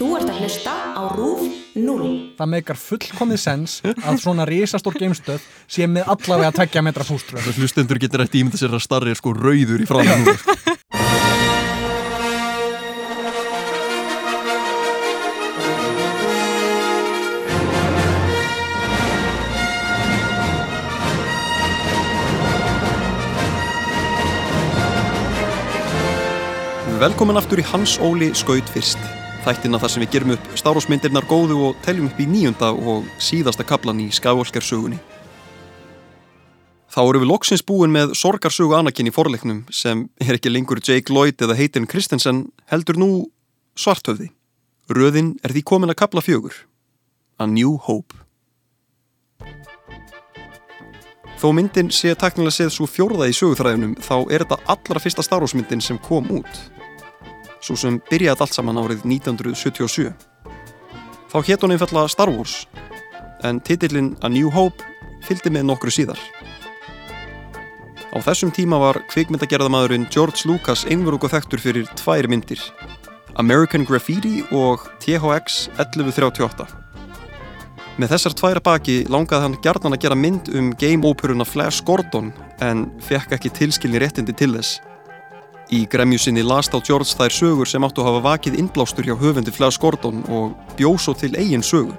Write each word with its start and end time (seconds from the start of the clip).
Þú 0.00 0.14
ert 0.16 0.30
að 0.32 0.38
hlusta 0.40 0.72
á 0.96 1.02
RÚF 1.12 1.42
0. 1.76 2.06
Það 2.38 2.48
meikar 2.48 2.78
fullkomið 2.80 3.40
sens 3.42 3.74
að 3.84 4.22
svona 4.22 4.46
risastór 4.48 4.96
geimstöð 4.96 5.44
sé 5.68 5.84
með 5.84 6.08
allavega 6.14 6.48
að 6.48 6.60
tekja 6.62 6.84
metra 6.86 7.04
fúströð. 7.04 7.50
Hlustendur 7.60 8.00
getur 8.00 8.24
eftir 8.24 8.40
ímynda 8.40 8.56
sér 8.56 8.72
að 8.72 8.80
starri 8.86 9.12
er 9.12 9.20
sko 9.20 9.34
rauður 9.36 9.84
í 9.84 9.90
fráðan 9.90 10.24
nú. 10.24 10.32
Sko. 10.40 10.56
Velkomin 27.04 27.36
aftur 27.36 27.60
í 27.60 27.68
Hans 27.68 28.00
Óli 28.00 28.32
Skaut 28.32 28.72
fyrst. 28.72 29.19
Þættina 29.40 29.78
þar 29.80 29.92
sem 29.92 30.02
við 30.02 30.10
gerum 30.12 30.32
upp 30.34 30.48
stárosmyndirnar 30.60 31.24
góðu 31.24 31.56
og 31.70 31.78
teljum 31.80 32.10
upp 32.10 32.18
í 32.20 32.26
nýjunda 32.28 32.74
og 32.76 33.06
síðasta 33.24 33.64
kaplan 33.64 34.02
í 34.04 34.10
Skywalker-sögunni. 34.12 34.98
Þá 36.90 37.00
eru 37.06 37.22
við 37.22 37.30
loksins 37.30 37.62
búin 37.64 37.94
með 37.94 38.12
sorgarsögu 38.20 38.74
Anakin 38.76 39.08
í 39.08 39.14
forleiknum 39.14 39.62
sem 39.72 40.08
er 40.20 40.36
ekki 40.36 40.52
lengur 40.52 40.82
Jake 40.84 41.08
Lloyd 41.08 41.40
eða 41.40 41.56
Hayden 41.56 41.86
Christensen 41.88 42.42
heldur 42.68 42.98
nú 43.00 43.08
svarthöfði. 43.80 44.28
Röðin 44.92 45.38
er 45.40 45.54
því 45.54 45.62
komin 45.70 45.94
að 45.94 46.00
kapla 46.02 46.24
fjögur. 46.26 46.66
A 47.40 47.46
New 47.48 47.78
Hope. 47.86 48.18
Þó 51.40 51.48
myndin 51.56 51.88
sé 51.88 52.12
taknilega 52.12 52.52
séð 52.58 52.74
svo 52.74 52.90
fjórða 52.90 53.30
í 53.30 53.38
söguþræðinum 53.38 53.96
þá 54.04 54.16
er 54.28 54.44
þetta 54.44 54.60
allra 54.74 55.00
fyrsta 55.00 55.24
stárosmyndin 55.24 55.80
sem 55.80 55.96
kom 56.04 56.28
út 56.42 56.60
svo 57.60 57.76
sem 57.78 58.00
byrjaði 58.10 58.44
allt 58.44 58.56
saman 58.56 58.80
árið 58.80 59.04
1977. 59.06 60.12
Þá 61.30 61.36
hétt 61.46 61.62
hún 61.62 61.74
einfalla 61.76 62.08
Star 62.10 62.32
Wars, 62.32 62.64
en 63.46 63.60
titillin 63.60 64.16
A 64.22 64.28
New 64.28 64.50
Hope 64.50 64.84
fylgdi 65.24 65.52
með 65.52 65.68
nokkru 65.70 65.92
síðar. 65.94 66.18
Á 68.10 68.18
þessum 68.26 68.50
tíma 68.50 68.80
var 68.82 68.98
kvikmyndagerðamadurinn 69.12 70.08
George 70.10 70.48
Lucas 70.50 70.82
einverugu 70.90 71.30
þekktur 71.30 71.62
fyrir 71.62 71.90
tvær 72.00 72.26
myndir, 72.26 72.58
American 73.38 73.86
Graffiti 73.86 74.42
og 74.50 74.82
THX 74.98 75.68
1138. 75.78 76.66
Með 78.00 78.14
þessar 78.14 78.34
tværa 78.38 78.60
baki 78.64 78.94
langaði 79.12 79.44
hann 79.44 79.58
gerðan 79.62 79.94
að 79.94 80.02
gera 80.06 80.16
mynd 80.16 80.50
um 80.56 80.70
game-óperuna 80.80 81.44
Flash 81.44 81.84
Gordon 81.84 82.30
en 82.64 82.86
fekk 83.04 83.36
ekki 83.36 83.52
tilskilni 83.58 84.00
réttindi 84.00 84.34
til 84.34 84.54
þess. 84.56 84.80
Í 85.70 85.84
gremjusinni 85.86 86.42
last 86.42 86.74
á 86.74 86.82
George 86.82 87.14
þær 87.14 87.30
sögur 87.30 87.68
sem 87.70 87.84
áttu 87.86 88.02
að 88.02 88.08
hafa 88.08 88.22
vakið 88.24 88.56
innblástur 88.58 89.06
hjá 89.06 89.14
höfundi 89.14 89.52
Flash 89.54 89.78
Gordon 89.78 90.24
og 90.26 90.56
bjóso 90.74 91.14
til 91.14 91.30
eigin 91.38 91.62
sögu. 91.62 91.94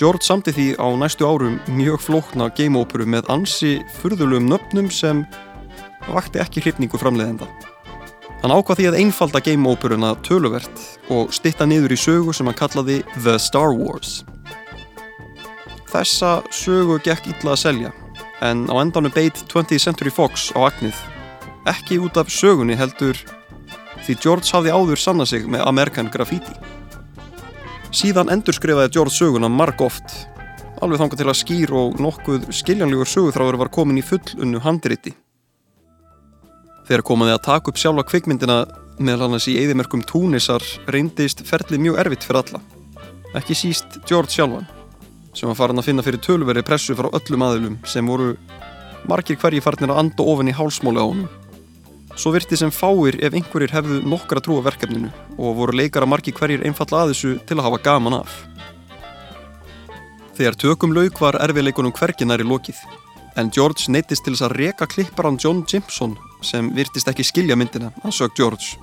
George 0.00 0.24
samti 0.24 0.54
því 0.56 0.66
á 0.80 0.88
næstu 0.96 1.28
árum 1.28 1.58
mjög 1.68 2.00
flókna 2.00 2.48
game-óperu 2.56 3.04
með 3.04 3.28
ansi 3.32 3.82
furðulegum 3.98 4.48
nöfnum 4.48 4.88
sem 4.88 5.26
vakti 6.08 6.40
ekki 6.40 6.62
hrifningu 6.64 6.96
framleiðenda. 7.00 7.48
Hann 8.40 8.54
ákvað 8.54 8.80
því 8.80 8.86
að 8.88 8.96
einfalda 9.02 9.42
game-óperuna 9.44 10.14
töluvert 10.24 10.86
og 11.12 11.34
stitta 11.36 11.68
niður 11.68 11.92
í 11.92 11.98
sögu 12.00 12.32
sem 12.36 12.48
hann 12.48 12.56
kallaði 12.56 13.02
The 13.18 13.36
Star 13.36 13.76
Wars. 13.76 14.22
Þessa 15.92 16.38
sögu 16.48 16.96
gekk 17.04 17.28
illa 17.34 17.52
að 17.52 17.60
selja 17.66 17.92
en 18.44 18.64
á 18.72 18.74
endanum 18.80 19.12
beitt 19.12 19.44
20th 19.52 19.84
Century 19.84 20.12
Fox 20.12 20.48
á 20.56 20.64
agnið 20.68 20.96
ekki 21.70 21.98
út 22.02 22.18
af 22.20 22.30
sögunni 22.32 22.76
heldur 22.78 23.18
því 24.06 24.16
George 24.22 24.52
hafði 24.54 24.74
áður 24.74 25.00
sanna 25.02 25.26
sig 25.26 25.46
með 25.50 25.64
American 25.66 26.10
Graffiti. 26.12 26.54
Síðan 27.94 28.30
endur 28.30 28.54
skrifaði 28.54 28.92
George 28.94 29.14
söguna 29.14 29.50
marg 29.50 29.80
oft, 29.82 30.12
alveg 30.82 31.00
þanga 31.00 31.18
til 31.18 31.28
að 31.30 31.38
skýr 31.40 31.72
og 31.74 32.00
nokkuð 32.02 32.50
skiljanlegur 32.54 33.10
söguþráður 33.10 33.60
var 33.64 33.72
komin 33.74 33.98
í 33.98 34.04
fullunnu 34.04 34.60
handiriti. 34.62 35.14
Þegar 36.86 37.02
komaði 37.06 37.34
að 37.34 37.46
taka 37.48 37.72
upp 37.72 37.80
sjálfa 37.80 38.06
kvikmyndina 38.06 38.58
meðal 39.02 39.26
hannas 39.26 39.48
í 39.50 39.56
eðimerkum 39.58 40.04
túnisar 40.06 40.62
reyndist 40.92 41.42
ferlið 41.48 41.82
mjög 41.82 41.98
erfitt 42.04 42.26
fyrir 42.28 42.42
alla. 42.44 42.60
Ekki 43.36 43.56
síst 43.58 43.98
George 44.06 44.32
sjálfan, 44.32 44.68
sem 45.34 45.50
var 45.50 45.58
farin 45.58 45.82
að 45.82 45.88
finna 45.88 46.04
fyrir 46.06 46.22
tölveri 46.22 46.62
pressu 46.64 46.94
frá 46.96 47.10
öllum 47.10 47.44
aðilum 47.48 47.80
sem 47.88 48.06
voru 48.06 48.36
margir 49.10 49.38
hverji 49.40 49.64
farnir 49.64 49.92
að 49.92 50.04
anda 50.04 50.28
ofin 50.30 50.52
í 50.52 50.54
hálsmáli 50.56 51.02
á 51.02 51.06
honum. 51.06 51.45
Svo 52.16 52.32
virti 52.32 52.56
sem 52.56 52.72
fáir 52.72 53.18
ef 53.20 53.34
einhverjir 53.36 53.74
hefðu 53.76 53.98
nokkra 54.08 54.40
trú 54.40 54.56
á 54.56 54.66
verkefninu 54.70 55.10
og 55.36 55.56
voru 55.58 55.76
leikara 55.76 56.08
margi 56.08 56.32
hverjir 56.32 56.64
einfalla 56.64 57.02
að 57.04 57.12
þessu 57.12 57.32
til 57.44 57.58
að 57.58 57.66
hafa 57.66 57.80
gaman 57.84 58.16
af. 58.22 58.38
Þegar 60.36 60.56
tökum 60.60 60.94
lauk 60.96 61.20
var 61.20 61.36
erfiðleikunum 61.44 61.92
hverginar 61.96 62.40
í 62.40 62.48
lokið, 62.48 62.80
en 63.36 63.52
George 63.52 63.92
neytist 63.92 64.24
til 64.24 64.32
þess 64.32 64.46
að 64.48 64.56
reka 64.62 64.88
klipparan 64.88 65.36
John 65.40 65.62
Jimpson 65.68 66.16
sem 66.44 66.72
virtist 66.76 67.08
ekki 67.12 67.24
skilja 67.24 67.56
myndina 67.56 67.92
að 68.00 68.16
sög 68.16 68.36
George. 68.40 68.80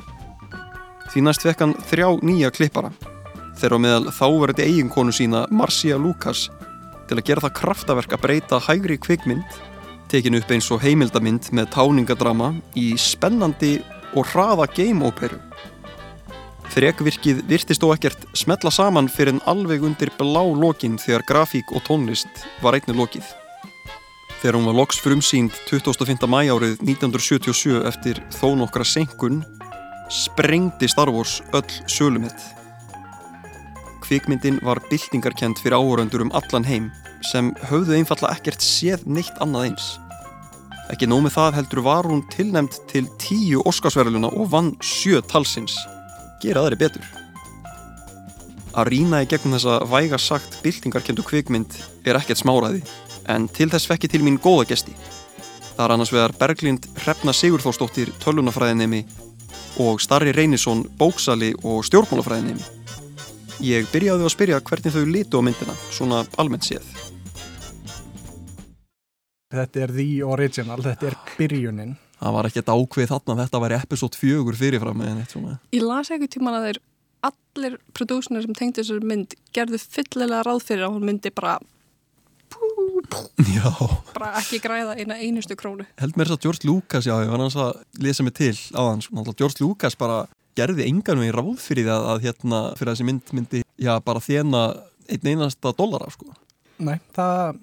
Því 1.10 1.26
næst 1.26 1.46
fekk 1.46 1.66
hann 1.66 1.76
þrjá 1.90 2.08
nýja 2.22 2.54
klippara, 2.54 2.94
þegar 3.58 3.78
á 3.78 3.84
meðal 3.86 4.14
þáverði 4.14 4.70
eiginkonu 4.70 5.14
sína 5.14 5.48
Marcia 5.50 5.98
Lucas 5.98 6.52
til 7.10 7.18
að 7.18 7.26
gera 7.28 7.48
það 7.48 7.58
kraftaverk 7.64 8.14
að 8.14 8.26
breyta 8.28 8.62
hægri 8.62 9.02
kvikmynd 9.02 9.62
tekin 10.14 10.38
upp 10.38 10.52
eins 10.54 10.70
og 10.70 10.84
heimildamind 10.84 11.48
með 11.58 11.72
táningadrama 11.74 12.52
í 12.78 12.92
spennandi 13.02 13.80
og 14.14 14.28
hraða 14.30 14.68
game-óperu. 14.70 15.40
Þrekvirkið 16.74 17.42
virtist 17.50 17.82
þó 17.82 17.92
ekkert 17.96 18.28
smetla 18.38 18.70
saman 18.74 19.10
fyrir 19.10 19.36
en 19.36 19.42
alveg 19.50 19.82
undir 19.86 20.12
blá 20.20 20.42
lokin 20.46 21.00
þegar 21.02 21.26
grafík 21.30 21.74
og 21.74 21.82
tónlist 21.88 22.46
var 22.62 22.78
einnig 22.78 22.98
lokið. 22.98 23.26
Þegar 24.42 24.58
hún 24.60 24.70
var 24.70 24.78
loks 24.78 25.02
frumsýnd 25.02 25.58
25. 25.70 26.28
mæjárið 26.30 26.78
1977 26.84 27.82
eftir 27.90 28.22
þó 28.38 28.52
nokkra 28.60 28.86
senkun, 28.86 29.42
sprengdi 30.14 30.90
Star 30.92 31.10
Wars 31.14 31.40
öll 31.58 31.80
sölumitt. 31.90 32.50
Kvikmyndin 34.04 34.60
var 34.62 34.82
byltingarkend 34.92 35.62
fyrir 35.64 35.80
áhöröndur 35.80 36.28
um 36.28 36.34
allan 36.38 36.70
heim 36.70 36.92
sem 37.24 37.54
höfðu 37.70 37.98
einfalla 37.98 38.34
ekkert 38.36 38.62
séð 38.62 39.08
neitt 39.08 39.38
annað 39.42 39.72
eins. 39.72 39.94
Ekki 40.92 41.08
nómið 41.08 41.36
það 41.38 41.58
heldur 41.58 41.82
var 41.86 42.08
hún 42.10 42.26
tilnæmt 42.34 42.82
til 42.92 43.06
tíu 43.22 43.64
Óskarsverðluna 43.70 44.34
og 44.36 44.50
vann 44.52 44.74
sjö 44.84 45.22
talsins. 45.24 45.78
Gera 46.44 46.64
aðri 46.64 46.80
betur. 46.82 47.06
Að 48.74 48.90
rína 48.90 49.22
í 49.24 49.30
gegnum 49.30 49.56
þessa 49.56 49.80
væga 49.88 50.20
sagt 50.20 50.58
byltingarkendu 50.64 51.24
kvikmynd 51.24 51.78
er 52.10 52.18
ekkert 52.20 52.42
smáraði, 52.42 52.82
en 53.30 53.48
til 53.48 53.70
þess 53.72 53.88
fekki 53.88 54.10
til 54.12 54.24
mín 54.26 54.42
góða 54.42 54.66
gesti. 54.74 54.96
Það 55.74 55.86
er 55.86 55.94
annars 55.96 56.14
vegar 56.14 56.36
Berglind 56.40 56.90
Hrefna 57.04 57.34
Sigurþórsdóttir 57.38 58.12
tölunafræðinemi 58.22 59.06
og 59.82 60.02
Starri 60.02 60.34
Reynisson 60.36 60.84
bóksali 61.00 61.54
og 61.64 61.86
stjórnmálafræðinemi. 61.88 62.66
Ég 63.64 63.88
byrjaði 63.94 64.28
að 64.28 64.34
spyrja 64.34 64.62
hvernig 64.66 64.94
þau 64.94 65.06
litu 65.08 65.40
á 65.40 65.42
myndina, 65.46 65.78
svona 65.94 66.26
almennt 66.42 66.68
séð. 66.68 66.86
Þetta 69.54 69.84
er 69.86 69.94
the 69.94 70.08
original, 70.26 70.82
þetta 70.82 71.12
er 71.12 71.18
byrjunin. 71.38 71.94
Það 72.24 72.36
var 72.38 72.48
ekkert 72.50 72.72
ákveð 72.74 73.12
þarna, 73.12 73.36
þetta 73.44 73.60
var 73.62 73.76
episode 73.78 74.18
fjögur 74.18 74.58
fyrirfram 74.58 75.04
eða 75.04 75.18
neitt 75.20 75.36
svona. 75.36 75.58
Ég 75.76 75.84
las 75.86 76.10
eitthvað 76.10 76.32
tíman 76.34 76.58
að 76.58 76.68
þeir 76.70 76.80
allir 77.30 77.76
prodúsnir 77.96 78.46
sem 78.46 78.56
tengdi 78.58 78.82
þessar 78.82 79.06
mynd 79.06 79.36
gerðu 79.56 79.80
fyllilega 79.84 80.42
ráð 80.48 80.64
fyrir 80.66 80.88
að 80.88 80.96
hún 80.96 81.06
myndi 81.08 81.32
bara 81.36 81.58
pú, 82.54 82.70
pú, 83.12 83.22
Já. 83.54 83.70
bara 84.16 84.32
ekki 84.42 84.60
græða 84.64 84.96
eina 85.00 85.20
einustu 85.22 85.58
krónu. 85.60 85.86
Held 86.02 86.18
mér 86.18 86.32
þess 86.32 86.40
að 86.40 86.48
George 86.48 86.70
Lucas, 86.70 87.10
já, 87.10 87.14
ég 87.24 87.30
var 87.34 87.42
náttúrulega 87.44 87.70
að 87.74 88.08
lesa 88.08 88.26
mig 88.26 88.36
til 88.40 88.56
á 88.74 88.82
hans, 88.88 89.10
náttúrulega 89.12 89.40
George 89.44 89.64
Lucas 89.64 90.00
bara 90.00 90.24
gerði 90.58 90.88
engan 90.90 91.22
veginn 91.22 91.38
ráð 91.38 91.54
fyrir 91.62 91.90
það 91.90 92.10
að 92.14 92.26
hérna, 92.28 92.64
fyrir 92.80 92.94
þessi 92.94 93.08
mynd 93.10 93.32
myndi, 93.38 93.64
já, 93.82 93.94
bara 94.06 94.24
þjena 94.24 94.66
einn 95.12 95.32
einasta 95.34 95.74
dollara, 95.78 96.10
sko. 96.14 96.30
Nei, 96.84 96.98
það, 97.16 97.58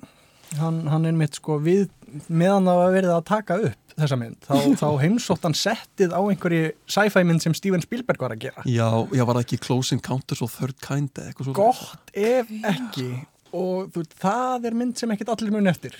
hann, 0.58 0.82
hann 0.90 1.06
er 1.08 1.16
mitt 1.16 1.38
sko 1.38 1.58
við, 1.62 1.88
meðan 2.28 2.68
það 2.68 2.80
var 2.80 2.94
verið 2.96 3.14
að 3.14 3.26
taka 3.30 3.58
upp 3.70 3.94
þessa 4.00 4.18
mynd, 4.20 4.38
þá, 4.46 4.54
þá 4.82 4.86
heimsótt 5.02 5.44
hann 5.46 5.56
settið 5.58 6.14
á 6.16 6.20
einhverju 6.20 6.70
sci-fi 6.90 7.24
mynd 7.26 7.44
sem 7.44 7.56
Steven 7.56 7.84
Spielberg 7.84 8.22
var 8.24 8.34
að 8.36 8.46
gera. 8.46 8.64
Já, 8.64 8.88
já, 9.12 9.24
var 9.26 9.36
það 9.36 9.44
ekki 9.44 9.60
Close 9.66 9.96
Encounters 9.96 10.42
og 10.46 10.52
Third 10.54 10.78
Kind 10.84 11.12
eða 11.18 11.32
eitthvað 11.32 11.50
svo? 11.50 11.56
Gott 11.58 12.14
ef 12.14 12.54
ekki. 12.72 13.10
Og 13.56 13.90
þú, 13.94 14.06
það 14.22 14.70
er 14.70 14.80
mynd 14.80 14.98
sem 15.00 15.12
ekkit 15.14 15.32
allir 15.34 15.54
mun 15.54 15.70
eftir. 15.70 15.96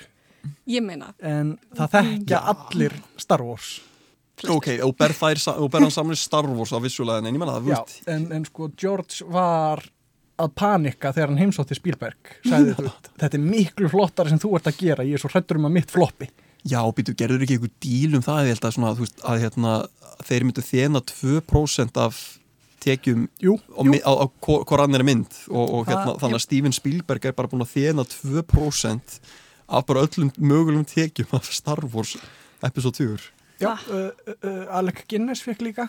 Ég 0.70 0.84
meina, 0.84 1.12
en 1.20 1.56
það 1.76 1.96
þekkja 1.98 2.42
allir 2.54 2.96
Star 3.20 3.44
Wars. 3.44 3.78
Ok, 4.48 4.70
og 4.80 4.94
ber, 4.96 5.12
þær, 5.12 5.40
og 5.60 5.66
ber 5.68 5.84
hann 5.84 5.92
saman 5.92 6.16
í 6.16 6.20
Star 6.20 6.46
Wars 6.48 6.72
á 6.72 6.80
vissulega, 6.80 7.20
en 7.20 7.28
ég 7.28 7.42
menna 7.42 7.58
það, 7.58 7.66
þú 7.66 7.74
Já, 7.74 8.04
en, 8.14 8.22
en 8.38 8.46
sko 8.48 8.70
George 8.72 9.26
var 9.28 9.82
að 10.40 10.54
panika 10.58 11.12
þegar 11.16 11.32
hann 11.32 11.40
heimsótti 11.42 11.76
Spielberg 11.78 12.34
sagði 12.46 12.76
þú, 12.78 12.92
þetta 13.22 13.38
er 13.38 13.44
miklu 13.44 13.90
flottara 13.92 14.32
sem 14.32 14.40
þú 14.42 14.54
ert 14.58 14.70
að 14.70 14.80
gera 14.82 15.06
ég 15.08 15.18
er 15.18 15.22
svo 15.22 15.30
hrættur 15.32 15.60
um 15.60 15.68
að 15.70 15.76
mitt 15.78 15.94
floppi. 15.94 16.30
Já, 16.68 16.80
býtu, 16.92 17.14
gerður 17.16 17.46
ekki 17.46 17.56
einhver 17.56 17.72
díl 17.80 18.18
um 18.18 18.24
það, 18.24 18.42
ég 18.44 18.54
held 18.54 18.66
að 18.68 18.74
svona, 18.76 18.92
veist, 18.98 19.22
að 19.24 19.44
hérna, 19.46 19.74
þeir 20.28 20.44
myndu 20.48 20.64
þjena 20.66 21.00
2% 21.08 22.00
af 22.02 22.18
tekjum 22.80 23.22
Jú, 23.40 23.54
á, 23.56 23.80
jú. 23.80 23.86
mi- 23.88 24.02
á, 24.04 24.12
á 24.12 24.24
annari 24.80 25.06
mynd. 25.08 25.38
Og, 25.48 25.64
og 25.78 25.88
hérna, 25.88 26.16
þannig 26.20 26.36
að 26.40 26.44
Steven 26.44 26.76
Spielberg 26.76 27.24
er 27.28 27.36
bara 27.36 27.48
búin 27.48 27.64
að 27.64 27.72
þjena 27.76 28.04
2% 28.08 29.20
af 29.70 29.86
bara 29.86 30.04
öllum 30.06 30.30
mögulegum 30.36 30.86
tekjum 30.88 31.34
af 31.38 31.48
Star 31.54 31.80
Wars 31.92 32.16
episode 32.66 32.96
4 32.98 33.18
Já, 33.60 33.74
uh, 33.92 34.10
uh, 34.44 34.78
Alec 34.78 35.04
Guinness 35.08 35.44
fekk 35.44 35.62
líka 35.64 35.86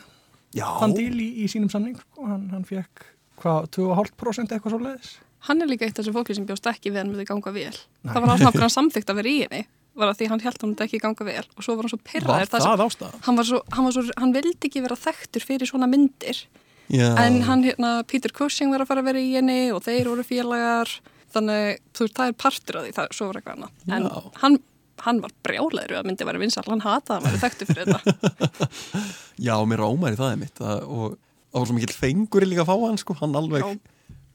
Já, 0.53 0.67
þann 0.81 0.95
díl 0.97 1.15
í, 1.23 1.29
í 1.43 1.47
sínum 1.51 1.71
samning 1.71 1.95
sko. 1.99 2.27
hann, 2.27 2.49
hann 2.51 2.65
fekk 2.67 3.05
hvað, 3.41 3.69
2,5% 3.77 4.55
eitthvað 4.55 4.75
svo 4.75 4.81
leiðis 4.85 5.11
Hann 5.47 5.63
er 5.63 5.69
líka 5.71 5.87
eitt 5.87 5.97
af 5.97 6.03
þessu 6.03 6.13
fólki 6.13 6.35
sem 6.37 6.45
bjóst 6.45 6.67
ekki 6.69 6.91
við 6.91 7.01
hann 7.01 7.07
myndi 7.09 7.25
ganga 7.25 7.51
vel. 7.55 7.73
Það 8.05 8.17
var 8.21 8.33
alltaf 8.35 8.51
okkur 8.51 8.65
hann 8.67 8.73
samþygt 8.79 9.09
að 9.09 9.21
vera 9.21 9.31
í 9.31 9.37
henni 9.41 9.61
var 9.97 10.11
að 10.11 10.19
því 10.21 10.27
hann 10.31 10.43
held 10.45 10.61
hann 10.63 10.73
ekki 10.85 10.99
ganga 11.03 11.25
vel 11.27 11.43
og 11.43 11.65
svo 11.65 11.75
var 11.75 11.87
hann 11.87 11.91
svo 11.91 11.99
var 11.99 12.07
pyrraður 12.07 12.51
það 12.51 12.63
sem, 12.63 12.83
ástæða? 12.85 13.21
hann, 13.25 13.37
var 13.39 13.47
svo, 13.49 13.61
hann, 13.75 13.87
var 13.87 13.95
svo, 13.97 14.03
hann 14.21 14.33
vildi 14.37 14.69
ekki 14.69 14.83
vera 14.85 14.97
þekktur 14.99 15.45
fyrir 15.47 15.67
svona 15.69 15.89
myndir. 15.91 16.43
Já, 16.91 17.07
en 17.19 17.41
hann 17.47 17.63
hérna, 17.65 17.91
Peter 18.07 18.31
Cushing 18.35 18.71
var 18.71 18.83
að 18.83 18.91
fara 18.91 19.03
að 19.03 19.09
vera 19.11 19.23
í 19.23 19.33
henni 19.35 19.59
og 19.75 19.83
þeir 19.85 20.11
voru 20.11 20.25
félagar. 20.27 20.93
Þannig, 21.31 21.79
þú 21.95 22.05
veist, 22.05 22.15
það 22.17 22.31
er 22.31 22.37
partur 22.43 22.77
af 22.77 22.85
því 22.85 22.93
það, 22.97 23.11
svo 23.15 23.27
var 23.29 23.39
eitthvað 23.39 23.57
annað. 23.57 23.75
En 23.95 24.07
hann, 24.41 24.57
hann 25.05 25.21
var 25.23 25.35
brjálæður 25.47 25.97
að 26.01 26.09
myndi 26.09 26.27
vera 26.27 26.41
vinsal, 26.41 26.65
hann 26.67 26.83
hataði 26.83 27.17
að 27.17 27.27
vera 27.27 27.43
þekktur 27.45 27.69
fyrir 27.71 27.91
þetta. 27.91 28.71
Já, 29.47 29.53
mér 29.67 29.83
rámar 29.85 30.15
í 30.15 30.19
það 30.19 30.33
er 30.33 30.41
mitt 30.41 30.63
og 30.67 31.15
það 31.51 31.59
var 31.59 31.69
svo 31.69 31.77
mikill 31.77 31.95
fengur 31.97 32.45
líka 32.47 32.63
að 32.65 32.69
fá 32.71 32.75
hann 32.87 32.99
sko, 33.01 33.15
hann 33.21 33.35
alveg 33.39 33.65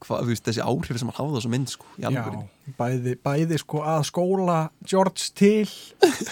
hvað, 0.04 0.22
þú 0.26 0.30
veist, 0.30 0.44
þessi 0.44 0.62
áhrif 0.64 1.00
sem 1.00 1.08
hann 1.10 1.16
hafði 1.16 1.32
á 1.32 1.36
þessu 1.38 1.52
mynd 1.54 1.72
sko, 1.72 1.88
í 1.96 2.04
Já, 2.04 2.08
alvörinni. 2.10 2.48
bæði, 2.78 3.14
bæði 3.24 3.60
sko 3.62 3.82
að 3.94 4.02
skóla 4.10 4.58
George 4.84 5.30
til 5.38 5.70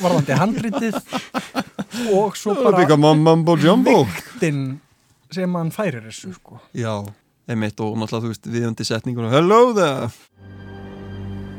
varðandi 0.04 0.38
handritið 0.40 0.98
og 2.19 2.36
svo 2.38 2.56
bara 2.60 2.98
mambo 3.00 3.56
jumbo 3.60 4.02
viktin 4.04 4.64
sem 5.34 5.56
hann 5.58 5.72
færir 5.75 6.04
þessu 6.06 6.34
sko. 6.36 6.60
Já, 6.76 7.00
einmitt 7.48 7.81
og 7.82 7.96
náttúrulega 7.98 8.28
þú 8.28 8.34
veist 8.34 8.52
viðandi 8.52 8.86
setningur 8.86 9.32
Hello 9.32 9.72
there 9.76 10.12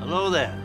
Hello 0.05 0.29
there. 0.29 0.64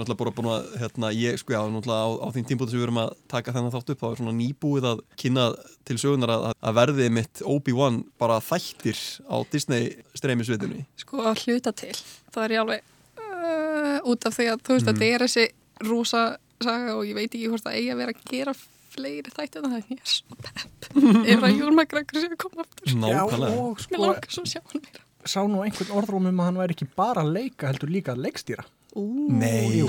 Ég 0.00 0.06
er 0.06 0.08
náttúrulega 0.08 0.20
bara 0.24 0.32
búin 0.36 0.48
að, 0.54 0.68
hérna, 0.80 1.08
ég, 1.12 1.36
sko, 1.42 1.52
já, 1.52 1.60
náttúrulega 1.68 2.04
á, 2.08 2.10
á 2.24 2.26
því 2.32 2.42
tímpúti 2.48 2.72
sem 2.72 2.80
við 2.80 2.86
erum 2.86 3.00
að 3.02 3.10
taka 3.28 3.52
þennan 3.52 3.72
þátt 3.74 3.90
upp, 3.92 4.00
þá 4.00 4.06
er 4.08 4.20
svona 4.20 4.32
nýbúið 4.38 4.86
að 4.90 5.02
kynna 5.20 5.44
til 5.84 5.96
sögunar 6.00 6.32
að, 6.32 6.46
að 6.64 6.76
verði 6.80 7.08
mitt 7.18 7.42
Obi-Wan 7.44 7.98
bara 8.22 8.38
þættir 8.40 9.02
á 9.28 9.36
Disney 9.52 9.90
streymisvitunni. 10.16 10.86
sko 11.04 11.20
að 11.28 11.44
hluta 11.44 11.72
til 11.76 11.92
það 12.32 12.44
er 12.46 12.54
ég 12.56 12.62
alveg 12.64 12.80
uh, 13.20 13.98
út 14.08 14.24
af 14.30 14.36
því 14.38 14.48
að 14.54 14.64
þú 14.64 14.76
veist 14.78 14.86
Mm. 14.86 14.92
að 14.94 15.00
þetta 15.02 15.10
er 15.14 15.24
þessi 15.26 15.44
rosa 15.90 16.22
saga 16.64 16.96
og 16.96 17.04
ég 17.08 17.16
veit 17.16 17.30
ekki 17.34 17.48
hvort 17.52 17.64
það 17.66 17.76
eigi 17.78 17.92
að 17.94 18.00
vera 18.02 18.14
að 18.16 18.24
gera 18.32 18.54
fleiri 18.90 19.30
þætti 19.36 19.60
en 19.60 19.68
það 19.68 19.76
en 19.78 19.94
ég 19.94 20.00
er 20.00 20.10
svo 20.16 20.40
pepp 20.40 20.90
ef 21.34 21.44
að 21.46 21.54
Jón 21.60 21.76
McGregor 21.76 22.20
sé 22.24 22.28
að 22.32 22.40
koma 22.42 22.64
aftur 22.66 22.96
Nákvæmlega. 23.04 23.52
Já, 23.54 23.60
og 23.60 23.76
mér 23.76 23.84
sko 23.86 24.02
langar 24.02 24.34
svo 24.34 24.42
að 24.44 24.52
sjá 24.54 24.60
hann 24.72 24.82
meira 24.84 25.06
sá 25.30 25.40
nú 25.44 25.60
einhvern 25.60 25.90
orðrúm 26.00 26.28
um 26.30 26.38
að 26.40 26.46
hann 26.48 26.60
væri 26.62 26.74
ekki 26.78 26.86
bara 26.96 27.20
að 27.24 27.32
leika 27.36 27.68
heldur 27.70 27.90
líka 27.92 28.14
að 28.16 28.22
leikstýra 28.26 28.64
Ú, 28.96 29.04
Nei. 29.30 29.82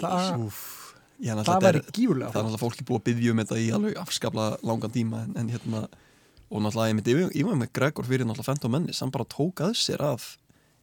næs. 0.00 0.60
það, 1.46 1.60
væri 1.62 1.80
er- 1.80 1.92
gífurlega 1.92 2.30
það 2.32 2.40
er 2.40 2.44
náttúrulega 2.46 2.62
fólki 2.64 2.84
búið 2.88 3.00
að 3.00 3.06
byggja 3.08 3.30
um 3.32 3.38
þetta 3.42 3.58
í 3.60 3.68
alveg 3.76 3.96
afskapla 4.00 4.46
langan 4.62 4.90
tíma 4.92 5.22
en, 5.24 5.36
en 5.36 5.48
hérna, 5.52 5.86
og 6.50 6.62
náttúrulega 6.62 6.90
ég 6.90 6.96
myndi 6.98 7.14
yfir 7.42 7.56
með 7.62 7.72
Gregor 7.72 8.04
fyrir 8.08 8.26
náttúrulega 8.26 8.48
Phantom 8.50 8.72
Menace, 8.76 9.00
hann 9.04 9.10
bara 9.14 9.24
tók 9.24 9.60
að 9.64 9.72
sér 9.80 10.00
að 10.04 10.26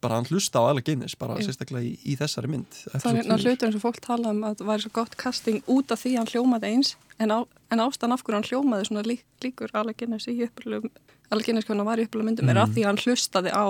bara 0.03 0.15
hann 0.19 0.25
hlusta 0.27 0.59
á 0.59 0.67
Alec 0.67 0.83
Guinness, 0.89 1.15
bara 1.15 1.37
Já. 1.39 1.45
sérstaklega 1.47 1.85
í, 1.87 1.93
í 2.03 2.17
þessari 2.19 2.49
mynd. 2.51 2.67
það 2.91 3.05
er 3.07 3.21
hérna 3.21 3.37
hlutur 3.39 3.67
eins 3.69 3.75
og 3.79 3.83
fólk 3.85 4.01
tala 4.03 4.33
um 4.35 4.41
að 4.43 4.57
það 4.59 4.67
væri 4.67 4.83
svo 4.83 4.91
gott 4.97 5.15
casting 5.15 5.61
út 5.71 5.91
af 5.95 6.01
því 6.03 6.17
hann 6.17 6.27
hljómaði 6.27 6.67
eins 6.73 6.95
en, 7.23 7.29
á, 7.31 7.39
en 7.71 7.79
ástæðan 7.79 8.11
af 8.17 8.23
hverju 8.25 8.35
hann 8.35 8.49
hljómaði 8.49 8.89
svona 8.89 9.05
lík, 9.07 9.23
líkur 9.45 9.71
Alec 9.73 9.97
Guinness 10.01 10.27
í 10.27 10.35
upplöfum 10.43 10.91
Alec 11.31 11.45
Guinness 11.47 11.65
hvernig 11.69 11.79
hann 11.85 11.87
var 11.93 12.01
í 12.03 12.07
upplöfum 12.09 12.27
myndum 12.33 12.49
er 12.51 12.57
Mm. 12.59 12.63
að 12.67 12.73
því 12.75 12.83
hann 12.89 12.97
hlustaði 13.05 13.51
á 13.55 13.65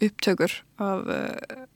upptökur 0.00 0.52
af 0.80 1.06
uh, 1.06 1.66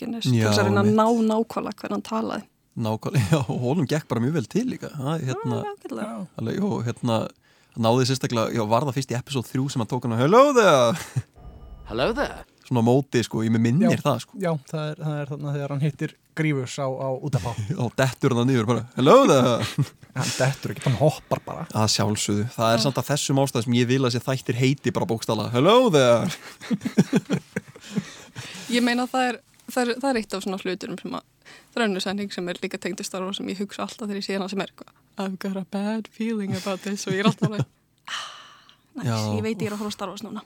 Guinness 0.00 0.24
til 0.28 0.38
Já, 0.40 0.48
þess 0.48 0.62
að 0.62 0.68
reyna 0.70 0.82
að 0.86 0.92
ná 0.96 1.06
nákvæmlega 1.28 1.80
hvernig 1.82 1.96
hann 1.98 2.06
talaði. 2.08 2.46
Nákvæmlega, 2.86 3.28
já, 3.32 3.38
og 3.44 3.60
honum 3.66 3.86
gekk 3.92 4.08
bara 4.08 4.24
mjög 4.24 4.34
vel 4.40 4.48
til 4.56 4.66
líka. 4.72 4.90
Ha, 4.96 5.16
hérna, 5.20 5.62
Já, 5.92 6.10
alveg, 6.40 6.60
og 6.64 6.82
hérna, 6.88 7.20
hann 7.76 7.86
náði 7.86 8.08
sérstaklega, 8.10 8.50
já, 8.56 8.64
var 8.68 8.88
það 8.88 8.96
fyrst 8.98 9.12
í 9.14 9.18
episode 9.20 9.48
3 9.52 9.68
sem 9.74 9.84
hann 9.84 9.92
tók 9.92 10.04
hann 10.08 10.16
að 10.16 10.24
hello 10.26 10.42
there, 10.56 11.24
Hello 11.92 12.08
there. 12.16 12.42
svona 12.66 12.82
móti, 12.82 13.20
sko, 13.22 13.44
ég 13.46 13.52
með 13.54 13.62
minnir 13.68 13.92
Já. 13.94 14.00
það, 14.02 14.16
sko, 14.24 14.38
Já, 14.42 14.50
það 14.66 14.88
er, 14.90 14.96
það 15.06 15.18
er 15.22 15.28
þannig 15.30 15.46
að 15.52 15.56
þegar 15.60 15.72
hann 15.76 15.84
hittir 15.86 16.14
Grífus 16.36 16.74
á, 16.82 16.88
á 16.90 17.08
útafá 17.24 17.52
og 17.80 17.92
dettur 18.00 18.34
hann 18.34 18.42
að 18.42 18.48
niður 18.50 18.66
bara, 18.72 18.82
hello 18.98 19.14
there, 19.30 19.52
hann 20.18 20.32
dettur 20.36 20.74
ekki, 20.74 20.82
hann 20.88 20.98
hoppar 20.98 21.40
bara. 21.46 21.62
Að 21.78 21.86
sjálfsögðu, 21.94 22.48
það 22.56 22.72
er 22.74 22.82
samt 22.82 22.98
að 23.00 23.08
þessum 23.12 23.40
ástæð 23.44 23.68
sem 23.68 23.76
ég 23.78 23.86
vil 23.92 24.02
að 24.04 24.16
sé 24.16 24.24
þættir 24.26 24.58
heiti 24.60 24.92
bara 24.98 25.08
bókstala, 25.14 25.46
hello 25.54 25.76
there, 25.94 26.26
Ég 28.72 28.82
meina 28.84 29.06
það 29.08 29.28
er, 29.30 29.38
það 29.70 29.82
er, 29.82 29.92
það 30.02 30.10
er 30.10 30.20
eitt 30.20 30.36
af 30.36 30.44
svona 30.44 30.60
hluturum 30.62 31.00
sem 31.00 31.16
að 31.18 31.24
það 31.46 31.80
er 31.80 31.86
önnur 31.86 32.04
sending 32.04 32.34
sem 32.34 32.50
er 32.50 32.60
líka 32.62 32.80
tengd 32.82 33.02
í 33.02 33.06
starfa 33.06 33.36
sem 33.38 33.52
ég 33.52 33.62
hugsa 33.62 33.86
alltaf 33.86 34.06
þegar 34.06 34.20
ég 34.20 34.26
sé 34.26 34.36
hana 34.38 34.50
sem 34.52 34.62
er 34.62 34.72
eitthvað 34.72 34.92
I've 35.16 35.38
got 35.42 35.56
a 35.56 35.64
bad 35.72 36.10
feeling 36.12 36.54
about 36.56 36.84
this 36.84 37.06
og 37.06 37.16
ég 37.16 37.24
er 37.24 37.30
alltaf 37.30 37.48
alveg 37.48 37.64
ah, 38.12 38.28
næs, 39.00 39.08
Já. 39.08 39.16
ég 39.38 39.42
veit 39.46 39.56
ég 39.60 39.70
er 39.70 39.76
að 39.76 39.82
horfa 39.84 39.94
á 39.94 39.98
starfa 39.98 40.26
núna. 40.26 40.44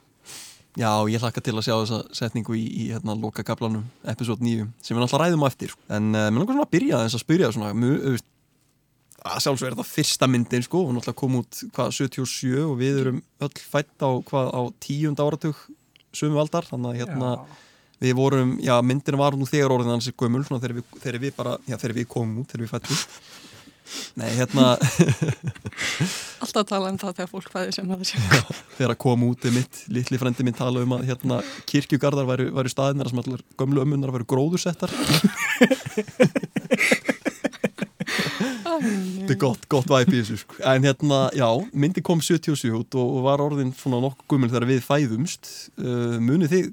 Já, 0.78 1.02
ég 1.10 1.18
hlakka 1.18 1.42
til 1.42 1.56
að 1.56 1.64
sjá 1.66 1.72
þessa 1.74 1.96
setningu 2.14 2.54
í, 2.54 2.62
í 2.62 2.84
hérna, 2.92 3.16
loka 3.18 3.42
kaplanum, 3.42 3.88
episode 4.06 4.44
9, 4.46 4.68
sem 4.78 4.94
við 4.94 5.02
náttúrulega 5.02 5.26
ræðum 5.26 5.42
á 5.42 5.50
eftir, 5.50 5.72
en 5.90 6.12
uh, 6.14 6.28
mér 6.30 6.44
langar 6.44 6.54
svona 6.54 6.66
að 6.68 6.74
byrja 6.76 7.00
þess 7.02 7.16
að 7.18 7.22
spyrja 7.24 7.48
svona, 7.56 7.70
mjög, 7.74 8.20
að 9.26 9.42
sjálfsög 9.44 9.66
er 9.66 9.74
þetta 9.74 9.88
fyrsta 9.88 10.28
myndin 10.30 10.62
sko, 10.62 10.84
hún 10.86 10.94
náttúrulega 10.96 11.20
kom 11.24 11.40
út 11.40 11.58
hvað 11.74 11.90
77 11.98 12.62
og 12.68 12.76
við 12.78 13.00
erum 13.02 13.18
öll 13.42 13.64
fætt 13.74 14.06
á 14.06 14.10
hvað 14.30 14.52
á 14.54 14.62
tíund 14.86 15.24
áratug 15.24 15.64
sömu 16.14 16.38
aldar, 16.44 16.70
þannig 16.70 16.92
að 16.92 17.02
hérna 17.02 17.32
við 18.00 18.16
vorum, 18.16 18.56
já 18.64 18.74
myndin 18.84 19.20
var 19.20 19.36
nú 19.36 19.48
þegar 19.48 19.76
orðin 19.76 19.94
hans 19.96 20.10
gömul, 20.16 20.42
svona 20.46 20.62
þegar 20.62 20.80
við, 20.80 20.88
þegar 21.02 21.20
við 21.26 21.36
bara 21.36 21.58
já 21.68 21.76
þegar 21.76 21.96
við 22.00 22.10
komum 22.14 22.42
út, 22.42 22.50
þegar 22.50 22.64
við 22.64 22.74
fættum 22.74 23.04
nei, 24.20 24.28
hérna, 24.38 24.66
Alltaf 26.42 26.66
tala 26.68 26.90
um 26.92 26.98
það 27.00 27.16
þegar 27.18 27.30
fólk 27.30 27.50
fæði 27.52 27.74
sem 27.74 27.90
það 27.90 28.04
sé 28.08 28.22
þegar 28.78 28.94
að 28.94 29.00
kom 29.04 29.26
út 29.26 29.46
er 29.46 29.54
mitt, 29.56 29.82
litli 29.92 30.20
frendi 30.20 30.46
minn 30.46 30.56
tala 30.56 30.84
um 30.84 30.96
að 30.96 31.06
hérna 31.10 31.40
kirkjugarðar 31.70 32.28
væru, 32.28 32.48
væru 32.56 32.72
staðinir 32.72 33.10
sem 33.10 33.22
allar 33.22 33.44
gömlu 33.60 33.84
ömmunar 33.84 34.14
væru 34.14 34.28
gróðursettar. 34.30 34.94
Þetta 38.80 39.34
er 39.34 39.40
gott, 39.40 39.66
gott 39.70 39.90
væp 39.90 40.08
í 40.12 40.20
þessu 40.20 40.40
sko. 40.40 40.56
en 40.64 40.86
hérna, 40.86 41.18
já, 41.36 41.48
myndi 41.72 42.02
kom 42.04 42.22
77 42.24 42.70
út 42.78 42.96
og 42.98 43.16
og 43.18 43.24
var 43.26 43.42
orðin 43.44 43.74
svona 43.76 44.00
nokkuð 44.02 44.28
gömul 44.30 44.50
þegar 44.52 44.68
við 44.70 44.84
fæðumst. 44.86 45.50
Uh, 45.76 46.16
munið 46.22 46.54
þið 46.54 46.70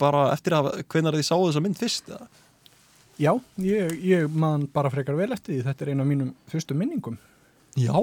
bara 0.00 0.28
eftir 0.34 0.56
að 0.56 0.70
hvenar 0.86 1.18
þið 1.18 1.26
sáðu 1.28 1.50
þessa 1.50 1.64
mynd 1.64 1.80
fyrst? 1.80 2.12
Já, 3.18 3.32
ég, 3.62 3.98
ég 4.06 4.30
man 4.30 4.68
bara 4.72 4.92
frekar 4.94 5.18
vel 5.18 5.32
eftir 5.34 5.56
því. 5.56 5.60
Þetta 5.66 5.84
er 5.84 5.92
eina 5.92 6.04
af 6.06 6.10
mínum 6.10 6.32
fyrstu 6.50 6.76
minningum. 6.78 7.18
Já, 7.78 7.94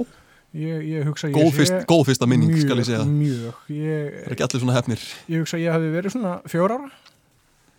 ég, 0.56 0.86
ég 0.92 1.08
hugsa 1.08 1.30
að 1.30 1.36
góð, 1.38 1.48
ég 1.48 1.58
fyrst, 1.60 1.76
góð 1.88 2.02
fyrsta 2.10 2.28
minning 2.28 2.52
mjög, 2.52 2.64
skal 2.66 2.80
ég 2.80 2.88
segja, 2.88 3.04
Mjög, 3.08 3.60
ég, 3.72 4.10
það 4.16 4.26
er 4.26 4.36
ekki 4.36 4.46
allir 4.48 4.64
svona 4.64 4.76
hefnir. 4.76 5.06
Ég 5.32 5.44
hugsa 5.44 5.58
að 5.58 5.64
ég 5.64 5.76
hafi 5.76 5.92
verið 5.94 6.16
svona 6.16 6.34
fjör 6.52 6.76
ára. 6.76 6.90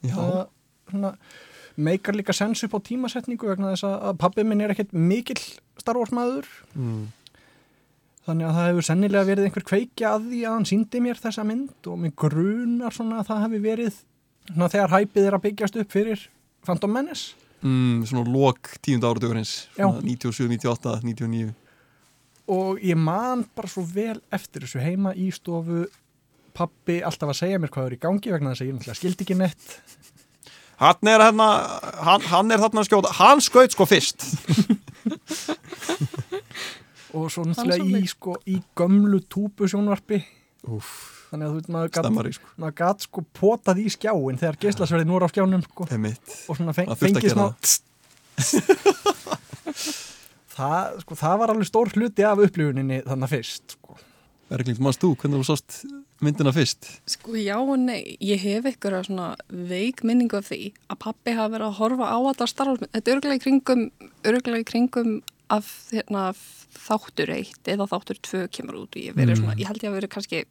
Já, 0.06 0.16
það 0.18 0.42
svona, 0.92 1.14
meikar 1.88 2.18
líka 2.18 2.34
sens 2.36 2.64
upp 2.66 2.76
á 2.78 2.80
tímasetningu 2.90 3.50
vegna 3.50 3.74
þess 3.74 3.88
að 3.88 3.96
að 4.10 4.20
pabbi 4.24 4.46
minn 4.48 4.64
er 4.66 4.74
ekkert 4.74 4.94
mikill 4.98 5.42
starfórsmaður 5.78 6.48
mm. 6.74 7.04
Þannig 8.28 8.48
að 8.50 8.58
það 8.58 8.70
hefur 8.70 8.88
sennilega 8.88 9.28
verið 9.32 9.48
einhver 9.48 9.66
kveikja 9.68 10.14
að 10.14 10.30
því 10.30 10.40
að 10.46 10.56
hann 10.58 10.70
síndi 10.70 11.02
mér 11.04 11.20
þessa 11.24 11.46
mynd 11.48 11.90
og 11.92 12.00
mér 12.04 12.14
grunar 12.24 12.96
svona 12.96 13.22
að 13.22 13.30
það 13.32 13.44
hefur 13.46 13.66
verið 13.68 14.00
svona 14.52 14.72
þegar 14.74 14.96
hæpið 14.96 15.28
er 15.30 15.38
að 15.38 15.46
byggjast 15.48 15.80
upp 15.84 15.94
fyrir 15.96 16.26
Phantom 16.68 16.98
Menace 16.98 17.36
Mm, 17.66 18.04
svona 18.06 18.22
lok 18.30 18.70
tíund 18.86 19.02
áratugurins 19.02 19.64
Já. 19.74 19.88
97, 19.90 20.46
98, 20.46 21.00
99 21.02 21.56
og 22.54 22.78
ég 22.86 23.00
man 23.02 23.42
bara 23.58 23.68
svo 23.72 23.82
vel 23.82 24.20
eftir 24.32 24.62
þessu 24.62 24.84
heima 24.84 25.16
í 25.18 25.32
stofu 25.34 25.88
pabbi 26.54 27.00
alltaf 27.02 27.34
að 27.34 27.40
segja 27.40 27.58
mér 27.60 27.74
hvað 27.74 27.90
er 27.90 27.96
í 27.98 28.00
gangi 28.06 28.36
vegna 28.36 28.54
þess 28.54 28.62
að 28.62 28.70
ég 28.70 28.78
náttúrulega 28.78 29.00
skildi 29.02 29.26
ekki 29.26 29.40
neitt 29.42 29.74
Hann 30.78 31.10
er 31.10 31.24
hérna, 31.26 31.48
hann, 32.06 32.26
hann 32.30 32.54
er 32.54 32.62
þarna 32.62 32.84
skjóta, 32.86 33.10
hann 33.18 33.40
skaut 33.42 33.74
sko 33.74 33.88
fyrst. 33.90 34.22
og 37.18 37.32
svo 37.34 37.46
náttúrulega 37.48 38.02
í, 38.02 38.08
sko, 38.12 38.38
í 38.48 38.60
gömlu 38.78 39.22
túpu 39.26 39.70
sjónvarpi 39.70 40.22
Úf, 40.68 40.88
þannig 41.30 41.46
að 41.46 41.52
þú 41.52 41.60
veit 41.60 41.70
maður 41.76 41.92
stammari 41.94 42.32
sko, 42.36 42.54
maður 42.60 42.78
gat 42.82 43.06
sko 43.06 43.24
potað 43.40 43.84
í 43.84 43.90
skjáin 43.94 44.40
þegar 44.42 44.62
geislasverðin 44.66 45.14
voru 45.16 45.30
á 45.30 45.34
skjánum 45.34 45.64
sko, 45.68 45.88
og 45.88 46.60
svona 46.60 46.76
feng, 46.76 46.92
fengið 47.00 47.36
smá 47.36 47.46
það, 50.58 51.00
sko, 51.04 51.18
það 51.18 51.40
var 51.42 51.54
alveg 51.54 51.70
stór 51.70 51.94
hluti 51.96 52.26
af 52.28 52.42
upplifuninni 52.42 53.02
þannig 53.06 53.34
fyrst 53.34 53.78
sko. 53.78 53.98
Erkling, 54.48 54.78
mannst 54.80 55.02
þú, 55.04 55.12
hvernig 55.20 55.42
þú 55.42 55.48
sást 55.50 55.82
myndina 56.24 56.54
fyrst? 56.56 56.88
Sko 57.12 57.36
já 57.36 57.58
og 57.60 57.76
nei, 57.82 58.16
ég 58.24 58.40
hef 58.42 58.70
ykkur 58.72 58.96
svona 59.06 59.34
veik 59.50 60.06
minningu 60.08 60.40
af 60.40 60.48
því 60.48 60.72
að 60.88 61.02
pappi 61.04 61.34
hafa 61.36 61.54
verið 61.58 61.68
að 61.68 61.80
horfa 61.82 62.08
á 62.08 62.18
allar 62.18 62.52
starfsmynd 62.54 62.94
þetta 62.96 63.12
er 63.12 63.18
örgulega 63.18 63.40
í 63.40 63.44
kringum, 63.44 63.84
örgulega 64.24 64.64
í 64.64 64.70
kringum 64.72 65.12
af 65.54 65.68
hérna, 65.92 66.34
þáttur 66.78 67.30
eitt 67.38 67.70
eða 67.72 67.88
þáttur 67.92 68.20
tvö 68.26 68.42
kemur 68.52 68.82
út 68.84 68.96
og 68.96 69.02
ég, 69.02 69.16
Mm. 69.16 69.36
svona, 69.36 69.56
ég 69.56 69.68
held 69.70 69.82
ég 69.84 69.90
að 69.92 69.98
verið 70.02 70.10
kannski 70.16 70.44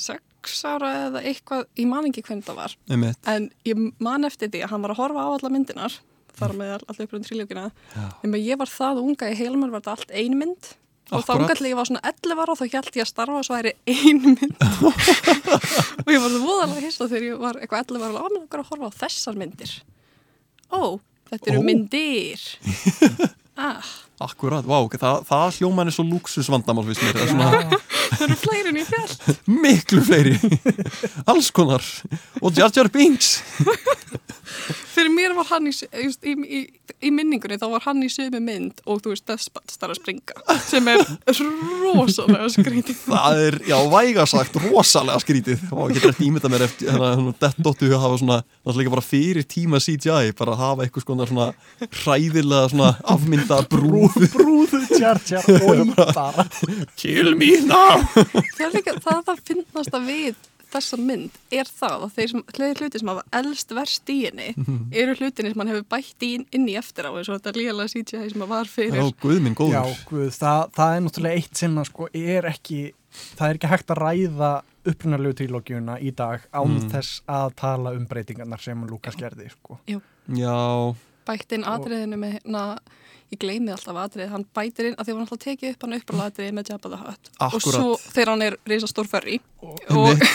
sex 0.00 0.62
ára 0.64 0.90
eða 1.08 1.22
eitthvað, 1.28 1.66
ég 1.76 1.86
man 1.90 2.06
ekki 2.08 2.22
hvernig 2.24 2.44
það 2.46 2.56
var. 2.56 2.76
Einmitt. 2.88 3.18
en 3.28 3.50
ég 3.68 3.92
man 4.00 4.24
eftir 4.24 4.48
því 4.48 4.62
að 4.64 4.70
hann 4.70 4.82
var 4.82 4.90
að 4.94 5.00
horfa 5.02 5.24
á 5.26 5.28
alla 5.36 5.50
myndinar 5.52 5.98
þar 6.40 6.54
með 6.56 6.70
allir 6.88 7.06
uppröðum 7.06 7.26
tríljókina. 7.28 7.64
En 8.24 8.32
ég 8.38 8.56
var 8.56 8.66
það 8.70 9.02
unga 9.04 9.28
í 9.30 9.36
heilumar 9.36 9.70
var 9.74 9.80
þetta 9.82 9.96
allt 9.98 10.10
ein 10.16 10.38
mynd. 10.38 10.70
Og 11.10 11.24
þá 11.26 11.32
til 11.58 11.66
ég 11.66 11.74
var 11.74 11.84
svona 11.90 12.00
11 12.06 12.38
ára 12.38 12.54
þá 12.54 12.64
held 12.70 12.94
ég 12.96 13.02
að 13.02 13.08
starfa 13.10 13.42
svo 13.42 13.56
væri 13.58 13.72
ein 13.90 14.20
mynd. 14.22 14.56
Og 16.06 16.10
ég 16.14 16.22
var 16.22 16.30
það 16.30 16.44
voðalega 16.46 16.84
hissa 16.86 17.08
þegar 17.10 17.26
ég 17.26 17.40
var 17.42 17.58
eitthvað 17.58 17.82
11 17.90 18.04
ára 18.06 18.22
og 18.22 18.30
mér 18.30 18.36
langar 18.38 18.62
að 18.62 18.70
horfa 18.70 18.88
á 18.88 18.98
þessar 19.02 19.36
myndir. 19.42 19.72
Ó, 20.70 21.00
þetta 21.32 21.50
eru 21.50 21.60
Ó. 21.60 21.66
myndir 21.66 22.44
ah, 23.62 23.82
Akkurat, 24.20 24.66
vá, 24.68 24.76
ok, 24.84 24.98
það, 25.00 25.22
það 25.30 25.60
hljóman 25.60 25.88
er 25.88 25.96
svo 25.96 26.04
luxusvandamál 26.04 26.84
fyrst 26.90 27.06
mér, 27.06 27.16
það 27.16 27.30
svona 27.32 27.80
það 28.10 28.24
eru 28.26 28.36
fleiri 28.42 28.72
en 28.72 28.80
ég 28.80 28.90
fjall 28.90 29.38
miklu 29.64 30.02
fleiri. 30.04 30.34
Alls 31.30 31.48
konar. 31.56 31.86
Og 32.42 32.52
Jar 32.58 32.72
Jar 32.76 32.90
Binks. 32.92 33.38
Fyrir 34.90 35.12
mér 35.14 35.32
var 35.36 35.46
hann 35.52 35.68
í, 35.70 35.72
í, 35.72 36.32
í, 36.58 36.60
í 37.06 37.10
minningunni 37.14 37.56
þá 37.60 37.68
var 37.70 37.84
hann 37.84 38.02
í 38.02 38.08
sömu 38.12 38.40
mynd 38.42 38.80
og 38.84 38.98
þú 39.04 39.12
veist 39.14 39.24
Despot 39.30 39.70
starf 39.70 39.94
að 39.94 40.00
springa 40.00 40.56
sem 40.66 40.88
er 40.90 41.04
rosalega 41.84 42.48
skrítið. 42.52 42.98
Það 43.06 43.42
er, 43.46 43.58
já, 43.70 43.76
vægasagt 43.92 44.58
rosalega 44.66 45.22
skrítið. 45.22 45.62
Og 45.70 45.94
ég 45.94 46.02
get 46.02 46.10
ekki 46.10 46.26
ímynda 46.26 46.50
mér 46.52 46.66
eftir 46.66 46.90
hérna, 46.90 47.32
dettóttu 47.40 47.92
að 47.92 48.02
hafa 48.02 48.18
svona 48.20 48.40
náttúrulega 48.42 48.94
bara 48.96 49.06
fyrir 49.06 49.46
tíma 49.48 49.80
CGI 49.80 50.34
bara 50.38 50.58
hafa 50.58 50.84
eitthvað 50.84 51.24
svona, 51.30 51.48
hræðilega 52.02 52.72
svona 52.74 52.90
afmynda 53.14 53.62
brúð 53.70 54.09
brúðu 54.34 54.80
tjartjar 54.90 55.44
og 55.64 55.94
bara 56.14 56.46
kill 57.00 57.34
me 57.38 57.50
now 57.66 57.98
það 58.14 58.64
er 58.68 58.72
líka, 58.78 58.94
það 59.02 59.18
er 59.18 59.26
það 59.30 59.42
finnast 59.50 59.96
að 60.00 60.08
við 60.10 60.46
þessa 60.70 60.96
mynd 61.02 61.38
er 61.50 61.66
það 61.66 62.04
að 62.06 62.12
þeir 62.14 62.76
hluti 62.78 62.98
sem 63.02 63.08
hafa 63.10 63.24
elst 63.40 63.72
verst 63.74 64.10
í 64.14 64.18
henni 64.28 64.52
eru 64.94 65.16
hlutinni 65.18 65.50
sem 65.50 65.62
hann 65.64 65.72
hefur 65.72 65.86
bætt 65.96 66.22
inn, 66.28 66.44
inn 66.54 66.68
í 66.70 66.76
eftir 66.78 67.08
á 67.08 67.10
eins 67.10 67.26
og 67.26 67.40
þetta 67.40 67.54
líðalega 67.58 67.90
CGI 67.90 68.28
sem 68.30 68.44
að 68.46 68.52
var 68.52 68.70
fyrir. 68.70 69.00
Já, 69.00 69.10
guð 69.24 69.40
minn 69.42 69.56
Já, 69.58 69.58
góður 69.82 70.04
guð, 70.12 70.28
það, 70.38 70.62
það 70.78 70.94
er 70.94 71.02
náttúrulega 71.08 71.40
eitt 71.42 71.62
sem 71.64 71.74
að 71.82 71.88
sko 71.90 72.06
er 72.14 72.46
ekki, 72.52 72.78
það 73.34 73.46
er 73.48 73.58
ekki 73.58 73.72
hægt 73.74 73.90
að 73.96 74.02
ræða 74.04 74.52
upprunalegu 74.94 75.36
trílógiuna 75.42 75.98
í 76.06 76.14
dag 76.16 76.46
án 76.54 76.70
Mm. 76.78 76.86
þess 76.94 77.18
að 77.28 77.50
tala 77.58 77.90
um 77.98 78.06
breytingarnar 78.08 78.62
sem 78.62 78.86
Lukas 78.88 79.18
gerði 79.18 79.50
sko. 79.50 79.80
já, 79.90 79.98
bætt 81.30 81.56
inn 81.56 81.68
atriðinu 81.70 82.18
með 82.20 82.36
hérna 82.38 82.64
ég 83.30 83.38
gleymi 83.38 83.70
alltaf 83.74 83.98
atriðið, 84.04 84.32
hann 84.32 84.46
bætir 84.56 84.88
inn 84.90 84.96
að 84.98 85.06
því 85.06 85.14
var 85.14 85.22
náttúrulega 85.22 85.44
tekið 85.44 85.74
upp 85.74 85.84
hann 85.84 85.96
upp 85.96 86.10
á 86.10 86.14
atriðið 86.26 86.56
með 86.56 86.72
Jabba 86.72 86.90
the 86.90 86.98
Hutt 86.98 87.30
og 87.30 87.44
Akkúrat. 87.46 87.76
svo 87.76 87.92
þegar 88.16 88.32
hann 88.32 88.44
er 88.48 88.56
reysa 88.72 88.90
stór 88.90 89.10
ferri 89.10 89.38
og, 89.62 89.78
Einmitt. 89.86 90.26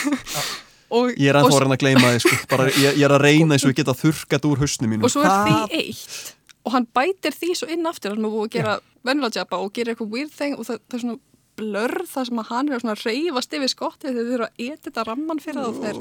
og, 0.95 1.11
ég 1.11 1.27
er 1.27 1.39
og, 1.39 1.49
ennþá 1.49 1.57
að 1.57 1.65
reyna 1.65 1.75
að 1.75 1.83
gleyma 1.83 2.13
þið 2.13 2.21
sko. 2.23 2.39
bara, 2.53 2.69
ég, 2.71 2.89
ég 2.95 3.05
er 3.09 3.15
að 3.17 3.25
reyna 3.25 3.57
eins 3.57 3.67
og 3.67 3.73
ég 3.73 3.79
geta 3.81 3.97
þurrkat 3.99 4.47
úr 4.47 4.63
hausnum 4.63 4.95
mínu 4.95 5.07
og 5.07 5.11
svo 5.11 5.25
er 5.27 5.31
því 5.43 5.81
eitt 5.81 6.33
og 6.65 6.73
hann 6.73 6.87
bætir 6.97 7.35
því 7.35 7.51
svo 7.59 7.67
inn 7.75 7.85
aftur 7.89 8.15
hann 8.15 8.23
er 8.23 8.31
búið 8.31 8.47
að 8.47 8.55
gera 8.55 8.79
venjulega 9.05 9.41
Jabba 9.41 9.61
og 9.61 9.75
gera 9.75 9.91
eitthvað 9.91 10.15
weird 10.15 10.33
thing 10.33 10.55
og 10.55 10.63
það, 10.69 10.79
það 10.87 10.97
er 10.97 11.03
svona 11.03 11.21
blörð 11.55 12.09
það 12.11 12.29
sem 12.29 12.41
að 12.41 12.49
hann 12.51 12.71
er 12.71 12.81
svona 12.81 12.95
að 12.95 13.03
reyfast 13.09 13.53
yfir 13.55 13.71
skottið 13.71 14.09
þegar 14.15 14.25
þeir 14.25 14.35
eru 14.37 14.47
að 14.47 14.55
etita 14.65 15.05
ramman 15.07 15.43
fyrir 15.43 15.61
það 15.61 15.69
og 15.69 15.77
þeir 15.83 15.97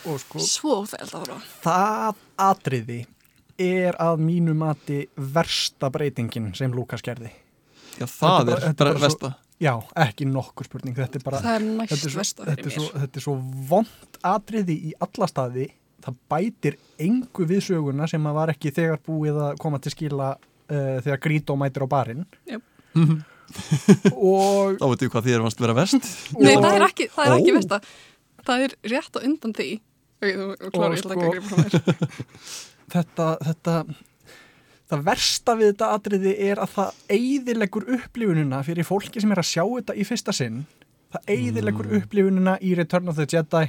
og 0.00 0.16
sko 0.24 0.36
svo 0.48 0.74
að 3.60 3.84
er 3.86 3.98
að 4.00 4.20
mínu 4.24 4.54
mati 4.56 5.02
versta 5.16 5.90
breytingin 5.92 6.50
sem 6.56 6.72
Lukas 6.72 7.02
gerði. 7.04 7.30
já, 8.00 8.06
það 8.06 8.10
Þetta 8.10 8.40
er 8.40 8.44
bara- 8.46 8.60
er 8.60 8.68
er 8.68 8.74
bara 8.74 8.94
svo- 8.94 9.00
versta 9.08 9.34
Já, 9.60 9.74
ekki 9.94 10.24
nokkur 10.24 10.64
spurning, 10.64 10.94
þetta 10.96 11.16
er 11.16 11.22
bara 11.22 11.36
er 11.36 11.60
þetta 11.60 11.92
er 11.92 11.98
svo, 12.00 12.18
versta 12.18 12.44
þetta 12.46 12.64
er 12.66 12.70
svo, 12.72 12.86
þetta 12.96 13.16
er 13.16 13.20
svo 13.20 13.34
vond 13.68 14.16
atriði 14.24 14.76
í 14.88 14.92
alla 15.04 15.26
staði. 15.28 15.66
Það 16.00 16.14
bætir 16.32 16.76
engu 16.98 17.44
við 17.44 17.60
söguna 17.66 18.08
sem 18.08 18.24
að 18.24 18.34
var 18.38 18.48
ekki 18.54 18.72
þegar 18.72 19.02
búið 19.04 19.36
að 19.50 19.58
koma 19.60 19.78
til 19.78 19.92
skila 19.92 20.30
uh, 20.32 21.00
þegar 21.04 21.20
Grító 21.20 21.56
mætir 21.60 21.84
á 21.84 21.88
barinn. 21.92 22.24
Jöp. 22.48 22.62
og 24.16 24.78
þá 24.80 24.86
veitum 24.88 25.04
við 25.04 25.12
hvað 25.12 25.26
þið 25.28 25.34
er 25.36 25.44
vannst 25.44 25.60
vera 25.60 25.76
verst. 25.76 26.08
Nei, 26.40 26.54
Og- 26.56 26.64
það 26.64 26.78
er 26.78 26.86
ekki, 26.88 27.08
það 27.12 27.26
er 27.26 27.36
ekki 27.36 27.54
versta. 27.58 27.80
Það 28.48 28.64
er 28.64 28.74
rétt 28.94 29.12
á 29.12 29.20
undan 29.28 29.52
því. 29.60 29.68
Ok, 30.20 30.30
þú 30.32 30.48
þú 30.56 30.70
klárar, 30.72 30.96
ég 30.96 31.04
ætla 31.04 31.14
ekki 31.20 31.44
sko- 31.44 32.00
þetta, 32.92 33.26
þetta 33.46 33.74
það 34.90 35.04
versta 35.06 35.54
við 35.58 35.72
þetta 35.72 35.88
atriði 35.96 36.32
er 36.50 36.60
að 36.64 36.72
það 36.76 37.02
eigðilegur 37.16 37.88
upplifunina 37.96 38.62
fyrir 38.66 38.86
fólki 38.88 39.22
sem 39.22 39.30
er 39.34 39.42
að 39.42 39.50
sjá 39.52 39.62
þetta 39.64 39.94
í 39.94 40.06
fyrsta 40.08 40.34
sinn. 40.34 40.64
Það 41.10 41.34
eigðilegur 41.34 41.86
Mm. 41.90 42.00
upplifunina 42.00 42.56
í 42.62 42.74
Return 42.78 43.08
of 43.10 43.16
the 43.18 43.26
Jedi 43.26 43.64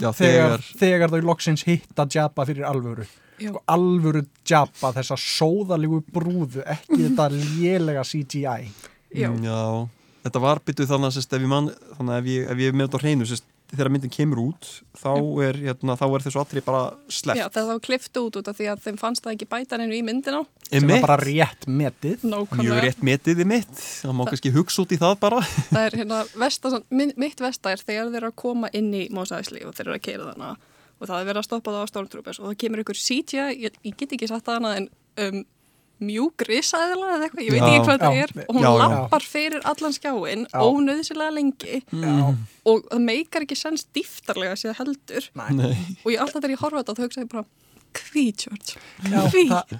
já, 0.00 0.10
þegar, 0.10 0.16
þegar, 0.18 0.64
þegar 0.78 1.10
þau 1.14 1.22
loksins 1.30 1.64
hitta 1.66 2.06
Jabba 2.10 2.46
fyrir 2.46 2.66
alvöru. 2.66 3.06
Sko, 3.34 3.62
alvöru 3.66 4.22
Jabba, 4.46 4.92
þessa 4.94 5.16
sóðalegu 5.18 6.02
brúðu, 6.14 6.62
ekki 6.62 7.00
þetta 7.08 7.28
lélega 7.34 8.04
CGI 8.06 8.70
Já. 9.14 9.30
Mm, 9.30 9.44
já. 9.46 9.88
Þetta 10.24 10.40
var 10.40 10.60
byttuð 10.64 10.88
þannig 10.90 11.10
að 11.10 11.16
sérst, 11.18 11.34
ef 11.36 11.42
ég 11.42 11.50
ég, 12.26 12.46
ef 12.50 12.58
ég 12.62 12.72
með 12.74 12.86
þetta 12.88 12.98
á 12.98 13.02
hreinu 13.04 13.26
sérst, 13.28 13.44
þegar 13.76 13.90
myndin 13.94 14.12
kemur 14.12 14.40
út 14.42 14.68
þá 14.98 15.10
er, 15.46 15.58
hérna, 15.68 15.96
þá 16.00 16.04
er 16.06 16.24
þessu 16.26 16.40
allri 16.42 16.62
bara 16.64 16.82
Já, 16.94 17.14
sleppt 17.18 17.56
það 17.56 17.70
var 17.70 17.80
klift 17.88 18.20
út 18.20 18.38
út 18.40 18.50
af 18.50 18.58
því 18.58 18.68
að 18.72 18.84
þeim 18.86 19.00
fannst 19.00 19.24
það 19.24 19.36
ekki 19.36 19.48
bæta 19.54 19.78
hennu 19.78 19.96
í 19.98 20.02
myndina. 20.06 20.42
Sem 20.68 20.88
var 20.90 21.04
bara 21.04 21.18
rétt 21.20 21.66
metið. 21.68 22.24
Mjög 22.24 22.34
Nákvæmlega 22.34 22.84
rétt 22.86 23.02
metið 23.06 23.40
þið 23.40 23.50
mitt 23.54 23.74
það 23.80 24.14
má 24.18 24.24
kannski 24.30 24.54
hugsa 24.54 24.84
út 24.84 24.94
í 24.94 25.00
það 25.00 25.16
bara. 25.22 25.40
Það 25.74 25.82
er 25.84 25.98
hérna, 26.02 26.20
vesta, 26.40 26.72
mitt 26.94 27.42
vesta 27.42 27.74
er 27.74 27.82
þegar 27.82 28.12
þeir 28.12 28.20
eru 28.22 28.30
að 28.32 28.38
koma 28.44 28.70
inn 28.76 28.92
í 28.94 29.06
Eisley 29.08 29.66
og 29.66 29.74
þeir 29.76 29.88
eru 29.88 29.98
að 29.98 30.04
keira 30.04 30.30
þarna 30.30 30.54
og 31.00 31.08
það 31.10 31.20
er 31.20 31.28
verið 31.28 31.40
að 31.40 31.46
stoppa 31.48 31.74
það 31.74 31.84
á 31.84 31.90
Stormtroopers 31.90 32.40
og 32.40 32.46
það 32.48 32.60
kemur 32.62 32.82
ykkur 32.84 33.00
CGI, 33.00 33.46
ég, 33.64 33.78
ég 33.84 33.96
get 33.98 34.14
ekki 34.14 34.28
sagt 34.30 34.46
það 34.46 34.60
hana 34.60 34.74
en 34.78 34.86
um, 35.20 35.40
mjúk 36.02 36.42
risaðila 36.48 37.12
eða 37.16 37.26
eitthvað, 37.28 37.44
ég 37.46 37.54
veit 37.54 37.62
Já. 37.62 37.66
ekki 37.68 37.84
hvað 37.86 38.00
það 38.02 38.14
Já. 38.18 38.22
er 38.24 38.32
og 38.48 38.54
hún 38.56 38.64
Já, 38.64 38.70
já. 38.70 38.78
lappar 38.82 39.24
fyrir 39.26 39.66
allan 39.70 39.94
skjáin 39.94 40.46
Já. 40.50 40.58
ónöðsilega 40.64 41.34
lengi 41.36 41.82
Já, 41.90 42.14
og 42.66 42.88
það 42.90 43.04
meikar 43.06 43.46
ekki 43.46 43.56
sens 43.58 43.86
dýftarlega 43.94 44.56
sér 44.58 44.74
heldur 44.80 45.28
Nei. 45.38 45.76
og 46.04 46.08
ég 46.12 46.18
alltaf 46.24 46.40
þegar 46.42 46.54
ég 46.56 46.64
horfa 46.64 46.82
þetta 46.82 46.96
þá 46.98 47.04
hugsa 47.06 47.22
ég 47.24 47.30
bara 47.30 47.44
hví, 47.94 48.24
George, 48.42 48.80
Já, 49.06 49.20
hví 49.30 49.44
það, 49.52 49.78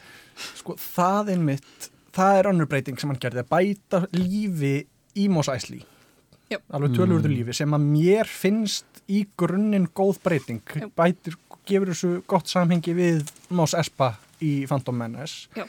sko, 0.61 0.76
það 0.78 1.33
er 1.35 1.42
mitt 1.50 1.90
það 2.14 2.38
er 2.38 2.49
önnur 2.52 2.68
breyting 2.71 3.00
sem 3.02 3.11
hann 3.11 3.18
gerði 3.23 3.42
að 3.42 3.50
bæta 3.50 4.04
lífi 4.14 4.75
í 5.18 5.28
Mos 5.35 5.50
Eisley 5.50 5.83
Já. 6.52 6.61
alveg 6.71 6.94
tölurður 6.94 7.33
lífi 7.33 7.56
sem 7.59 7.75
að 7.75 7.88
mér 7.90 8.30
finnst 8.30 9.02
í 9.11 9.25
grunninn 9.40 9.88
góð 9.97 10.21
breyting 10.23 10.62
Já. 10.78 10.87
bætir, 10.94 11.35
gefur 11.66 11.90
þessu 11.90 12.12
gott 12.30 12.47
samhengi 12.52 12.94
við 12.94 13.26
Mos 13.50 13.75
Espa 13.75 14.12
í 14.44 14.62
Phantom 14.71 14.97
Menace 15.02 15.49
Já. 15.59 15.66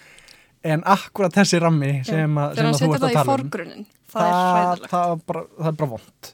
En 0.65 0.83
akkurat 0.95 1.35
þessi 1.35 1.59
rammi 1.61 1.91
sem, 2.07 2.37
að, 2.41 2.55
þegar 2.57 2.57
sem 2.57 2.65
hann 2.65 2.73
að 2.73 2.79
þú 2.81 2.93
ert 2.95 3.01
það 3.01 3.05
að 3.05 3.11
í 3.11 3.19
tala 3.19 3.35
um 3.35 3.85
það, 4.15 4.25
er 4.25 4.81
það, 4.81 4.89
það, 4.89 5.11
er 5.15 5.23
bara, 5.29 5.43
það 5.59 5.69
er 5.71 5.77
bara 5.81 5.91
vond 5.93 6.31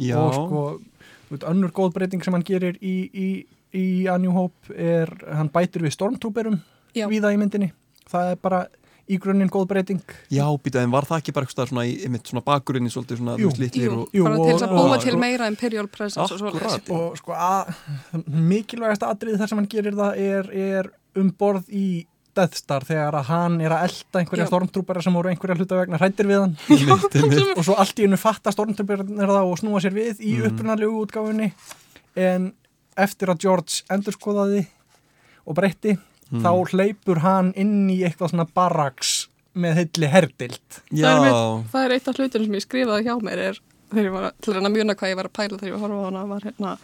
já, 0.00 0.16
og 0.18 0.34
sko, 0.38 0.64
veit, 1.30 1.46
önnur 1.52 1.72
góð 1.76 1.94
breyting 1.98 2.24
sem 2.26 2.36
hann 2.36 2.46
gerir 2.48 2.78
í, 2.80 2.94
í, 3.12 3.28
í 3.76 3.86
A 4.10 4.18
New 4.18 4.34
Hope 4.34 4.74
er, 4.74 5.12
hann 5.36 5.50
bætir 5.54 5.84
við 5.86 5.94
stormtrooperum 5.98 6.60
Já. 6.96 7.06
víða 7.06 7.30
í 7.30 7.36
myndinni. 7.38 7.68
Það 8.10 8.32
er 8.32 8.38
bara 8.42 8.64
í 9.10 9.18
grunninn 9.22 9.50
góð 9.50 9.68
breyting. 9.70 10.00
Já 10.34 10.42
býta, 10.62 10.82
en 10.82 10.90
var 10.90 11.06
það 11.06 11.20
ekki 11.20 11.34
bara 11.36 11.46
eitthvað 11.46 11.70
svona 11.70 11.84
í 11.86 11.92
einmitt 12.06 12.26
svona 12.30 12.42
bakgrunni 12.46 12.90
svolítið 12.90 13.20
svona 13.20 13.36
Jú. 13.38 13.46
þú 13.46 13.50
veist, 13.50 13.60
litlir 13.62 13.86
Jú, 13.86 13.98
og 14.00 14.16
Jú, 14.18 14.24
bara 14.26 14.36
til 14.40 14.54
þess 14.54 14.64
að 14.66 14.70
og- 14.74 14.78
búa 14.80 14.96
og- 14.96 15.04
til 15.04 15.16
meira 15.22 15.46
imperial 15.50 15.86
presence 15.86 16.34
og 16.34 16.50
Akkurat. 16.50 16.82
svo 16.86 16.98
og 17.10 17.18
sko 17.20 17.32
að, 17.32 17.74
mikilvægast 18.26 19.06
atrið 19.06 19.38
þar 19.40 19.52
sem 19.52 19.58
hann 19.62 19.70
gerir 19.70 19.98
það 19.98 20.18
er, 20.18 20.50
er 20.50 20.90
um 21.20 21.30
borð 21.30 21.70
í 21.70 21.84
Death 22.40 22.58
Star 22.64 22.86
þegar 22.88 23.16
að 23.20 23.28
hann 23.30 23.60
er 23.62 23.74
að 23.76 23.86
elda 23.88 24.20
einhverja 24.24 24.46
Já. 24.46 24.50
stormtroopera 24.50 25.04
sem 25.04 25.16
voru 25.20 25.30
einhverja 25.32 25.58
hluta 25.60 25.78
vegna 25.82 26.00
hrættir 26.00 26.28
við 26.30 26.40
hann 26.42 26.56
einmitt. 26.72 27.54
og 27.56 27.64
svo 27.68 27.76
allt 27.78 28.00
í 28.00 28.06
hennu 28.08 28.18
fatta 28.20 28.52
stormtrooperarnir 28.56 29.30
það 29.30 29.50
og 29.52 29.58
snúa 29.62 29.82
sér 29.84 29.94
við 29.96 30.20
í 30.24 30.34
Mm. 30.40 30.46
upprunalegu 30.50 31.00
útgáfunni 31.04 31.50
en 32.16 32.50
eftir 33.00 33.30
að 33.32 33.42
George 33.46 33.82
endurskoðaði 33.94 34.66
og 35.46 35.56
breytti 35.60 35.98
Mm. 36.30 36.44
þá 36.44 36.50
hleypur 36.70 37.18
hann 37.24 37.48
inn 37.58 37.88
í 37.90 37.96
eitthvað 38.06 38.30
svona 38.30 38.44
barraks 38.54 39.26
með 39.58 39.80
hilli 39.80 40.06
herdild 40.12 40.76
já, 40.94 41.08
Það 41.10 41.24
er 41.26 41.64
Það 41.72 41.84
er 41.88 41.94
eitt 41.96 42.08
af 42.12 42.20
hlutinu 42.20 42.44
sem 42.46 42.54
ég 42.54 42.62
skrifaði 42.62 43.06
hjá 43.08 43.16
mér 43.26 43.40
er 43.48 43.58
þegar 43.90 44.04
ég 44.06 44.12
var 44.14 44.26
að, 44.28 44.34
til 44.38 44.52
að 44.52 44.54
reyna 44.60 44.70
að 44.70 44.76
muna 44.76 44.94
hvað 45.00 45.10
ég 45.10 45.18
var 45.18 45.26
að 45.26 45.32
pæla 45.40 45.58
þegar 45.58 45.66
ég 45.66 45.74
var 45.74 45.80
að 45.80 45.82
horfa 45.90 45.98
á 45.98 46.06
hana 46.06 46.22
var 46.30 46.44
hérna, 46.46 46.74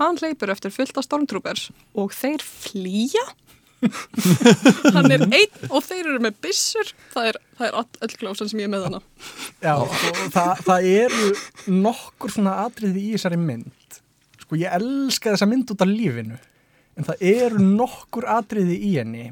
hann 0.00 0.18
hleypur 0.18 0.50
eftir 0.56 0.74
fullt 0.74 0.98
af 0.98 1.06
stormtroopers 1.06 1.68
og 2.02 2.16
þeir 2.18 2.42
flýja 2.42 3.22
hann 4.96 5.10
er 5.14 5.24
einn 5.26 5.70
og 5.70 5.82
þeir 5.86 6.08
eru 6.12 6.20
með 6.26 6.36
byssur. 6.44 6.92
Það 7.14 7.30
er, 7.32 7.38
það 7.58 7.68
er 7.70 7.78
all- 7.80 8.00
öll 8.06 8.16
glósan 8.20 8.50
sem 8.50 8.60
ég 8.62 8.68
er 8.68 8.72
með 8.74 8.86
hana 8.88 9.00
Já, 9.62 9.74
það, 10.34 10.52
það 10.66 10.88
eru 10.92 11.30
nokkur 11.86 12.34
svona 12.36 12.54
atriði 12.66 13.02
í 13.08 13.14
þessari 13.16 13.40
mynd. 13.40 13.98
Sko 14.44 14.58
ég 14.60 14.76
elska 14.78 15.32
þessa 15.34 15.48
mynd 15.50 15.72
út 15.74 15.82
af 15.86 15.90
lífinu 15.90 16.38
en 16.96 17.04
það 17.10 17.24
eru 17.32 17.64
nokkur 17.66 18.24
atriði 18.36 18.76
í 18.88 18.94
henni 19.00 19.26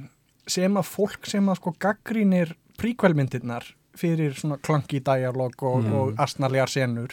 sem 0.51 0.75
að 0.77 0.89
fólk 0.91 1.25
sem 1.31 1.47
að 1.49 1.61
sko 1.63 1.73
gaggrínir 1.81 2.51
príkvelmyndirnar 2.81 3.65
fyrir 3.97 4.35
svona 4.37 4.59
klangi 4.59 4.99
dialog 5.07 5.55
og, 5.63 5.85
Mm. 5.87 5.93
og 5.95 6.19
astnaljar 6.21 6.69
senur 6.69 7.13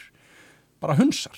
bara 0.82 0.96
hunsar 0.98 1.38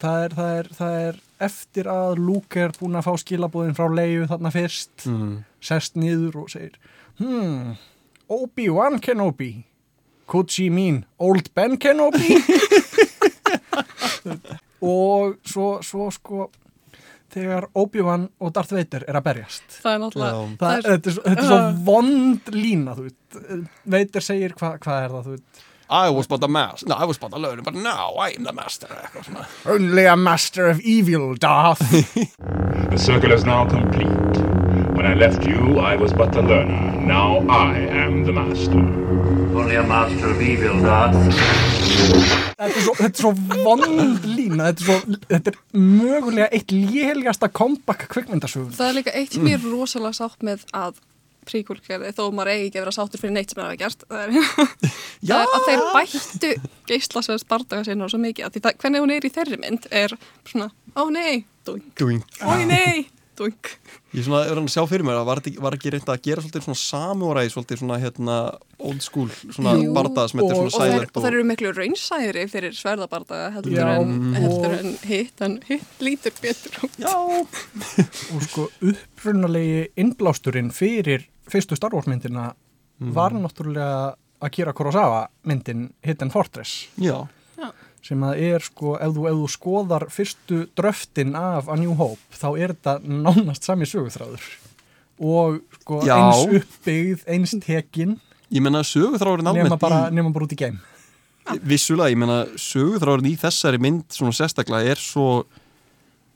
það 0.00 0.24
er, 0.24 0.34
það 0.38 0.52
er, 0.60 0.70
það 0.78 0.94
er 1.06 1.18
eftir 1.46 1.88
að 1.92 2.18
Luke 2.20 2.60
er 2.66 2.74
búin 2.76 2.98
að 3.00 3.06
fá 3.08 3.12
skilabóðin 3.22 3.76
frá 3.78 3.86
leiðu 3.92 4.26
þarna 4.30 4.52
fyrst 4.54 5.06
mm. 5.08 5.32
sest 5.64 5.96
niður 6.00 6.42
og 6.44 6.50
segir 6.52 6.76
hmm, 7.20 7.74
Obi-Wan 8.30 9.00
Kenobi. 9.02 9.52
Could 10.30 10.52
she 10.54 10.68
mean 10.70 11.04
Old 11.18 11.48
Ben 11.58 11.74
Kenobi? 11.82 12.36
Og 14.80 15.34
svo, 15.44 15.80
svo 15.84 16.06
sko 16.14 16.46
þegar 17.30 17.66
Obi-Wan 17.78 18.28
og 18.42 18.52
Darth 18.56 18.72
Vader 18.74 19.04
er 19.06 19.18
að 19.20 19.26
berjast. 19.28 19.66
Það 19.82 19.92
er 19.92 20.00
náttúrulega 20.04 20.38
það, 20.38 20.54
Það 20.60 20.76
er- 20.76 20.86
þetta, 20.88 21.10
er 21.10 21.16
svo, 21.16 21.24
þetta 21.26 21.42
er 21.42 21.50
svo 21.50 21.58
Uh. 21.60 21.82
vond 21.90 22.48
lína 22.56 22.94
Vader 23.96 24.24
segir 24.24 24.54
hvað 24.58 24.78
hva 24.86 24.96
er 25.04 25.10
það 25.14 25.26
þú 25.28 25.34
veit 25.36 25.60
I 25.90 26.08
was 26.08 26.28
but 26.28 26.42
a 26.44 26.48
master, 26.48 26.86
no, 26.86 26.94
I 26.94 27.04
was 27.04 27.18
but 27.18 27.32
a 27.32 27.38
learner 27.38 27.62
but 27.62 27.74
now 27.74 28.12
I 28.12 28.30
am 28.30 28.44
the 28.44 28.52
master. 28.52 28.86
Only 29.66 30.04
a 30.06 30.16
master 30.16 30.68
of 30.68 30.80
evil, 30.80 31.34
Darth 31.34 31.80
The 32.90 32.96
circle 32.96 33.32
is 33.32 33.44
now 33.44 33.68
complete. 33.68 34.06
When 34.96 35.04
I 35.04 35.14
left 35.14 35.44
you, 35.44 35.78
I 35.78 35.96
was 35.96 36.12
but 36.12 36.36
a 36.36 36.42
learner. 36.42 36.92
Now 37.00 37.38
I 37.48 37.76
am 37.78 38.24
the 38.24 38.32
master. 38.32 38.78
Only 39.58 39.74
a 39.76 39.82
master 39.82 40.30
of 40.30 40.40
evil, 40.40 40.80
Darth. 40.80 41.16
þetta 42.60 42.76
er, 42.76 42.82
svo, 42.84 42.94
þetta 42.98 43.10
er 43.10 43.22
svo 43.22 43.30
vond 43.64 44.24
lína 44.26 44.70
þetta 44.70 44.82
er, 44.82 44.86
svo, 44.86 45.20
þetta 45.30 45.52
er 45.52 45.58
mögulega 45.80 46.48
eitt 46.52 46.74
lélegasta 46.74 47.48
comeback 47.48 48.06
kvikmyndasögun 48.12 48.74
það 48.76 48.90
er 48.90 48.98
líka 48.98 49.14
eitt 49.16 49.38
er 49.40 49.64
rosalega 49.64 50.18
sátt 50.20 50.44
með 50.46 50.66
að 50.76 50.98
príkúl 51.50 51.78
gerði 51.86 52.12
þó 52.16 52.22
maður 52.32 52.52
eigi 52.54 52.66
ekki 52.70 52.80
að 52.80 52.84
vera 52.86 52.96
sáttur 52.96 53.22
fyrir 53.24 53.36
neitt 53.36 53.52
sem 53.54 53.62
er 53.62 53.68
að 53.74 53.78
gert 53.84 54.06
það 54.08 54.24
er, 54.24 54.32
það 55.28 55.36
er 55.36 55.54
að 55.58 55.68
þeir 55.68 55.86
bættu 55.98 56.52
geislasveðs 56.90 57.46
bardaga 57.52 57.86
sinna 57.90 58.08
svo 58.10 58.22
mikið 58.24 58.48
að 58.48 58.56
því 58.58 58.64
það, 58.68 58.80
hvernig 58.84 59.04
hún 59.06 59.16
er 59.18 59.28
í 59.30 59.34
þeirri 59.38 59.60
mynd 59.66 59.88
er 60.04 60.16
svona, 60.48 60.70
ó 60.96 61.02
nei, 61.14 61.44
Doing. 61.68 62.22
ó 62.42 62.54
nei, 62.66 63.08
dunk 63.38 63.74
Ég 64.10 64.24
svona 64.26 64.40
er 64.50 64.58
að 64.58 64.64
sjá 64.72 64.82
fyrir 64.90 65.04
mér 65.06 65.20
að 65.20 65.28
var, 65.28 65.38
var 65.62 65.74
ekki 65.76 65.90
reynd 65.94 66.08
að 66.10 66.24
gera 66.24 66.42
svolítið 66.42 66.64
svona 66.64 66.78
samúræði, 66.80 67.50
svolítið 67.54 67.78
svona 67.78 67.98
hérna 68.02 68.38
old 68.82 69.04
school, 69.06 69.28
svona 69.54 69.76
Jú. 69.78 69.92
bardaða 69.94 70.32
sem 70.32 70.40
þetta 70.40 70.50
er 70.50 70.58
Og- 70.58 70.58
svona 70.58 70.66
og 70.66 70.80
þeir, 70.82 70.96
silent 70.96 71.14
og 71.20 71.22
þeir 71.22 71.36
eru 71.36 71.44
miklu 71.46 71.70
raunsæðri 71.76 72.42
fyrir 72.50 72.74
sverðabardaga 72.74 73.52
heldur, 73.54 73.76
Já, 73.78 73.86
en, 74.00 74.10
og- 74.10 74.40
heldur 74.42 74.74
en 74.80 74.90
hitt 75.12 75.44
en 75.46 75.54
hitt 75.68 76.02
lítur 76.02 76.34
betur 76.42 76.80
út. 76.88 76.98
Já, 76.98 77.14
og 78.34 78.42
sko 78.48 78.66
upprunalegi 78.90 79.86
innblásturinn 80.02 80.74
fyrir 80.74 81.28
fyrstu 81.52 81.78
Star 81.78 81.94
Wars 81.94 82.08
myndina 82.10 82.50
var 83.00 83.32
náttúrulega 83.36 84.16
Akira 84.40 84.72
Kurosawa 84.72 85.28
myndin 85.48 85.90
Hidden 86.04 86.30
Fortress. 86.32 86.88
Já, 87.00 87.26
sem 88.04 88.22
að 88.24 88.40
er 88.46 88.64
sko, 88.64 88.94
ef 88.96 89.12
þú, 89.16 89.26
ef 89.28 89.38
þú 89.38 89.48
skoðar 89.52 90.06
fyrstu 90.12 90.60
dröftin 90.78 91.34
af 91.36 91.68
A 91.68 91.76
New 91.76 91.92
Hope 91.98 92.36
þá 92.36 92.48
er 92.56 92.74
þetta 92.74 92.94
nánast 93.04 93.66
sami 93.68 93.88
söguþráður. 93.88 94.46
Og 95.20 95.58
sko 95.82 96.00
Já. 96.08 96.14
eins 96.16 96.60
uppbyggð, 96.60 97.26
eins 97.28 97.52
tekin. 97.60 98.16
Ég 98.50 98.64
menna 98.64 98.80
söguþráðurinn 98.86 99.50
nema 99.50 99.66
almennt 99.66 99.82
bara, 99.82 100.06
í, 100.08 100.32
bara 100.32 100.48
út 100.48 100.54
í 100.56 100.58
geim. 100.58 100.80
Vissulega, 101.60 102.12
ég 102.12 102.20
menna 102.20 102.40
söguþráðurinn 102.56 103.34
í 103.34 103.36
þessari 103.40 103.80
mynd 103.82 104.06
svona 104.16 104.36
sérstaklega 104.36 104.94
er 104.94 105.02
svo 105.02 105.44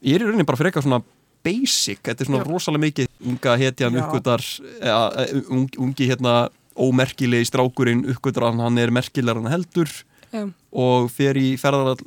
ég 0.05 0.15
er 0.19 0.21
í 0.21 0.29
rauninni 0.29 0.45
bara 0.45 0.59
fyrir 0.59 0.69
eitthvað 0.71 0.85
svona 0.85 1.01
basic, 1.45 2.01
þetta 2.03 2.23
er 2.23 2.29
svona 2.29 2.43
Já. 2.43 2.47
rosalega 2.49 2.85
mikið 2.85 3.09
unga 3.31 3.55
hetjan 3.61 3.95
Já. 3.95 4.01
uppgötar 4.03 4.45
ja, 4.81 4.99
un, 5.45 5.67
ungi 5.87 6.09
hérna 6.09 6.35
ómerkilegi 6.75 7.49
strákurinn 7.51 8.03
uppgötar 8.11 8.49
að 8.49 8.63
hann 8.65 8.81
er 8.81 8.93
merkilegar 8.93 9.39
en 9.39 9.51
heldur 9.53 9.91
um, 10.35 10.51
og 10.75 11.11
fer 11.13 11.37
í 11.39 11.53
ferðar 11.59 12.01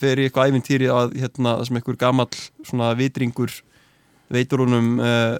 fer 0.00 0.20
í 0.20 0.28
eitthvað 0.28 0.52
æfintýri 0.52 0.88
að 0.92 1.18
hérna 1.20 1.58
sem 1.66 1.80
einhver 1.80 1.98
gamall 2.00 2.30
svona 2.64 2.94
vitringur 2.98 3.52
veitur 4.32 4.64
honum 4.64 4.94
uh, 5.02 5.36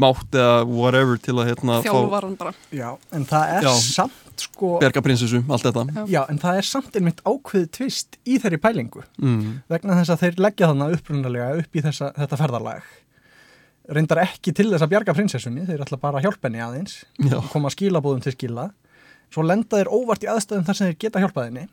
mátt 0.00 0.36
eða 0.36 0.64
whatever 0.68 1.20
til 1.22 1.36
að 1.38 1.50
hérna 1.52 1.78
hann 1.84 2.36
bara 2.40 2.52
Já, 2.74 2.88
en 3.14 3.26
það 3.28 3.54
er 3.58 3.68
Já. 3.68 3.72
samt 3.84 4.44
sko 4.44 4.74
berga 4.82 5.02
prinsessu, 5.04 5.42
allt 5.46 5.66
þetta 5.68 5.84
Já. 5.90 6.02
Já, 6.10 6.20
en 6.32 6.40
það 6.42 6.58
er 6.60 6.68
samt 6.68 6.98
einmitt 6.98 7.22
ákveðið 7.22 7.70
tvist 7.78 8.18
í 8.26 8.38
þeirri 8.42 8.60
pælingu 8.62 9.04
mm. 9.22 9.46
vegna 9.70 9.98
þess 10.00 10.14
að 10.14 10.24
þeir 10.24 10.42
leggja 10.48 10.70
þannig 10.72 10.98
upprunalega 10.98 11.50
upp 11.62 11.78
í 11.78 11.84
þessa, 11.84 12.10
þetta 12.18 12.40
ferðarlag 12.40 12.92
reyndar 13.94 14.22
ekki 14.24 14.54
til 14.56 14.70
þess 14.72 14.86
að 14.86 14.94
bjarga 14.94 15.14
prinsessunni 15.16 15.66
þeir 15.68 15.84
ætla 15.84 16.00
bara 16.00 16.20
að 16.20 16.28
hjálpa 16.28 16.48
henni 16.48 16.64
aðeins 16.64 17.02
koma 17.52 17.72
skilabóðum 17.72 18.24
til 18.24 18.34
skila 18.34 18.70
svo 19.32 19.44
lenda 19.44 19.80
þeir 19.80 19.92
óvart 19.92 20.24
í 20.24 20.30
aðstöðum 20.30 20.66
þar 20.68 20.78
sem 20.78 20.90
þeir 20.90 21.00
geta 21.04 21.22
hjálpað 21.22 21.50
henni 21.50 21.66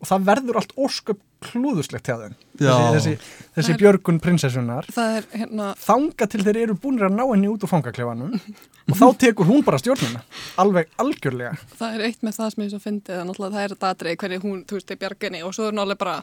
og 0.00 0.08
það 0.08 0.24
verður 0.30 0.58
allt 0.60 0.72
ósköp 0.80 1.18
klúðuslegt 1.44 2.08
hjá 2.08 2.16
þeim. 2.20 2.34
Þessi, 2.60 2.88
þessi, 2.94 3.12
þessi 3.56 3.72
er- 3.74 3.78
björgun 3.80 4.18
prinsessunar 4.20 4.88
það 4.92 5.14
er 5.20 5.28
hérna 5.42 5.68
þanga 5.80 6.26
til 6.32 6.42
þeir 6.44 6.58
eru 6.66 6.74
búinir 6.82 7.06
að 7.08 7.14
ná 7.16 7.22
henni 7.30 7.48
út 7.52 7.64
úr 7.64 7.70
fangaklefanum 7.72 8.34
og 8.36 8.98
þá 8.98 9.06
tekur 9.24 9.48
hún 9.48 9.64
bara 9.64 9.78
stjórnina 9.80 10.20
alveg 10.60 10.90
algjörlega. 11.00 11.54
Það 11.80 11.94
er 11.96 12.04
eitt 12.10 12.20
með 12.26 12.36
það 12.40 12.52
sem 12.54 12.64
ég 12.66 12.72
svo 12.74 12.82
fyndið 12.84 13.20
að 13.22 13.26
náttúrulega 13.30 13.56
það 13.56 13.64
er 13.68 13.74
þetta 13.76 13.92
atrið 13.94 14.18
hvernig 14.24 14.44
hún, 14.44 14.60
þú 14.68 14.76
veist, 14.80 14.90
er 14.96 15.00
bjarginni 15.04 15.42
og 15.46 15.54
svo 15.56 15.68
er 15.70 15.76
náttúrulega 15.78 16.02
bara 16.04 16.18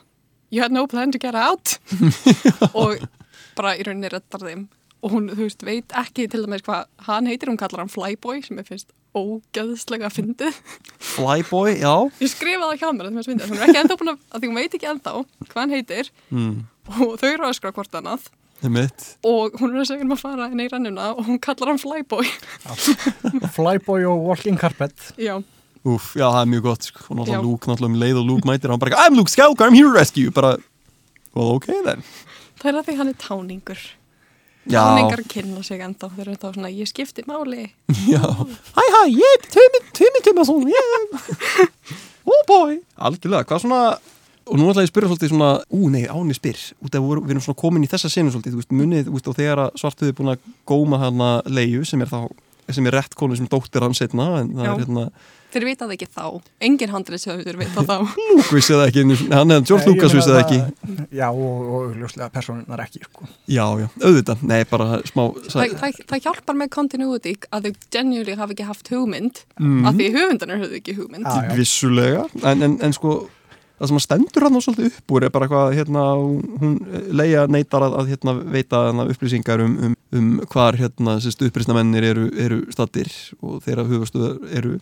you 0.50 0.62
had 0.64 0.72
no 0.72 0.86
plan 0.88 1.12
to 1.12 1.20
get 1.20 1.36
out. 1.36 1.78
Og 2.78 3.02
bara 3.58 3.74
í 3.76 3.84
rauninni 3.84 4.08
reddar 4.14 4.46
þeim. 4.46 4.68
Og 5.04 5.12
hún, 5.14 5.28
þú 5.34 5.44
veist, 5.44 5.66
veit 5.68 5.94
ekki 5.98 6.28
til 6.32 6.46
dæmis 6.46 6.64
hvað 6.66 6.86
hann 7.10 7.28
heitir, 7.30 7.50
hún 7.52 7.58
kallar 7.60 7.84
hann 7.84 7.92
Flyboy 7.92 8.40
sem 8.46 8.58
ég 8.62 8.66
finnst 8.70 8.94
ógeðslega 9.18 10.10
fyndið. 10.14 10.58
Flyboy, 11.14 11.76
já. 11.82 11.94
Ég 12.22 12.34
skrifaði 12.34 12.72
það 12.72 12.82
hjá 12.82 12.90
mér 12.94 13.10
að 13.10 13.20
það 13.20 13.34
er 13.36 13.58
er 13.58 13.68
ekki 13.68 13.82
enda 13.84 14.00
búin 14.00 14.14
að, 14.14 14.24
að 14.32 14.44
því 14.44 14.52
hún 14.52 14.60
veit 14.62 14.78
ekki 14.78 14.92
enda 14.94 15.14
hvað 15.48 15.62
hann 15.62 15.76
heitir 15.76 16.12
mm. 16.30 16.56
og 16.94 17.18
þau 17.20 17.30
eru 17.30 17.48
að 17.48 17.54
öskra 17.56 17.74
hvort 17.76 18.00
annað. 18.00 18.30
Og 19.28 19.60
hún 19.60 19.76
er 19.76 19.84
að 19.84 19.92
segja 19.92 20.06
um 20.08 20.16
að 20.16 20.24
fara 20.24 20.48
inn 20.50 20.64
í 20.64 20.70
rannuna 20.72 21.12
og 21.14 21.28
hún 21.28 21.38
kallar 21.42 21.74
hann 21.74 21.82
Flyboy. 21.82 22.26
Flyboy 23.58 24.08
og 24.10 24.26
Walking 24.32 24.58
Carpet. 24.58 25.12
Já, 25.22 25.38
Úf, 25.88 26.16
já, 26.18 26.26
það 26.26 26.42
er 26.42 26.50
mjög 26.52 26.64
gott 26.66 26.88
sko. 26.90 27.04
náttúrulega 27.16 27.44
Luke, 27.46 27.70
náttúrulega 27.70 27.94
um 27.94 28.02
leið 28.02 28.18
og 28.20 28.26
Luke 28.28 28.50
mætir 28.50 28.74
hann 28.74 28.82
bara, 28.82 28.98
I'm 29.06 29.16
Luke 29.16 29.32
Skywalker, 29.32 29.70
I'm 29.70 29.78
here 29.78 29.88
to 29.88 29.94
rescue 29.94 30.34
bara, 30.34 30.58
well, 31.36 31.54
ok 31.56 31.70
then. 31.86 32.04
Það 32.58 32.72
er 32.72 32.80
að 32.80 32.90
því 32.90 32.96
hann 32.98 33.12
er 33.12 33.20
táningur 33.22 33.84
Já, 34.68 34.82
táningar 34.84 35.24
kynna 35.32 35.64
sig 35.64 35.82
enda 35.84 36.10
þeir 36.12 36.26
eru 36.28 36.36
þá 36.42 36.50
svona, 36.52 36.72
ég 36.74 36.90
skipti 36.90 37.24
máli. 37.30 37.70
Já. 38.14 38.22
Hæ, 38.22 38.84
hæ, 38.84 39.02
ég 39.14 39.34
er 39.38 39.48
Tumi, 39.54 39.84
Tumi 39.96 40.24
Tumason. 40.28 40.68
Oh 42.28 42.42
boy. 42.44 42.74
Algjörlega, 43.00 43.46
hvað 43.48 43.62
svona 43.64 43.82
og 44.48 44.58
nú 44.60 44.66
ætla 44.68 44.84
ég 44.84 44.90
að 44.90 44.92
spyrja 44.92 45.10
svolítið 45.12 45.32
svona, 45.32 45.52
ú 45.72 45.90
nei, 45.92 46.04
áni 46.12 46.36
spyr. 46.36 46.60
Út 46.84 46.96
af 46.96 47.06
við 47.08 47.32
erum 47.34 47.44
svona 47.44 47.60
komin 47.60 47.86
í 47.86 47.90
þessa 47.92 48.12
senu 48.12 48.34
svolítið, 48.34 48.56
þú 48.56 48.60
veist, 48.62 48.76
munið, 48.76 49.08
þú 49.08 49.16
veist, 49.16 49.30
og 49.32 49.38
þegar 49.38 49.62
að 49.64 49.80
svartuði 49.82 50.16
búin 50.18 50.34
að 50.34 50.50
góma 50.68 51.00
hana 51.02 51.30
leiðu 51.48 51.86
sem 51.88 52.04
er 52.04 52.12
þá 52.12 52.20
sem 52.76 52.86
er 52.90 52.96
rétt 52.98 53.16
konu 53.16 53.36
sem 53.40 53.48
dóttir 53.48 53.84
Já. 54.66 54.72
er 54.74 54.80
hérna, 54.82 55.04
þeir 55.54 55.64
vita 55.70 55.86
það 55.88 55.94
ekki 55.96 56.08
þá, 56.12 56.24
engin 56.68 56.92
handriðsjöfur 56.92 57.58
vita 57.62 57.84
þá 57.88 57.96
Luke 58.38 58.52
vissi 58.52 58.74
það 58.76 58.84
ekki 58.90 59.06
hann 59.32 59.54
eða 59.56 59.64
George 59.70 59.88
Lucas 59.94 60.16
vissi 60.18 60.34
það 60.34 60.42
ekki 60.42 60.60
Já, 61.16 61.28
og, 61.32 61.62
og 61.72 61.78
augljóslega 61.88 62.28
personinnar 62.36 62.84
ekki 62.84 63.02
sko. 63.06 63.30
Já, 63.48 63.64
já, 63.80 63.88
auðvitað, 64.04 64.44
nei, 64.52 64.60
bara 64.70 64.90
smá 65.08 65.24
það, 65.48 65.78
það, 65.80 66.02
það 66.12 66.26
hjálpar 66.28 66.60
með 66.60 66.70
continuity 66.76 67.36
að 67.52 67.70
þau 67.70 67.74
genuinely 67.96 68.36
hafa 68.42 68.54
ekki 68.58 68.68
haft 68.74 68.92
hugmynd 68.92 69.44
Mhm. 69.58 69.86
að 69.88 69.98
því 70.02 70.08
höfundanar 70.18 70.60
höfðu 70.66 70.78
ekki 70.82 70.98
hugmynd 71.00 71.26
já. 71.26 71.56
vissulega 71.58 72.28
en, 72.44 72.62
en, 72.68 72.78
en 72.84 72.94
sko 72.94 73.16
það 73.78 73.92
sem 73.92 74.00
að 74.00 74.06
stendur 74.06 74.46
hann 74.48 74.58
svolítið 74.64 74.88
upp 74.90 75.14
úr 75.14 75.26
er 75.28 75.34
bara 75.34 75.48
eitthvað 75.48 75.76
hérna, 75.78 76.06
hún 76.62 76.78
leia 77.20 77.46
neytar 77.52 77.86
að, 77.86 77.98
að 78.02 78.10
hérna, 78.14 78.34
veita 78.56 78.82
hana, 78.88 79.06
upplýsingar 79.14 79.64
um, 79.64 79.76
um, 79.88 79.94
um 80.18 80.32
hvar 80.50 80.78
hérna, 80.80 81.18
upplýsnamennir 81.22 82.10
eru, 82.10 82.26
eru 82.42 82.60
stattir 82.74 83.12
og 83.42 83.62
þeirra 83.66 83.86
hugastuðar 83.90 84.58
eru. 84.58 84.80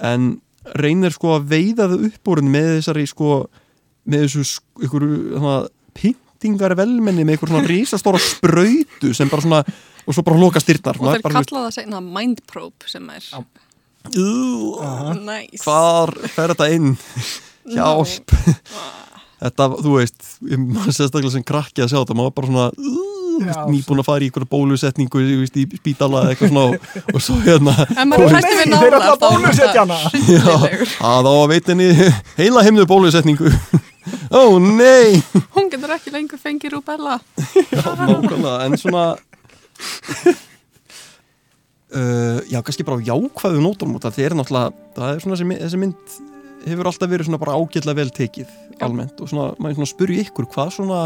En 0.00 0.34
reynir 0.78 1.12
sko 1.14 1.36
að 1.36 1.48
veiða 1.52 1.90
þau 1.92 2.08
upp 2.08 2.32
úr 2.32 2.42
með 2.46 2.72
þessari 2.78 3.06
sko 3.10 3.38
með 4.08 4.26
þessu 4.26 4.48
sk- 4.54 4.84
ykkur 4.88 5.08
hana, 5.36 5.56
pyntingar 5.98 6.76
velmenni 6.78 7.26
með 7.26 7.38
ykkur 7.38 7.52
svona 7.52 7.68
rísastóra 7.68 8.22
sprautu 8.22 9.12
sem 9.14 9.30
bara 9.30 9.44
svona 9.44 9.64
og 10.02 10.16
svo 10.16 10.24
bara 10.26 10.40
loka 10.40 10.62
styrnar. 10.62 10.98
Og 10.98 11.12
þeir 11.12 11.26
kalla 11.28 11.66
það 11.68 11.74
segna 11.76 12.00
mind 12.02 12.40
probe 12.48 12.88
sem 12.90 13.04
er. 13.12 13.28
Uh, 14.02 15.12
nice. 15.22 15.60
hvar 15.62 16.10
fer 16.32 16.50
þetta 16.50 16.66
inn 16.74 16.96
hjálp. 17.70 18.36
Þetta, 19.42 19.66
þú 19.82 19.96
veist, 19.96 20.20
ég 20.46 20.60
maður 20.60 20.94
sérstaklega 20.94 21.32
sem 21.34 21.42
krakki 21.42 21.82
að 21.82 21.88
sjá 21.90 21.96
þetta, 21.98 22.14
maður 22.14 22.28
var 22.28 22.34
bara 22.36 22.50
svona 22.52 22.66
Já, 23.42 23.64
nýbúin 23.66 24.02
að 24.02 24.06
fara 24.06 24.22
í 24.22 24.28
ykkur 24.30 24.44
bólusetningu 24.50 25.22
þú 25.24 25.38
veist, 25.40 25.56
í 25.56 25.64
spítala 25.80 26.20
eða 26.22 26.34
eitthvað 26.34 26.52
svona 26.52 26.64
og, 27.02 27.18
svo 27.24 27.38
hérna 27.42 27.74
en 27.96 28.10
maður 28.10 28.26
er 28.28 28.46
þeir 28.46 28.60
ætla 28.62 28.76
nálar 28.76 29.06
að 31.08 31.30
á 31.32 31.34
henni 31.72 31.88
heila 32.36 32.64
heimðu 32.66 32.86
bólusetningu. 32.90 33.52
Ó 34.38 34.58
nei. 34.62 35.22
Hún 35.56 35.70
getur 35.72 35.94
ekki 35.94 36.12
lengur 36.14 36.40
fengið 36.42 36.76
rúbella. 36.76 37.18
Nákvæmlega, 37.70 38.56
en 38.66 38.78
svona 38.80 39.04
uh, 41.90 42.38
já, 42.52 42.60
kannski 42.60 42.86
bara 42.86 43.02
jákvæðu 43.02 43.62
nótum 43.64 43.96
og 43.96 44.04
það 44.06 44.22
er 44.26 44.38
náttúrulega, 44.38 44.76
það 44.98 45.16
er 45.16 45.24
svona 45.26 45.40
þessi 45.64 45.82
mynd 45.82 46.20
hefur 46.66 46.90
alltaf 46.90 47.10
verið 47.10 47.28
svona 47.28 47.40
bara 47.42 47.56
ágætlega 47.58 47.98
vel 47.98 48.12
tekið 48.14 48.52
almennt. 48.84 49.20
Og 49.22 49.30
svona, 49.30 49.52
maður 49.58 49.80
svona 49.80 49.92
spurði 49.92 50.20
ykkur 50.26 50.48
hvað 50.52 50.74
svona, 50.78 51.00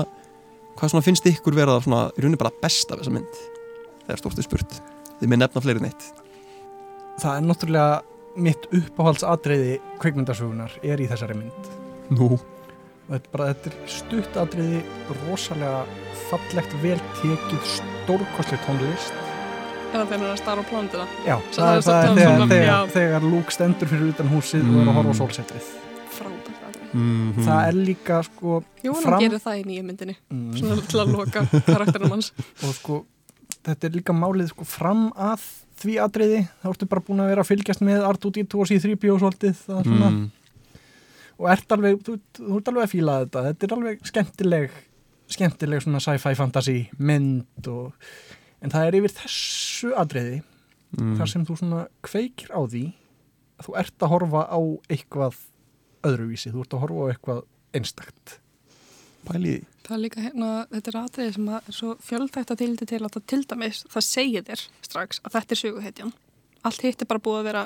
hvað 0.76 0.92
svona 0.94 1.06
finnst 1.06 1.30
ykkur 1.30 1.56
vera 1.56 1.78
svona, 1.84 2.06
í 2.14 2.24
rauninni 2.24 2.40
bara 2.40 2.54
best 2.62 2.92
af 2.92 3.02
þessa 3.02 3.14
mynd? 3.14 3.40
Þegar 4.06 4.22
stórtið 4.22 4.48
spurt. 4.48 4.80
Þið 5.20 5.32
með 5.32 5.42
nefna 5.44 5.64
fleiri 5.64 5.82
en 5.82 5.88
eitt. 5.90 6.10
Það 7.22 7.32
er 7.32 7.46
náttúrulega 7.46 8.02
mitt 8.46 8.68
uppáhaldsatriði 8.76 9.78
kveikmyndasögunar 10.02 10.76
er 10.84 11.00
í 11.00 11.08
þessari 11.08 11.38
mynd. 11.38 11.72
Nú, 12.12 12.36
Þetta 13.06 13.30
bara, 13.30 13.52
þetta 13.52 13.70
er 13.70 13.90
stutt 13.94 14.36
atriði, 14.40 14.78
rosalega 15.20 15.84
fallegt, 16.26 16.72
vel 16.82 16.98
tekið, 17.20 17.68
stórkostlega 17.76 18.64
tónlist. 18.66 19.25
Það 19.86 20.10
þegar 20.10 20.12
hann 20.12 20.24
er 20.26 20.30
að 20.34 20.38
starra 20.40 20.62
á 20.62 20.66
plánundina? 20.68 21.06
Já, 21.26 21.36
Svo 21.50 21.62
það 21.62 21.66
það 21.66 21.76
er, 21.76 21.82
það 21.86 21.96
er 21.96 22.16
þegar, 22.20 22.48
þegar, 22.52 22.88
þegar 22.96 23.26
Luke 23.32 23.54
stendur 23.54 23.90
fyrir 23.92 24.08
utan 24.12 24.30
húsið 24.32 24.64
og 24.66 24.78
er 24.82 24.88
að 24.90 24.96
horfa 24.98 25.12
á 25.14 25.20
sólsetrið. 25.20 25.68
Frábært 26.16 26.64
aðrið. 26.66 26.94
mm 26.96 27.44
Það 27.46 27.60
er 27.70 27.78
líka, 27.90 28.18
sko, 28.26 28.56
Jú, 28.84 28.92
hann 28.96 29.04
Fram- 29.06 29.22
gerir 29.24 29.42
það 29.44 29.60
í 29.60 29.62
nýju 29.70 29.84
myndinni. 29.86 30.16
mm, 30.32 30.48
Svona 30.60 30.76
til 30.90 31.00
að 31.02 31.12
loka 31.14 31.44
karakterum 31.70 32.14
hans. 32.16 32.32
og 32.66 32.74
sko, 32.76 32.98
þetta 33.66 33.88
er 33.90 33.96
líka 33.96 34.16
málið, 34.16 34.50
sko, 34.52 34.64
fram 34.68 35.06
að 35.16 35.46
því 35.80 35.96
atriði, 36.04 36.42
þá 36.62 36.66
ertu 36.72 36.88
bara 36.88 37.04
búin 37.06 37.20
að 37.24 37.30
vera 37.32 37.44
að 37.44 37.50
fylgjast 37.52 37.82
með 37.84 38.04
R2-D2 38.10 38.60
og 38.62 38.68
C-3PO 38.70 39.14
og 39.16 39.22
svolítið, 39.24 39.58
það 39.66 39.80
er 39.82 39.88
svona, 39.90 40.10
mm, 40.10 40.82
og 41.36 41.48
ert 41.52 41.74
alveg, 41.76 41.98
þú, 42.06 42.14
þú 42.38 42.60
ert 42.60 42.70
alveg 42.72 42.86
að 42.86 42.92
fíla 42.94 43.16
þetta, 43.24 43.42
þetta 43.50 43.66
er 43.68 43.74
alveg 43.76 44.06
skemmtileg, 44.12 44.70
skemmtileg 45.36 45.82
svona 45.84 46.00
sci-fi 46.00 46.32
fantasy 46.38 46.78
mynd 46.96 47.68
og, 47.68 47.92
en 48.62 48.72
það 48.72 48.88
er 48.88 48.98
yfir 49.00 49.14
þessu 49.18 49.92
atriði, 49.98 50.40
mm, 50.96 51.12
þar 51.18 51.32
sem 51.32 51.44
þú 51.46 51.58
svona 51.60 51.82
kveikir 52.06 52.54
á 52.54 52.60
því 52.64 52.84
að 53.56 53.68
þú 53.68 53.76
ert 53.82 54.04
að 54.04 54.12
horfa 54.12 54.42
á 54.48 54.60
eitthvað 54.92 55.38
öðruvísi, 56.06 56.52
þú 56.52 56.64
ert 56.64 56.76
að 56.76 56.84
horfa 56.84 57.06
á 57.06 57.10
eitthvað 57.12 57.40
einstakt. 57.76 58.38
pæli 59.26 59.48
í 59.50 59.54
því. 59.56 59.66
Það 59.86 59.94
er 59.96 60.02
líka 60.02 60.22
hérna, 60.22 60.48
þetta 60.70 60.90
er 60.90 60.96
atriði 61.00 61.32
sem 61.34 61.48
að 61.50 61.68
er 61.70 61.74
svo 61.74 61.92
fjöldægt 62.02 62.50
að 62.50 62.60
tildi 62.60 62.86
til 62.86 63.00
að 63.00 63.12
það 63.16 63.24
til 63.32 63.42
dæmis, 63.50 63.80
það 63.90 64.04
segir 64.06 64.44
þér 64.46 64.62
strax 64.86 65.20
að 65.22 65.34
þetta 65.34 65.54
er 65.54 65.60
söguhetjan. 65.60 66.12
Allt 66.66 66.84
hitt 66.86 67.02
er 67.02 67.10
bara 67.10 67.22
búið 67.22 67.40
að 67.40 67.48
vera, 67.48 67.64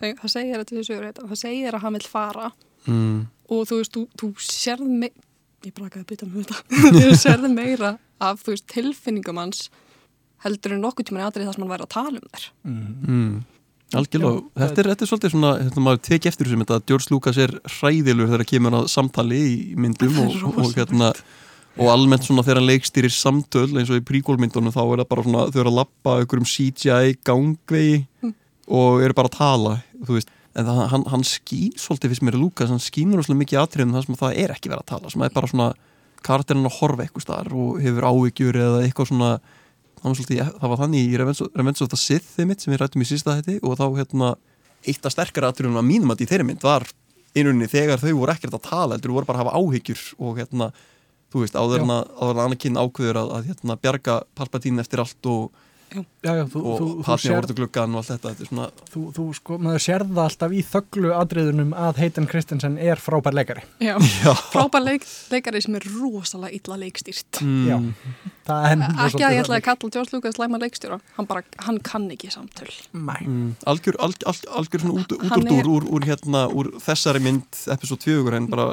það 0.00 0.32
segir 0.34 0.56
að 0.56 0.64
þetta 0.64 0.78
er 0.82 0.88
söguhetjan, 0.88 1.30
það 1.30 1.40
segir 1.42 1.78
að 1.78 1.84
hann 1.84 1.98
vil 1.98 2.08
fara 2.10 2.50
mm, 2.86 3.18
og 3.54 3.64
þú 3.70 3.78
veist, 3.80 3.94
þú, 3.94 4.04
þú 4.18 4.30
sérð 4.48 4.90
meira, 4.90 5.26
ég 5.66 5.74
brakaði 5.74 6.04
að 6.04 6.10
bytta 6.12 6.26
um 6.28 6.36
þetta, 6.38 6.58
þú 6.98 7.14
sérð 7.22 7.48
meira 7.54 7.92
af, 8.18 8.42
þú 8.42 8.54
veist, 8.54 8.68
tilfinningum 8.74 9.42
hans 9.42 9.68
heldur 10.44 10.74
en 10.76 10.82
nokkuð 10.86 11.08
tíma 11.10 11.22
í 11.22 11.26
atriði 11.28 11.48
það 11.48 11.56
sem 11.56 11.64
hann 11.66 11.72
væri 11.74 11.86
að 11.86 11.94
tala 11.94 12.20
um 12.22 12.28
þær. 12.34 12.44
mm, 12.68 13.34
algjörlega, 13.98 14.38
Já, 14.38 14.62
þetta 14.62 14.80
er, 14.82 14.88
þetta 14.92 15.04
er 15.06 15.10
svolítið 15.12 15.32
svona 15.34 15.52
þetta 15.64 15.84
maður 15.86 16.00
teki 16.08 16.28
eftir 16.30 16.46
þessum 16.48 16.62
þetta 16.64 16.78
að 16.78 16.86
George 16.92 17.12
Lucas 17.14 17.38
er 17.44 17.54
hræðilur 17.78 18.30
þegar 18.32 18.48
kemur 18.52 18.76
að 18.78 18.88
samtali 18.92 19.38
í 19.48 19.76
myndum 19.80 20.16
Það 20.18 20.42
og, 20.50 20.58
og, 20.64 20.72
hérna 20.76 21.12
og 21.78 21.90
almennt 21.92 22.26
svona 22.26 22.42
þegar 22.42 22.58
hann 22.60 22.68
leikstýrir 22.72 23.14
samtöl 23.14 23.68
eins 23.78 23.90
og 23.94 24.00
í 24.00 24.04
príkólmyndunum 24.08 24.74
þá 24.74 24.80
er 24.82 25.02
það 25.04 25.08
bara 25.12 25.24
svona 25.28 25.44
þau 25.48 25.60
eru 25.62 25.70
að 25.72 25.78
lappa 25.78 26.16
ykkur 26.24 26.42
um 26.42 26.48
CGI 26.54 27.16
gangvegi 27.24 28.04
Mm. 28.22 28.34
og 28.68 29.00
eru 29.06 29.14
bara 29.16 29.30
að 29.30 29.36
tala 29.38 29.74
þú 30.04 30.16
veist, 30.18 30.28
en 30.58 30.66
það, 30.66 30.80
hann, 30.92 31.04
hann 31.12 31.22
skýn 31.24 31.70
svolítið 31.78 32.10
fyrst 32.12 32.24
mér 32.26 32.36
Lucas, 32.40 32.68
hann 32.72 32.82
skýnur 32.82 33.22
svolítið 33.22 33.38
mikið 33.44 33.60
atriðum 33.62 33.94
það 33.94 34.04
sem 34.04 34.16
að 34.16 34.22
það 34.24 34.40
er 34.42 34.52
ekki 34.56 34.68
verið 34.72 34.82
að 34.82 34.90
tala, 34.90 35.12
sem 35.14 35.22
að 35.22 35.28
er 35.30 35.36
bara 35.38 35.50
svona 35.52 35.68
karakterinn 36.26 36.66
að 36.68 36.76
horfa 36.80 37.04
eitthvað 37.06 37.24
staðar 37.24 37.54
og 37.54 37.78
hefur 37.80 38.06
áhyggjur 38.10 38.58
eða 38.58 38.80
eitthvað 38.84 39.08
svona 39.12 39.30
það 39.38 39.57
svolítið, 40.02 40.42
það 40.60 40.72
var 40.72 40.80
þannig 40.82 41.08
í 41.08 41.18
Revenge 41.18 41.82
of, 41.84 41.90
the 41.90 41.98
Sith 42.00 42.36
þeimitt 42.36 42.64
sem 42.64 42.72
við 42.72 42.80
rættum 42.82 43.04
í 43.04 43.08
sísta 43.08 43.36
hætti 43.38 43.58
og 43.62 43.76
þá 43.78 43.86
hérna 43.98 44.30
eitt 44.86 45.06
af 45.06 45.14
sterkara 45.14 45.50
atriðum 45.52 45.80
að 45.80 45.88
mínum 45.88 46.14
að 46.14 46.24
í 46.24 46.28
þeirri 46.30 46.46
mynd 46.48 46.64
var 46.64 46.86
einunni 47.36 47.68
þegar 47.70 48.00
þau 48.02 48.12
voru 48.20 48.34
ekkert 48.34 48.56
að 48.56 48.64
tala 48.68 48.96
heldur 48.96 49.14
voru 49.16 49.28
bara 49.28 49.42
að 49.42 49.48
hafa 49.48 49.60
áhyggjur 49.60 50.04
og 50.18 50.38
hérna 50.40 50.70
þú 51.32 51.42
veist, 51.44 51.58
áður 51.58 51.84
en 51.84 51.94
að, 51.94 52.42
Anakin 52.44 52.78
ákveður 52.80 53.20
að, 53.20 53.32
að 53.36 53.48
hérna, 53.50 53.76
bjarga 53.82 54.14
Palpatine 54.38 54.84
eftir 54.84 55.02
allt 55.02 55.28
og, 55.28 55.64
Já, 55.88 56.02
já, 56.36 56.42
þú, 56.52 56.60
og 56.60 56.74
þú, 56.78 56.86
þú, 56.88 57.04
Padme 57.06 57.22
sérð, 57.22 57.36
vortu 57.38 57.54
gluggan 57.56 57.94
og 57.96 58.00
allt 58.02 58.10
þetta, 58.10 58.32
þetta 58.34 58.48
svona 58.50 58.64
þú, 58.92 59.02
þú 59.16 59.24
sko, 59.38 59.56
maður 59.64 59.82
sérða 59.86 60.24
alltaf 60.28 60.52
í 60.52 60.60
þögglu 60.68 61.12
atriðunum 61.16 61.70
að 61.86 62.00
Hayden 62.02 62.26
Christensen 62.28 62.76
er 62.76 63.00
frábær 63.00 63.36
leikari. 63.38 63.62
Já, 63.80 63.94
Já. 63.96 64.34
frábær 64.52 64.84
leik, 64.84 65.06
leikari 65.32 65.62
sem 65.64 65.78
er 65.78 65.86
rosalega 65.94 66.52
illa 66.58 66.76
leikstýrt. 66.82 67.40
Já, 67.40 67.78
mm, 67.78 67.94
er 68.58 68.84
Ekki 69.08 69.24
að 69.24 69.38
ég 69.38 69.42
ætlaði 69.46 69.62
að 69.62 69.66
kalla 69.70 69.92
George 69.96 70.12
Lucas 70.18 70.36
slæma 70.36 70.60
leikstjóra, 70.60 71.00
hann 71.16 71.30
bara, 71.30 71.42
hann 71.64 71.80
kann 71.80 72.10
ekki 72.12 72.30
samtöl. 72.34 72.68
Nei. 72.92 73.22
mm, 73.24 73.48
algjör, 73.72 73.96
algjör, 74.04 74.44
algjör, 74.60 74.84
svona 74.84 75.00
út, 75.00 75.16
út 75.16 75.26
Hann 75.32 75.48
úr, 75.48 75.58
er- 75.62 75.72
úr, 75.78 75.88
úr, 75.96 76.08
hérna, 76.10 76.44
úr 76.52 76.74
þessari 76.84 77.24
mynd 77.24 77.64
episode 77.72 78.04
4 78.04 78.36
en 78.42 78.52
bara 78.52 78.70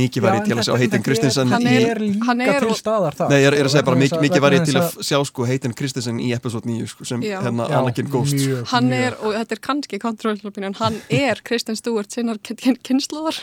mikið 0.00 0.24
var 0.24 0.36
ég 0.38 0.46
til 0.46 0.56
að 0.56 0.66
sjá 0.66 0.74
þetta 0.82 1.00
Christensen 1.06 1.50
Hann 1.52 1.66
er 1.70 2.00
líka 2.02 2.28
hann 2.28 2.40
er 2.44 2.60
til 2.66 2.76
staðar 2.78 3.16
það. 3.18 3.32
Nei, 3.32 3.38
ég 3.40 3.48
er, 3.50 3.56
er 3.58 3.68
að 3.68 3.74
segja 3.74 3.86
bara 3.88 4.00
mikið, 4.02 4.38
var 4.44 4.56
ég 4.56 4.66
til 4.68 4.76
að 4.80 4.98
sjá 5.08 5.18
sko 5.30 5.48
Hayden 5.48 5.74
Christensen 5.78 6.20
í 6.22 6.30
episode 6.36 6.70
9 6.70 6.86
sko, 6.92 7.08
sem 7.08 7.24
Já. 7.26 7.40
hérna 7.44 7.66
Anakin 7.80 8.10
Ghost 8.12 8.36
mjög, 8.38 8.62
Hann 8.72 8.90
mjög. 8.92 9.06
er, 9.08 9.18
og 9.22 9.36
þetta 9.40 9.58
er 9.58 9.62
kannski 9.70 10.00
controversial 10.02 10.52
opinion, 10.52 10.78
hann 10.80 11.00
er 11.10 11.42
Kristen 11.46 11.76
Stewart 11.78 12.12
sinnar 12.14 12.38
kynnslóðar. 12.46 13.42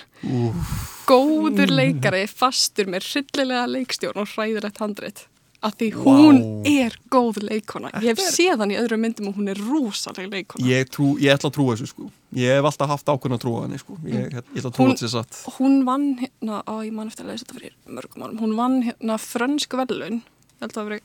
Góður 1.10 1.74
leikari, 1.74 2.24
fastur 2.32 2.88
með 2.92 3.10
hryllilega 3.12 3.68
leikstjórn 3.68 4.24
og 4.24 4.30
hræðilegt 4.36 4.80
handrit. 4.84 5.26
Að 5.63 5.76
því 5.80 5.88
hún 6.04 6.39
er 6.67 6.95
góð 7.13 7.38
leikona. 7.47 7.89
Ég 8.04 8.17
hef 8.17 8.19
séð 8.36 8.60
hann 8.60 8.71
í 8.73 8.76
öðrum 8.76 8.99
myndum 9.06 9.30
og 9.30 9.38
hún 9.38 9.47
er 9.54 9.60
rosalega 9.63 10.28
leikona. 10.34 10.65
ég, 10.67 10.89
trú, 10.91 11.13
ég 11.23 11.32
ætla 11.38 11.47
að 11.49 11.56
trúa 11.56 11.76
þessu 11.78 11.88
sko. 11.88 12.08
Ég 12.36 12.58
hef 12.58 12.65
alltaf 12.67 12.89
haft 12.91 13.06
ákveðna 13.13 13.38
að 13.39 13.43
trúa 13.45 13.62
henni 13.63 13.80
sko. 13.80 13.95
Ég, 14.04 14.26
ég 14.34 14.41
ætla 14.60 14.69
að 14.71 14.76
trúa 14.76 14.88
Hún- 14.89 14.97
þessi 14.99 15.12
satt. 15.13 15.39
Hún 15.58 15.78
vann 15.88 16.08
hérna, 16.19 16.60
á 16.67 16.73
ég 16.84 16.91
man 16.91 17.08
eftir 17.08 17.23
að 17.23 17.32
lesa 17.32 17.45
þetta 17.45 17.60
fyrir 17.60 17.73
mörgum 17.88 18.23
árum, 18.28 18.39
hún 18.43 18.56
vann 18.60 18.76
hérna 18.84 19.17
frönsk 19.23 19.78
velun, 19.80 20.19
ég 20.19 20.60
held 20.60 20.73
að 20.73 20.80
það 20.82 20.89
veri 20.89 21.02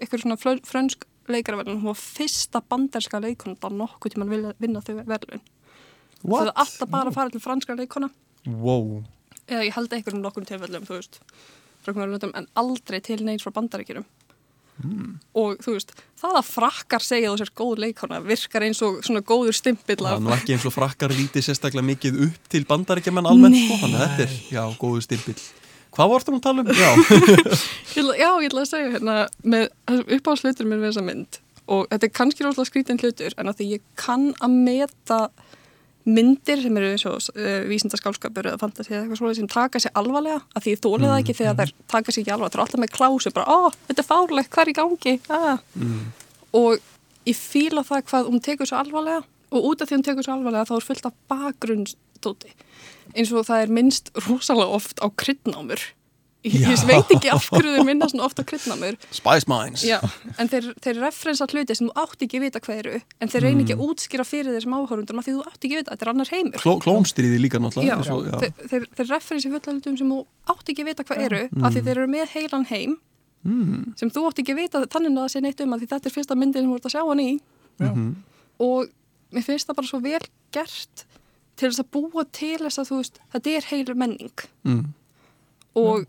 eitthvað 0.00 0.20
svona 0.26 0.36
frö- 0.36 0.66
frönsk 0.66 1.06
leikaravelun, 1.30 1.80
hún 1.80 1.88
var 1.94 1.94
fyrsta 2.00 2.60
banderska 2.68 3.20
leikona 3.22 3.56
að 3.64 3.78
nokkuð 3.80 4.12
tímann 4.12 4.28
vilja 4.28 4.52
vinna 4.60 4.80
þau 4.84 4.94
velun. 5.06 5.40
Það 6.20 6.46
er 6.46 6.52
alltaf 6.54 6.90
bara 6.90 7.08
að 7.08 7.14
fara 7.16 7.30
til 7.30 7.40
franska 7.40 7.74
leikona 7.74 8.10
Wow. 8.46 9.04
Eða 9.48 9.64
ég 9.66 9.72
held 9.72 9.88
eitthvað 9.90 10.14
um 10.14 10.22
nokkur 10.22 10.44
tilfellum, 10.46 10.84
þú 10.86 10.96
veist, 11.00 11.18
frá 11.80 11.92
einhverjum 11.92 12.14
löndum, 12.16 12.32
en 12.36 12.48
aldrei 12.60 13.00
til 13.04 13.22
neins 13.26 13.44
frá 13.46 13.52
bandaríkjurum. 13.56 14.06
Og 15.36 15.58
þú 15.60 15.74
veist, 15.74 15.90
það 16.20 16.36
að 16.38 16.46
frakkar 16.48 17.04
segja 17.04 17.32
þú 17.32 17.40
sér 17.42 17.50
góð 17.60 17.82
leikona 17.84 18.20
virkar 18.24 18.64
eins 18.64 18.80
og 18.86 19.02
svona 19.04 19.20
góður 19.26 19.56
stimpill 19.58 19.98
Það 20.00 20.08
er 20.08 20.16
af 20.16 20.22
nú 20.24 20.32
ekki 20.32 20.54
eins 20.54 20.64
og 20.70 20.72
frakkar 20.72 21.12
líti 21.12 21.42
sérstaklega 21.44 21.84
mikið 21.84 22.20
upp 22.28 22.48
til 22.48 22.64
bandaríkjaman 22.70 23.28
almennt 23.28 23.58
Nei. 23.58 23.66
sko, 23.66 23.76
Þannig 23.82 23.98
að 24.00 24.06
þetta 24.06 24.24
er, 24.24 24.38
já, 24.54 24.62
góðu 24.80 25.04
stimpill 25.04 25.36
Hvað 25.90 26.10
vartum 26.14 26.38
að 26.38 26.42
tala 26.46 26.64
um? 26.64 26.72
Já, 26.80 26.90
Já, 28.22 28.30
ég 28.30 28.48
ætla 28.48 28.64
að 28.64 28.70
segja 28.70 28.90
hérna 28.94 29.16
með 29.42 29.68
uppáhaldslutur 30.16 30.70
mér 30.70 30.80
við 30.80 30.92
þessa 30.92 31.06
mynd 31.10 31.40
og 31.70 31.86
þetta 31.92 32.08
er 32.08 32.14
kannski 32.16 32.46
róslega 32.46 32.70
skrítin 32.70 32.98
hlutur 32.98 33.36
en 33.38 33.50
að 33.52 33.60
því 33.60 33.66
ég 33.76 33.82
kann 34.00 34.30
að 34.42 34.56
meta 34.64 35.18
myndir 36.08 36.62
sem 36.62 36.76
eru 36.80 36.92
eins 36.94 37.04
og 37.08 37.18
uh, 37.34 37.48
vísindaskálskapur 37.68 38.48
eða 38.50 38.60
fantasi 38.60 38.94
eða 38.94 39.02
eitthvað 39.02 39.20
svona 39.20 39.36
sem 39.36 39.50
taka 39.50 39.82
sér 39.82 39.92
alvarlega 40.00 40.40
að 40.56 40.66
því 40.66 40.76
þólið 40.86 41.10
það 41.10 41.18
ekki 41.18 41.36
þegar 41.40 41.58
þær 41.60 41.74
taka 41.94 42.14
sér 42.14 42.22
ekki 42.22 42.34
alvarlega. 42.34 42.54
Það 42.54 42.60
er 42.60 42.64
alltaf 42.64 42.82
með 42.84 42.94
klásu 42.96 43.34
bara, 43.36 43.56
ó, 43.56 43.58
þetta 43.88 44.02
er 44.04 44.08
fárlegt, 44.08 44.52
hvað 44.54 44.64
er 44.64 44.72
í 44.72 44.78
gangi? 44.80 45.14
Ah. 45.30 45.60
og 46.56 46.88
ég 47.28 47.36
fíla 47.36 47.84
það 47.86 48.06
hvað 48.08 48.32
hún 48.32 48.42
tekur 48.44 48.70
svo 48.70 48.80
alvarlega 48.80 49.22
og 49.50 49.70
út 49.70 49.82
af 49.82 49.90
því 49.90 49.98
hún 49.98 50.06
tekur 50.06 50.26
svo 50.26 50.36
alvarlega 50.36 50.68
þá 50.68 50.74
er 50.76 50.86
fullt 50.86 51.08
af 51.08 51.16
bakgrunnstóti 51.30 52.52
eins 53.14 53.32
og 53.34 53.46
það 53.48 53.64
er 53.64 53.74
minnst 53.78 54.12
rosalega 54.26 54.78
oft 54.78 55.02
á 55.02 55.06
kryddnámur 55.10 55.82
ég, 56.44 56.84
veit 56.88 57.10
ekki 57.16 57.28
af 57.34 57.46
hverju 57.52 57.74
þeir 57.74 57.84
minna 57.84 58.06
svona 58.08 58.24
oft 58.24 58.38
á 58.40 58.44
kryddnámur 58.48 58.96
Spice 59.12 59.44
Mines 59.50 59.82
Já, 59.84 59.98
en 60.40 60.48
þeir, 60.48 60.70
þeir 60.80 61.00
referensa 61.02 61.46
hluti 61.50 61.74
sem 61.76 61.90
þú 61.90 61.92
átt 62.00 62.24
ekki 62.24 62.38
að 62.40 62.44
vita 62.46 62.62
hvað 62.64 62.78
eru 62.84 62.94
en 63.20 63.28
þeir 63.34 63.44
reyni 63.44 63.64
ekki 63.66 63.76
að 63.76 63.84
útskýra 63.88 64.24
fyrir 64.24 64.54
þeir 64.56 64.64
sem 64.64 64.76
áhörundum 64.78 65.20
því 65.26 65.34
þú 65.36 65.44
átt 65.50 65.60
ekki 65.60 65.74
að 65.76 65.82
vita, 65.82 65.90
þetta 65.92 66.06
er 66.06 66.12
annar 66.14 66.32
heimur. 66.32 66.62
Kló, 66.62 66.74
Klónstríði 66.80 67.40
líka 67.44 67.60
náttúrulega 67.60 67.92
Já, 67.92 67.96
eins 68.00 68.10
og- 68.14 68.26
já. 68.30 68.38
þeir, 68.40 68.68
þeir, 68.72 68.88
þeir 68.96 69.10
af 69.12 69.74
hlutum 69.76 69.98
sem 70.00 70.10
þú 70.14 70.18
átt 70.54 70.72
ekki 70.72 70.82
að 70.86 70.90
vita 70.94 71.04
hvað 71.10 71.24
eru 71.28 71.42
af 71.60 71.74
því 71.76 71.82
þeir 71.90 71.96
eru 71.98 72.08
með 72.16 72.34
heilan 72.38 72.66
heim 72.72 72.96
Mm. 73.40 73.96
sem 73.96 74.10
þú 74.12 74.26
átt 74.28 74.36
ekki 74.42 74.52
að 74.52 74.58
vita 74.60 74.80
þannig 74.84 75.14
að 75.16 75.22
það 75.24 75.30
sé 75.32 75.40
neitt 75.40 75.60
um 75.64 75.70
að 75.72 75.80
því 75.80 75.86
þetta 75.88 76.06
er 76.10 76.12
fyrsta 76.12 76.34
myndin 76.36 76.60
sem 76.60 76.68
þú 76.68 76.74
ert 76.76 76.88
að 76.90 76.92
sjá 76.92 77.02
hann 77.08 77.20
í. 77.24 77.30
Mhm. 77.80 78.08
og 78.60 78.90
mér 79.32 79.44
finnst 79.46 79.66
það 79.70 79.76
bara 79.78 79.88
svo 79.88 80.00
vel 80.04 80.20
gert 80.52 81.04
til 81.56 81.70
þess 81.70 81.80
að 81.80 81.88
búa 81.90 82.24
til 82.36 82.58
þess 82.60 82.78
að 82.82 82.90
þú 82.90 82.98
veist, 83.00 83.16
þetta 83.32 83.54
er 83.56 83.68
heilur 83.70 83.96
menning. 83.96 84.44
Mm. 84.68 84.84
og 85.74 86.04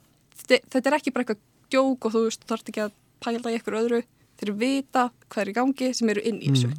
þetta, 0.51 0.71
þetta 0.75 0.91
er 0.91 0.97
ekki 0.99 1.15
bara 1.15 1.25
eitthvað 1.25 1.41
djók 1.71 2.07
og 2.07 2.15
þú 2.15 2.23
veist, 2.27 2.45
þarf 2.51 2.71
ekki 2.71 2.85
að 2.85 2.93
pæla 3.23 3.41
í 3.41 3.57
eitthvað 3.57 3.81
öðru. 3.81 4.03
Þeir 4.41 4.53
vita 4.61 5.09
hvað 5.27 5.43
er 5.43 5.51
í 5.51 5.57
gangi 5.57 5.91
sem 5.97 6.13
eru 6.13 6.23
inn 6.27 6.39
í 6.41 6.53
þessu. 6.53 6.71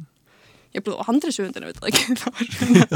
Ég 0.73 0.81
er 0.81 0.87
bara 0.87 1.05
á 1.05 1.07
handri 1.09 1.31
sögundinu, 1.33 1.69
veit 1.69 1.79
það 1.79 1.93
ekki. 1.93 2.03
Svona 2.57 2.87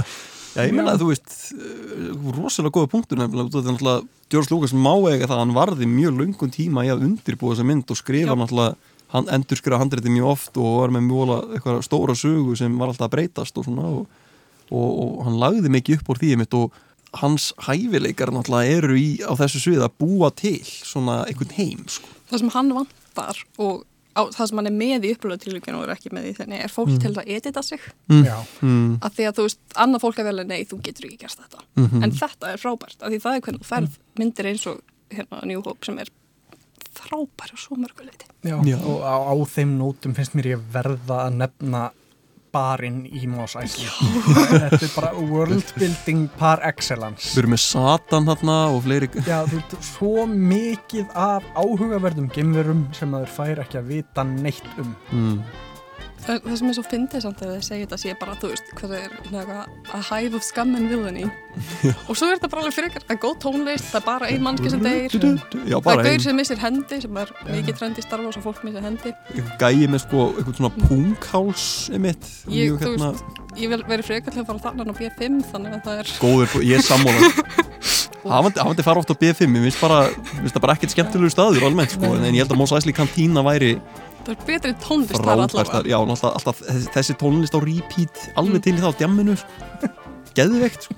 Já, 0.57 0.63
ég 0.65 0.73
meina 0.73 0.95
að 0.95 1.03
þú 1.03 1.07
veist 1.11 1.33
uh, 1.53 2.29
rosalega 2.33 2.73
góða 2.79 2.89
punktur 2.89 3.19
nefnilega 3.19 3.97
George 4.31 4.49
Lucas 4.49 4.73
má 4.73 4.93
eiga 5.05 5.27
það 5.27 5.35
að 5.35 5.41
hann 5.43 5.53
varði 5.53 5.89
mjög 5.91 6.15
löngun 6.17 6.53
tíma 6.53 6.85
í 6.87 6.89
að 6.89 7.03
undirbúa 7.05 7.53
þessa 7.53 7.65
mynd 7.67 7.93
og 7.93 7.99
skrifa 7.99 8.33
Já. 8.33 8.39
náttúrulega 8.41 8.95
hann 9.13 9.29
endur 9.37 9.59
skrifa 9.59 9.79
handriti 9.83 10.11
mjög 10.11 10.31
oft 10.31 10.57
og 10.57 10.79
var 10.81 10.95
með 10.95 11.05
mjög 11.11 11.33
eitthvað 11.55 11.83
stóra 11.85 12.15
sögu 12.17 12.57
sem 12.57 12.73
var 12.79 12.89
alltaf 12.89 13.05
að 13.05 13.13
breytast 13.13 13.61
og 13.61 13.67
svona 13.67 13.85
og, 13.99 14.17
og, 14.71 14.89
og 15.03 15.21
hann 15.27 15.37
lagði 15.43 15.73
mikið 15.77 16.01
upp 16.01 16.11
úr 16.11 16.21
því 16.23 16.33
einmitt 16.33 16.57
og 16.57 16.81
hans 17.13 17.53
hæfileikar 17.67 18.31
náttúrulega 18.35 18.77
eru 18.77 18.95
í 18.99 19.21
á 19.23 19.31
þessu 19.39 19.59
svið 19.63 19.83
að 19.87 19.93
búa 19.99 20.31
til 20.35 20.59
svona 20.65 21.23
einhvern 21.27 21.53
heim 21.57 21.85
sko. 21.87 22.07
það 22.31 22.39
sem 22.39 22.49
hann 22.49 22.73
vantar 22.75 23.37
og 23.57 23.85
á, 24.17 24.21
það 24.33 24.47
sem 24.49 24.57
hann 24.57 24.67
er 24.67 24.75
með 24.75 25.05
í 25.07 25.13
upplöðu 25.15 25.37
tilvíkjun 25.45 25.75
og 25.77 25.83
er 25.87 25.93
ekki 25.95 26.11
með 26.11 26.25
í 26.31 26.35
þenni 26.37 26.59
er 26.63 26.73
fólk 26.73 26.99
til 26.99 27.13
að 27.13 27.27
edita 27.37 27.61
sig 27.63 27.79
Já, 28.09 28.37
mm, 28.61 28.99
að 29.01 29.11
því 29.17 29.27
að 29.29 29.35
þú 29.37 29.45
veist, 29.47 29.59
annað 29.75 30.01
fólk 30.03 30.19
er 30.19 30.27
vel 30.29 30.39
að 30.43 30.47
nei, 30.51 30.63
þú 30.65 30.81
getur 30.83 31.05
ekki 31.09 31.17
gert 31.23 31.37
þetta 31.39 31.63
Mhm. 31.77 32.03
en 32.03 32.11
þetta 32.11 32.53
er 32.53 32.57
frábært, 32.57 32.97
af 33.01 33.11
því 33.11 33.19
það 33.21 33.35
er 33.35 33.41
hvernig 33.41 33.61
þú 33.61 33.67
ferð 33.71 33.97
myndir 34.17 34.45
eins 34.51 34.67
og 34.67 34.81
hérna 35.13 35.45
New 35.45 35.61
Hope 35.61 35.85
sem 35.85 35.99
er 35.99 36.09
frábær 36.97 37.53
og 37.53 37.59
svo 37.61 37.77
mörguleiti 37.77 38.25
já. 38.43 38.57
Já. 38.65 38.77
og 38.81 39.01
á, 39.05 39.15
á 39.29 39.33
þeim 39.45 39.77
nótum 39.77 40.15
finnst 40.17 40.33
mér 40.35 40.55
ég 40.57 40.63
verða 40.73 41.27
að 41.29 41.37
nefna 41.37 41.91
barinn 42.53 43.03
í 43.07 43.27
Mos 43.29 43.55
Eisley 43.59 43.89
Þetta 44.51 44.79
er 44.81 44.93
bara 44.95 45.11
world 45.17 45.73
building 45.77 46.27
par 46.39 46.61
excellence. 46.67 47.31
Við 47.35 47.43
erum 47.43 47.55
með 47.55 47.63
Satan 47.65 48.27
þarna 48.29 48.57
og 48.73 48.81
fleiri 48.87 49.09
Já, 49.27 49.39
þú 49.49 49.59
veit, 49.61 49.77
svo 49.91 50.25
mikið 50.31 51.15
af 51.17 51.47
áhugaverðum 51.57 52.29
geimverum 52.35 52.85
sem 52.97 53.11
maður 53.13 53.33
fær 53.37 53.63
ekki 53.65 53.81
að 53.81 53.91
vita 53.95 54.25
neitt 54.27 54.67
um. 54.81 54.93
mm, 55.11 55.39
það, 56.27 56.39
það 56.43 56.57
sem 56.59 56.69
er 56.69 56.75
svo 56.77 56.83
fyndið 56.87 57.23
samt 57.23 57.41
að 57.43 57.51
þið 57.53 57.65
segja 57.67 57.85
þetta 57.85 57.99
sé 58.01 58.15
bara, 58.19 58.35
þú 58.41 58.51
veist, 58.51 58.71
hvað 58.77 58.93
það 58.93 59.37
er 59.41 59.53
a 59.97 60.01
hive 60.09 60.37
of 60.37 60.45
scum 60.45 60.75
and 60.77 60.91
villainy. 60.91 61.25
Og 62.07 62.17
svo 62.17 62.29
er 62.29 62.37
þetta 62.37 62.49
bara 62.51 62.63
alveg 62.63 62.75
frekar, 62.75 63.05
það 63.07 63.15
er 63.15 63.21
góð 63.23 63.37
tónlist 63.45 63.89
það 63.91 63.99
er 63.99 64.05
bara 64.07 64.29
ein 64.31 64.43
mannski 64.45 64.73
sem 64.73 64.83
deyr. 64.83 65.15
Já, 65.67 65.77
það 65.77 66.03
er 66.03 66.09
ein. 66.11 66.23
sem 66.27 66.37
missir 66.37 66.61
hendi 66.61 67.01
sem 67.05 67.21
er 67.23 67.33
mikið 67.47 67.79
trendi 67.81 68.05
starfa 68.05 68.29
og 68.29 68.37
sem 68.37 68.45
fólk 68.45 68.63
missir 68.67 68.85
hendi. 68.85 69.13
Gæi 69.61 69.87
með 69.87 70.03
sko 70.05 70.27
eitthvað 70.33 70.59
svona 70.59 70.73
pungháls 70.87 71.67
einmitt, 71.95 72.29
ég, 72.53 72.75
þú 72.75 72.93
hérna. 72.93 73.13
veist, 73.15 73.41
ég 73.57 73.73
vil 73.73 73.81
verið 73.87 74.11
frekar 74.11 74.35
til 74.35 74.43
að 74.43 74.51
fara 74.51 74.65
þannig 74.67 74.93
á 74.93 74.95
B5 75.01 75.39
þannig 75.53 75.79
að 75.79 75.87
það 75.87 76.03
er 76.03 76.13
góður, 76.21 76.59
ég 76.67 76.81
er 76.81 76.85
sammála. 76.85 77.31
Hafandi, 78.27 78.83
fara 78.83 78.99
oft 78.99 79.13
á 79.13 79.15
B5 79.15 79.47
ég 79.47 79.63
finnst 79.69 79.79
bara, 79.79 80.01
það 80.43 80.59
bara 80.59 80.75
ekkert 80.75 80.93
skemmtilegu 80.93 81.31
staður 81.31 81.67
almennt 81.69 81.93
sko, 81.95 82.11
en 82.17 82.35
ég 82.35 82.43
held 82.43 82.51
að 82.51 82.59
Mos 82.59 82.73
Eisley 82.75 82.95
kantína 82.95 83.43
væri 83.45 83.77
það 84.27 84.33
er 84.35 84.47
betri 84.47 84.73
tónlist 84.83 85.15
þar 85.23 85.43
allavega. 85.45 85.81
já, 85.87 85.97
alltaf, 85.97 86.33
alltaf 86.35 86.61
þessi- 86.93 87.17
tónlist 87.21 87.55
á 87.55 87.59
repeat 87.63 88.23
alveg 88.35 88.63
til 88.65 88.75
í 88.75 88.81
það 88.81 88.91
á 88.91 88.99
djamminu 89.01 89.35
sko. 89.39 89.91
geðveikt, 90.37 90.87
sko. 90.87 90.95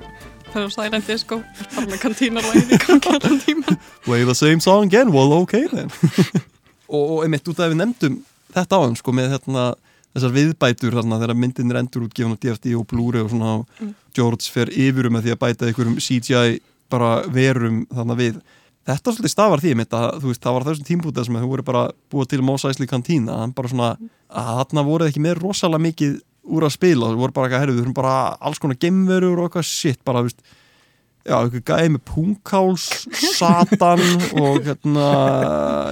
það 0.49 0.63
er 0.65 0.73
silent 0.73 1.07
disco, 1.07 1.41
bara 1.75 1.85
með 1.85 1.99
kantínarlæði 2.03 2.63
í 2.73 2.79
gangi 2.85 3.13
allan 3.15 3.39
tíma 3.45 3.75
play 4.07 4.25
the 4.25 4.35
same 4.35 4.59
song 4.59 4.87
again, 4.89 5.13
well 5.13 5.33
okay 5.41 5.67
then. 5.67 5.91
Og, 6.89 7.03
og 7.05 7.19
einmitt 7.21 7.45
út 7.45 7.59
af 7.59 7.67
að 7.67 7.75
við 7.75 7.79
nefndum 7.83 8.13
þetta 8.55 8.77
á 8.77 8.79
hann 8.81 8.95
sko 8.97 9.13
með 9.13 9.35
hérna 9.35 9.65
þessar 10.15 10.31
viðbætur 10.33 10.95
þarna 10.97 11.19
þegar 11.21 11.37
myndin 11.37 11.69
er 11.69 11.77
endur 11.83 12.07
útgefin 12.07 12.33
á 12.33 12.41
DFD 12.41 12.71
og 12.79 12.87
Blu-ray 12.89 13.21
og 13.21 13.29
svona 13.29 13.51
og 13.59 13.91
George 14.17 14.49
fer 14.49 14.71
yfirum 14.73 15.13
með 15.13 15.27
því 15.27 15.35
að 15.35 15.41
bæta 15.43 15.67
einhverjum 15.69 15.99
CGI 16.01 16.55
bara 16.89 17.11
verum 17.29 17.83
þarna 17.93 18.17
við 18.17 18.39
þetta 18.89 19.13
svolítið 19.13 19.33
stafar 19.33 19.63
því 19.63 19.73
einmitt 19.73 19.95
að 19.97 20.07
þú 20.21 20.31
veist 20.31 20.45
það 20.45 20.55
var 20.55 20.65
á 20.65 20.67
þessum 20.69 20.87
tímpútið 20.89 21.27
sem 21.27 21.37
þau 21.39 21.49
voru 21.51 21.65
bara 21.67 21.83
búið 22.11 22.31
til 22.33 22.41
Eisley 22.69 22.89
kantína 22.89 23.41
hann 23.43 23.53
bara 23.57 23.71
svona 23.71 23.89
að 24.29 24.49
þarna 24.61 24.85
voru 24.87 25.09
ekki 25.09 25.23
með 25.23 25.41
rosalega 25.43 25.85
mikið 25.87 26.15
úr 26.49 26.65
að 26.65 26.75
spila 26.75 27.11
þau 27.11 27.19
voru 27.19 27.35
bara 27.35 27.49
eitthvað 27.49 27.63
herrið, 27.63 27.75
við 27.77 27.83
þurfum 27.83 27.99
bara 27.99 28.15
alls 28.39 28.61
konar 28.61 28.79
gemverur 28.81 29.39
og 29.39 29.49
eitthvað 29.49 29.69
shit 29.69 30.01
bara 30.07 30.23
þú 30.23 30.29
veist 30.29 30.41
já, 31.29 31.35
eitthvað 31.37 31.65
gæði 31.69 31.93
með 31.95 32.03
pungháls 32.09 32.87
satan 33.35 34.05
og 34.39 34.61
hérna 34.65 35.09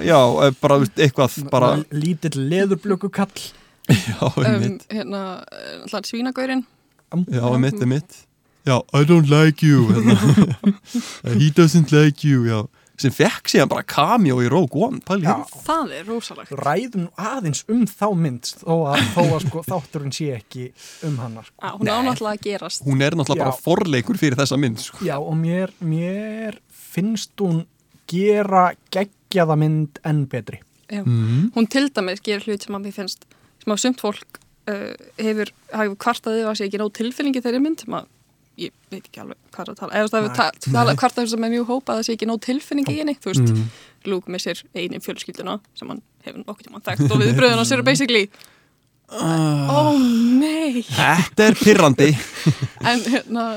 já, 0.06 0.20
bara 0.62 0.80
þú 0.80 0.86
veist, 0.86 1.04
eitthvað 1.06 1.38
bara, 1.54 1.74
Lítill 1.92 2.48
leðurblökukall. 2.50 3.44
já, 3.88 4.24
um, 4.24 4.42
einmitt 4.44 4.88
hérna, 4.92 5.28
alltaf 5.84 6.10
svínagaurin 6.10 6.66
Já, 7.08 7.46
emitt, 7.56 7.78
emitt 7.80 8.24
Já, 8.68 8.82
I 8.92 9.06
don't 9.06 9.30
like 9.32 9.64
you 9.64 9.88
hérna. 9.88 10.18
He 11.40 11.50
doesn't 11.56 11.94
like 11.96 12.28
you 12.28 12.44
já. 12.44 12.68
Sem 12.98 13.14
fekk 13.14 13.52
síðan 13.52 13.70
bara 13.72 13.86
cameo 13.86 14.40
í 14.42 14.50
Rogue 14.50 14.82
One 14.88 15.02
pæli 15.06 15.28
Já. 15.28 15.44
það 15.64 15.94
er 16.00 16.08
rosalegt 16.10 16.54
Ræðum 16.58 17.06
nú 17.06 17.12
aðeins 17.22 17.64
um 17.70 17.84
þá 17.90 18.08
mynd 18.18 18.50
þó 18.64 18.74
að, 18.94 19.04
þó 19.14 19.22
að 19.24 19.46
sko, 19.46 19.64
þátturinn 19.68 20.16
sé 20.18 20.30
ekki 20.38 20.70
um 21.08 21.20
hannar. 21.22 21.50
Sko. 21.50 21.74
hún 21.78 21.92
er 21.92 22.00
ánáttúrulega 22.02 22.34
að 22.34 22.48
gerast 22.48 22.88
Hún 22.88 23.06
er 23.06 23.18
náttúrulega 23.20 23.46
bara 23.46 23.58
Já. 23.58 23.64
forleikur 23.68 24.22
fyrir 24.22 24.40
þessa 24.40 24.58
mynd 24.62 24.82
sko. 24.82 25.04
Já, 25.06 25.16
og 25.20 25.38
mér, 25.38 25.74
mér 25.80 26.58
finnst 26.74 27.36
hún 27.44 27.66
gera 28.10 28.72
geggjaða 28.94 29.60
mynd 29.60 30.02
enn 30.08 30.26
betri. 30.32 30.62
Mm. 30.88 31.52
hún 31.52 31.66
til 31.68 31.90
dæmis 31.92 32.22
gerir 32.24 32.46
hlut 32.48 32.64
sem 32.64 32.76
að 32.78 32.86
mér 32.88 32.96
finnst 32.96 33.26
sem 33.60 33.74
að 33.74 33.82
sumt 33.84 34.00
fólk 34.00 34.38
uh, 34.72 34.94
hefur, 35.20 35.52
hefur 35.74 35.98
kvartaði 36.00 36.46
að 36.48 36.56
sé 36.56 36.68
ekki 36.70 36.80
nóg 36.80 36.94
tilfinningi 36.96 37.44
þeirri 37.44 37.60
mynd 37.60 37.84
sem 37.84 37.98
að 37.98 38.08
ég 38.58 38.74
veit 38.92 39.04
ekki 39.04 39.22
alveg 39.22 39.38
hvað 39.54 39.64
er 39.64 39.72
að 39.74 39.80
tala. 39.82 39.94
Eða 39.94 40.02
þú 40.02 40.04
veist, 40.08 40.16
það 40.18 40.50
hefur 40.50 40.74
tala 40.78 40.96
kvartaði 41.02 41.32
sem 41.34 41.48
er 41.48 41.54
mjög 41.54 41.70
hópa 41.72 41.94
að 41.94 42.00
það 42.02 42.08
sé 42.08 42.16
ekki 42.18 42.30
nóg 42.30 42.42
tilfinningi 42.48 42.96
í 42.96 43.00
henni. 43.04 43.18
Þú 43.22 43.32
veist, 43.34 43.54
Mm. 43.54 43.64
Luke 44.08 44.32
missir 44.32 44.62
einin 44.78 45.04
fjölskylduna 45.04 45.58
sem 45.76 45.90
hann 45.92 46.02
hefur 46.26 46.44
nokkuð 46.44 46.68
tíma 46.70 46.84
þekkt 46.86 47.12
og 47.12 47.20
við 47.22 47.34
bröðum 47.38 47.60
hans 47.62 47.72
eru 47.76 47.84
basically 47.84 48.30
uh, 49.12 49.68
ó 49.68 49.80
nei. 49.98 50.84
Þetta 50.88 51.50
er 51.50 51.58
pirrandi. 51.60 52.12
En 52.92 53.04
hérna 53.08 53.48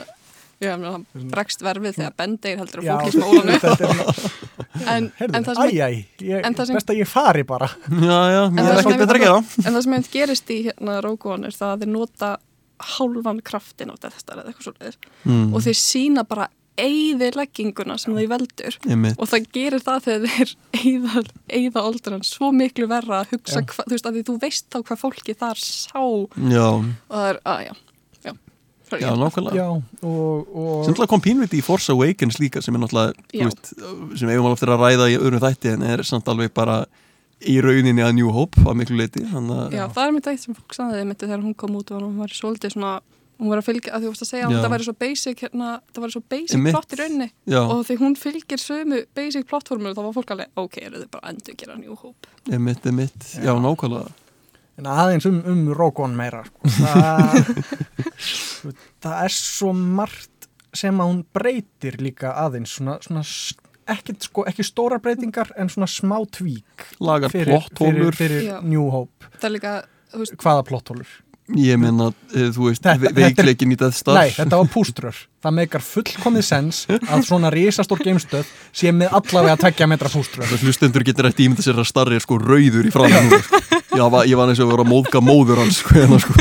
Já, 0.61 0.75
hann 0.77 1.07
bregst 1.33 1.63
verfið 1.65 1.95
þegar 1.97 2.17
Bendegir 2.21 2.59
heldur 2.61 2.83
að 2.83 3.15
fólki 3.17 3.55
er, 3.57 4.19
en, 4.93 5.07
en, 5.17 5.45
það 5.47 5.55
sem, 5.57 5.71
æj, 5.71 5.79
æj, 5.87 5.95
ég, 6.21 6.43
en 6.45 6.57
það 6.59 6.69
sem- 6.69 6.77
best 6.77 6.93
að 6.93 6.99
ég 7.01 7.09
fari 7.09 7.45
bara. 7.49 7.71
Já, 7.89 8.19
já, 8.29 8.43
það 8.53 8.69
er 8.69 8.81
ekkert 8.83 9.01
betra 9.01 9.17
að 9.17 9.25
gera. 9.25 9.39
en 9.41 9.71
það 9.71 9.81
sem 9.87 9.97
hefði 9.97 10.13
gerist 10.19 10.53
í 10.53 10.59
hérna 10.67 10.99
One 11.33 11.49
er 11.49 11.57
það 11.57 11.73
að 11.73 11.85
þeir 11.87 11.93
nota 11.95 12.31
hálfan 12.81 13.43
kraftin 13.45 13.93
á 13.93 13.97
þetta 13.97 14.37
eða 14.37 14.47
eitthvað 14.49 14.67
svoleiðis. 14.69 14.99
Mm. 15.25 15.53
og 15.55 15.65
þeir 15.67 15.79
sína 15.81 16.25
bara 16.29 16.49
eyðilegginguna 16.81 17.97
sem 18.01 18.17
þeir 18.17 18.31
veldur. 18.31 18.79
Einmitt. 18.87 19.19
og 19.21 19.29
það 19.31 19.51
gerir 19.57 19.85
það 19.85 20.07
þegar 20.07 20.55
þeir 20.79 21.31
eyða 21.59 21.85
oldurann 21.85 22.25
svo 22.27 22.51
miklu 22.57 22.89
verra 22.91 23.23
að 23.23 23.37
hugsa, 23.37 23.63
hva, 23.67 23.85
þú 23.85 23.97
veist, 23.97 24.09
að 24.09 24.19
því 24.19 24.25
þú 24.31 24.37
veist 24.45 24.67
þá 24.71 24.81
hvað 24.81 25.03
fólki 25.05 25.37
þar 25.37 25.63
sá. 25.63 26.01
Og 26.01 26.39
Já, 26.51 26.67
það 27.11 27.29
er, 27.33 27.41
að 27.53 27.63
já, 27.67 27.75
já, 28.25 28.33
já, 29.03 29.11
nákvæmlega. 29.21 29.61
Já, 29.61 29.69
og, 30.09 30.57
og 30.63 30.89
sem 30.89 31.13
kom 31.13 31.25
pínviti 31.25 31.61
í 31.61 31.67
Force 31.67 31.93
Awakens 31.95 32.41
líka 32.43 32.65
sem 32.65 32.77
er 32.77 32.85
náttúrulega, 32.85 33.29
veist, 33.35 33.75
sem 34.17 34.33
eigum 34.33 34.49
alveg 34.49 34.59
eftir 34.59 34.75
að 34.75 34.87
ræða 34.87 35.13
í 35.13 35.21
öðrum 35.21 35.45
þætti 35.45 35.77
en 35.77 35.87
er 35.93 36.05
samt 36.07 36.33
alveg 36.33 36.55
bara 36.57 36.83
í 37.49 37.57
rauninni 37.65 38.05
að 38.05 38.17
New 38.19 38.33
Hope 38.35 38.61
að 38.67 38.77
miklu 38.83 38.99
leiti 39.01 39.23
að 39.25 39.73
Já, 39.73 39.87
það 39.89 40.03
er 40.05 40.13
mitt 40.17 40.29
eitt 40.33 40.43
sem 40.43 40.57
fólk 40.57 40.77
sagði 40.77 41.07
mitt 41.09 41.23
þegar 41.23 41.45
hún 41.45 41.57
kom 41.57 41.79
út 41.79 41.93
og 41.95 42.05
hún 42.05 42.21
var 42.21 42.35
svolítið 42.35 42.75
svona 42.75 42.99
hún 43.41 43.49
var 43.49 43.63
að 43.63 43.69
fylgja, 43.71 43.93
að 43.97 44.05
þú 44.05 44.11
varst 44.13 44.25
að 44.25 44.31
segja 44.31 44.47
að 44.47 44.53
Já. 44.53 44.59
það 44.61 44.73
væri 44.75 44.87
svo 44.87 44.95
basic 45.01 45.43
hérna, 45.47 45.69
það 45.91 46.05
væri 46.05 46.15
svo 46.15 46.23
basic 46.35 46.57
Einmitt. 46.59 46.75
plott 46.77 46.93
í 46.93 46.99
rauninni 47.01 47.29
Já, 47.49 47.61
og 47.63 47.85
því 47.89 47.97
hún 48.03 48.17
fylgir 48.21 48.61
sömu 48.61 48.99
basic 49.17 49.47
plottformur 49.49 49.95
þá 49.97 50.03
var 50.05 50.17
fólk 50.19 50.35
alveg, 50.35 50.51
ok, 50.61 50.81
eru 50.85 51.01
þið 51.01 51.13
bara 51.15 51.33
endur 51.33 51.57
gera 51.63 51.79
New 51.81 51.97
Hope 52.03 52.53
emitt, 52.53 52.91
emitt, 52.91 53.31
já, 53.41 53.55
nákvæmlega 53.57 54.13
En 54.81 54.87
aðeins 54.89 55.27
um, 55.29 55.41
um 55.45 55.65
Rogon 55.77 56.15
meira 56.17 56.39
sko. 56.47 56.71
það, 56.73 57.51
það 59.05 59.17
er 59.27 59.35
svo 59.37 59.75
margt 59.77 60.47
sem 60.77 61.03
að 61.03 61.11
hún 61.11 61.19
breytir 61.35 61.99
líka 62.01 62.33
aðeins 62.41 62.77
svona, 62.79 62.97
svona 63.05 63.25
ekkert, 63.95 64.29
sko, 64.29 64.45
ekki 64.51 64.67
stóra 64.67 65.01
breytingar 65.03 65.53
en 65.61 65.73
svona 65.73 65.89
smá 65.91 66.19
tvík 66.33 66.87
lagar 67.03 67.33
plotthólur 67.33 68.17
fyrir, 68.17 68.47
fyrir. 68.47 68.63
New 68.67 68.91
Hope 68.93 69.33
það 69.39 69.51
er 69.51 69.57
líka, 69.57 69.75
veist, 70.15 70.39
hvaða 70.41 70.65
plotthólur? 70.69 71.19
ég 71.59 71.79
meina, 71.81 72.11
eh, 72.35 72.49
þú 72.55 72.69
veist, 72.69 72.87
veikleikin 73.17 73.73
í 73.75 73.77
Death 73.79 73.97
Star 73.99 74.19
Nei, 74.21 74.31
þetta 74.35 74.61
var 74.61 74.71
púströr 74.71 75.17
það 75.43 75.57
meikar 75.57 75.85
fullkomið 75.85 76.47
sens 76.47 76.83
að 76.91 77.25
svona 77.27 77.51
risastór 77.53 78.03
geimstöð 78.05 78.51
sé 78.77 78.93
með 78.95 79.15
allavega 79.19 79.57
að 79.57 79.65
tekja 79.67 79.89
metra 79.91 80.13
púströr 80.13 80.47
Það 80.51 80.67
hlustendur 80.69 81.07
getur 81.07 81.31
eftir 81.31 81.49
ímynda 81.49 81.65
sér 81.67 81.81
að 81.81 81.91
starri 81.91 82.19
er 82.19 82.25
sko 82.25 82.39
rauður 82.39 82.87
í 82.87 82.95
núna, 82.95 83.41
sko. 83.43 83.63
ég, 83.97 84.05
var, 84.15 84.29
ég 84.31 84.39
var 84.39 84.53
eins 84.53 84.63
og 84.63 84.69
að 84.69 84.75
vera 84.75 84.87
að 84.87 84.93
móðga 84.93 85.25
móður 85.25 85.63
hans 85.65 85.81
sko, 85.83 85.97
hérna, 85.99 86.21
sko. 86.23 86.35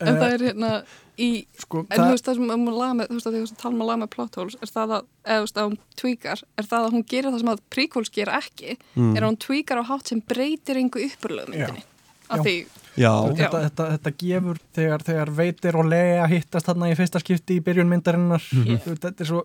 en 0.00 0.20
það 0.20 0.28
er 0.34 0.48
hérna 0.50 0.74
í, 1.20 1.28
sko, 1.60 1.82
en 1.90 2.00
þú 2.00 2.08
veist 2.14 2.26
það 2.28 2.38
sem 2.40 2.50
um 2.56 2.66
að 2.72 2.78
laga 2.80 2.96
með, 3.00 3.10
þú 3.10 3.18
veist 3.18 3.28
að 3.30 3.36
því 3.36 3.42
að 3.44 3.54
tala 3.62 3.74
um 3.76 3.84
að 3.84 3.90
laga 3.90 4.00
með 4.04 4.10
plot 4.14 4.38
holes 4.40 4.56
er 4.60 4.72
það 4.74 4.94
að, 4.96 5.06
eða 5.26 5.38
þú 5.40 5.46
veist 5.46 5.60
að 5.60 5.68
hún 5.70 5.78
tweakar 6.02 6.42
er 6.62 6.68
það 6.72 6.86
að 6.88 6.94
hún 6.96 7.06
gerir 7.12 7.30
það 7.34 7.40
sem 7.44 7.52
að 7.54 7.62
prequels 7.76 8.12
gera 8.16 8.40
ekki 8.40 8.76
Mm. 8.96 9.14
er 9.16 9.22
að 9.22 9.28
hún 9.30 9.40
tweakar 9.46 9.80
á 9.80 9.84
hátt 9.90 10.08
sem 10.12 10.20
breytir 10.32 10.80
engu 10.80 11.04
uppurlegu 11.06 11.50
myndinni? 11.54 11.82
Já. 11.84 12.36
af 12.36 12.44
því, 12.46 12.54
Já, 13.00 13.10
þetta, 13.34 13.58
þetta, 13.64 13.84
þetta 13.94 14.10
gefur 14.18 14.58
þegar, 14.76 15.02
þegar 15.06 15.30
veitir 15.34 15.76
og 15.78 15.86
lega 15.90 16.26
hittast 16.30 16.66
þarna 16.66 16.88
í 16.90 16.96
fyrsta 16.98 17.20
skipti 17.22 17.56
í 17.58 17.62
byrjun 17.64 17.88
myndarinnar. 17.90 18.42
Mhm. 18.54 18.78
þetta, 18.86 19.12
er 19.20 19.26
svo, 19.30 19.42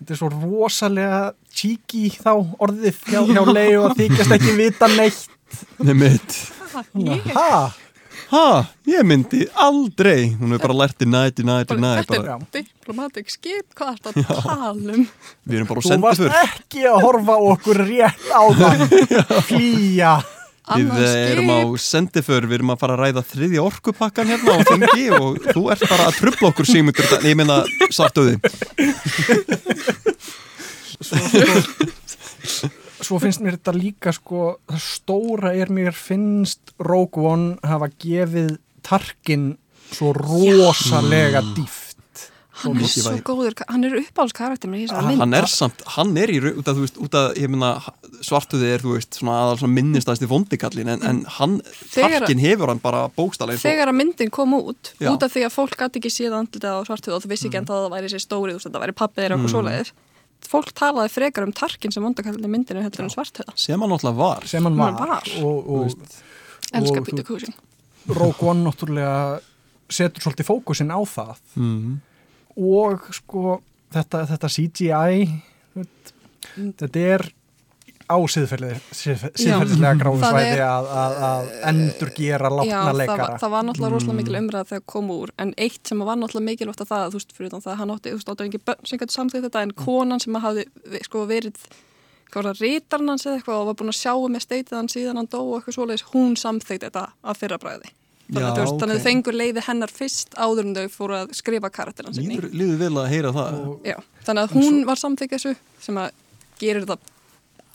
þetta 0.00 0.12
er 0.12 0.20
svo 0.20 0.28
rosalega 0.32 1.20
cheeky 1.52 2.10
þá 2.12 2.32
orðið 2.60 2.98
hjá, 3.08 3.20
hjá 3.30 3.42
legu 3.52 3.82
að 3.86 3.96
þykjast 4.00 4.34
ekki 4.36 4.54
vita 4.58 4.88
neitt. 4.96 5.26
Nefnitt 5.80 6.36
ég, 7.06 7.30
ha, 7.38 7.72
Ha, 8.26 8.66
ég 8.90 9.04
myndi 9.06 9.44
aldrei. 9.62 10.32
Hún 10.34 10.50
hefur 10.50 10.64
bara 10.64 10.76
lært 10.82 11.02
í 11.04 11.06
næti, 11.06 11.44
næti, 11.46 11.76
næti 11.78 12.06
þetta 12.08 12.16
bara, 12.16 12.38
er 12.40 12.46
diplomatic 12.56 13.28
skip 13.30 13.76
hvað 13.78 13.92
er 13.92 14.00
þetta 14.02 14.24
að 14.24 14.40
tala 14.48 14.70
um? 14.96 15.04
Við 15.46 15.58
erum 15.60 15.68
bara 15.70 15.78
á 15.78 15.84
þú 15.84 15.90
sendi 15.92 16.06
varst 16.06 16.22
fyrr 16.24 16.38
ekki 16.40 16.86
að 16.90 17.04
horfa 17.04 17.36
á 17.38 17.40
okkur 17.52 17.78
rétt 17.86 18.26
á 18.40 18.42
það 18.58 18.74
flýja. 19.50 20.14
Við 20.66 21.04
erum 21.06 21.52
á 21.54 21.58
skip. 21.62 21.84
sendiför, 21.86 22.48
við 22.50 22.58
erum 22.58 22.72
að 22.74 22.80
fara 22.82 22.96
að 22.96 23.02
ræða 23.04 23.22
þriðja 23.30 23.66
orkupakkan 23.68 24.32
hérna 24.34 24.56
á 24.58 24.60
þengi 24.66 25.06
og 25.20 25.38
þú 25.52 25.62
ert 25.76 25.86
bara 25.86 26.08
að 26.10 26.18
trubla 26.18 26.50
okkur 26.50 26.66
símundur, 26.72 27.06
ég 27.22 27.38
meina 27.38 27.60
sartuði. 27.94 28.40
Svo 31.06 32.74
finnst 33.22 33.42
mér 33.44 33.56
þetta 33.58 33.74
líka 33.76 34.12
sko, 34.16 34.44
það 34.70 34.82
stóra 34.82 35.52
er 35.54 35.70
mér 35.74 35.94
finnst 35.96 36.74
Rogue 36.82 37.22
One 37.32 37.56
hafa 37.66 37.88
gefið 38.02 38.56
Tarkin 38.86 39.52
svo 39.94 40.12
rosalega 40.16 41.42
dýft. 41.56 41.94
Hann 42.56 42.78
er 42.80 42.88
svo 42.88 43.12
góður, 43.20 43.52
hann 43.68 43.84
er 43.84 43.94
uppáhaldskarakter. 44.00 44.70
Hann 44.88 45.34
er 45.36 45.44
samt, 45.52 45.82
hann 45.92 46.14
er 46.16 46.30
í, 46.32 46.38
út 46.56 46.64
af, 46.64 46.78
þú 46.78 46.84
veist, 46.86 47.00
út 47.04 47.16
af, 47.18 47.34
ég 47.36 47.50
meina, 47.52 47.74
svartuði 48.24 48.70
er, 48.72 48.80
þú 48.80 48.94
veist, 48.94 49.18
svona 49.18 49.34
aðal 49.42 49.58
svona 49.60 49.76
minnistæsti 49.76 50.28
vondikallin, 50.30 50.88
en, 50.94 51.04
en 51.04 51.18
hann, 51.36 51.58
Þegar- 51.92 52.24
Tarkin 52.24 52.40
hefur 52.40 52.72
hann 52.72 52.80
bara 52.80 53.02
og, 53.12 53.60
Þegar 53.60 53.92
að 53.92 53.98
myndin 54.00 54.32
kom 54.32 54.56
út, 54.56 54.94
Já. 54.96 55.10
út 55.12 55.22
af 55.28 55.34
því 55.36 55.44
að 55.44 55.52
fólk 55.58 55.76
gæti 55.76 56.00
ekki 56.00 56.14
séð 56.16 56.38
andlitað 56.40 56.80
á 56.80 56.86
svartuð 56.88 57.18
og 57.18 57.22
þú 57.26 57.32
vissi 57.34 57.50
ekki 57.50 57.60
en 57.60 57.68
það 57.68 57.90
væri 57.92 58.12
sér 58.14 58.24
stórið, 58.24 58.56
þú 58.56 58.56
veist, 58.56 58.68
þetta 58.70 58.84
væri 58.86 58.96
pappið 59.02 59.20
þeirra 59.26 59.36
og 59.36 59.44
okkur 59.44 59.52
svoleiðis. 59.52 59.92
Fólk 60.46 60.70
talaði 60.78 61.10
frekar 61.10 61.42
um 61.46 61.52
tarkin 61.52 61.92
sem 61.92 62.02
vondakallin 62.04 62.50
myndinu 62.52 62.82
heldur 62.84 63.02
en 63.06 63.10
svartuða. 63.10 63.52
sem 63.58 63.80
hann 63.80 63.90
náttúrulega 63.90 64.16
var. 64.16 64.46
sem 64.46 64.62
hann 64.64 64.76
var, 64.78 64.92
var. 64.92 65.22
og, 65.42 65.70
og, 65.70 65.90
Elskar 66.72 66.98
Og 67.00 67.04
Peter 67.06 67.22
þú- 67.22 67.26
Cushing. 67.26 67.54
Rogue 68.08 68.48
One 68.50 68.64
náttúrulega 68.64 69.40
setur 69.90 70.20
svolítið 70.22 70.46
fókusin 70.50 70.90
á 70.94 70.98
það 71.06 71.36
Mm. 71.56 72.00
og 72.56 73.00
sko 73.14 73.60
þetta, 73.92 74.26
þetta 74.26 74.48
CGI 74.50 75.40
veit, 75.74 76.12
þetta 76.56 76.96
er 77.14 77.32
á 78.06 78.16
siðferði, 78.30 78.68
siðfer, 78.94 79.32
siðferðislega 79.40 79.98
gráðu 80.02 80.20
það 80.22 80.36
svæði 80.36 80.52
er- 80.56 80.62
að, 80.66 80.86
að, 81.02 81.16
að 81.28 81.48
endur 81.70 82.12
gera 82.16 82.50
Já, 82.50 82.54
látna 82.56 82.82
það 82.86 82.98
leikara. 83.00 83.26
var, 83.26 83.40
það 83.42 83.54
var 83.56 83.66
náttúrulega 83.68 83.94
rosalega 83.96 84.18
mikil 84.20 84.38
umræða 84.40 84.68
þegar 84.70 84.84
kom 84.94 85.10
úr 85.16 85.32
en 85.42 85.52
eitt 85.66 85.90
sem 85.90 86.04
var 86.06 86.20
náttúrulega 86.20 86.48
mikilvægt 86.50 86.84
að 86.86 86.90
það 86.92 87.08
þú 87.10 87.20
veist, 87.20 87.34
fyrir 87.36 87.52
það 87.56 87.68
að 87.72 87.80
hann 87.82 87.94
átti, 87.96 88.12
þú 88.14 88.20
veist, 88.20 88.30
átti 88.34 88.46
ekki 88.50 88.62
börn 88.70 88.86
sem 88.92 89.02
gæti 89.02 89.16
samþýtt 89.18 89.46
þetta 89.48 89.64
en 89.66 89.74
konan 89.82 90.22
sem 90.22 90.40
hafði 90.46 90.66
sko 91.08 91.26
verið 91.30 91.60
hvað 92.30 92.42
var 92.42 92.48
það, 92.52 92.62
rítarn 92.66 93.08
hans 93.12 93.26
eða 93.26 93.36
eitthvað 93.40 93.60
og 93.62 93.68
var 93.70 93.76
búin 93.82 93.92
að 93.92 94.00
sjá 94.00 94.14
með 94.36 94.42
steitið 94.46 94.76
hann 94.80 94.90
síðan 94.90 95.20
hann 95.20 95.28
dó 95.30 95.38
og 95.46 95.54
eitthvað 95.60 95.76
svoleiðis, 95.78 96.06
hún 96.14 96.34
samþýtt 96.40 96.86
þetta 96.88 97.04
að 97.22 97.38
fyrra 97.42 97.58
bræði 97.62 97.90
þannig, 98.26 98.42
Já, 98.42 98.46
að, 98.46 98.56
þú 98.56 98.62
veist, 98.64 98.80
þannig 98.82 98.82
að 98.82 98.96
ok. 98.96 99.02
þau 99.02 99.06
fengur 99.06 99.36
leiði 99.38 99.62
hennar 99.68 99.92
fyrst 99.94 100.34
áður 100.34 100.64
en 100.66 100.74
þau 100.74 100.88
fóru 100.96 101.14
að 101.20 101.34
skrifa 101.38 101.70
karakteran 101.70 102.16
sinni 102.16 102.40
Líður, 102.42 102.80
vel 102.82 102.96
að 102.98 103.06
heyra 103.12 103.30
það. 103.36 103.60
og, 103.62 103.86
Já, 103.86 103.96
þannig 104.26 104.42
að 104.48 104.56
hún 104.58 104.80
var 104.88 104.98
samþykk 105.04 105.36
þessu 105.36 105.52
sem 105.86 106.00
að 106.02 106.10
gerir 106.58 106.82
þetta 106.88 107.14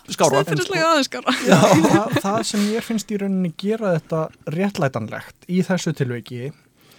Skára. 0.10 0.42
siðferðislega 0.42 0.88
aðeins 0.92 1.10
skára 1.12 1.36
það, 1.94 2.18
það 2.24 2.40
sem 2.50 2.66
ég 2.74 2.84
finnst 2.88 3.12
í 3.14 3.20
rauninni 3.22 3.54
gera 3.62 3.94
þetta 4.00 4.24
réttlætanlegt 4.56 5.46
í 5.52 5.62
þessu 5.68 5.94
tilveiki 5.98 6.52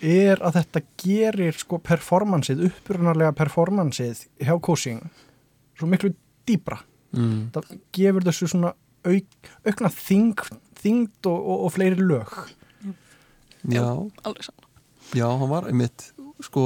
er 0.03 0.41
að 0.43 0.57
þetta 0.61 0.81
gerir 1.03 1.55
sko 1.59 1.79
performansið, 1.83 2.65
upprunarlega 2.71 3.35
performansið 3.39 4.25
hjá 4.43 4.55
coaching 4.63 5.03
svo 5.79 5.91
miklu 5.91 6.15
dýbra 6.49 6.81
Mm. 7.13 7.51
það 7.53 7.67
gefur 7.93 8.25
þessu 8.25 8.47
svona 8.49 8.71
auk, 9.05 9.49
aukna 9.69 9.89
þing, 9.93 10.39
þingd 10.81 11.27
og, 11.29 11.35
og, 11.45 11.59
og 11.67 11.73
fleiri 11.75 12.01
lög. 12.01 12.31
Já, 13.69 13.85
alveg 14.25 14.47
saman 14.47 14.65
já, 15.13 15.27
hann 15.29 15.51
var 15.51 15.67
einmitt, 15.69 16.07
sko, 16.41 16.63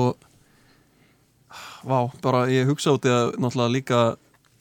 vá, 1.82 1.98
bara 2.22 2.44
ég 2.46 2.70
hugsa 2.70 2.94
út 2.94 3.08
í 3.08 3.10
að 3.10 3.34
náttúrulega 3.42 3.74
líka 3.74 4.00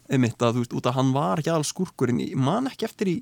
einmitt 0.10 0.42
að 0.46 0.54
þú 0.58 0.64
veist, 0.66 0.76
út 0.78 0.90
að 0.92 0.98
hann 1.00 1.14
var 1.16 1.42
ekki 1.42 1.54
alls 1.54 1.72
skúrkurinn, 1.74 2.20
ég 2.22 2.36
man 2.38 2.68
ekki 2.70 2.86
eftir 2.86 3.08
í 3.08 3.16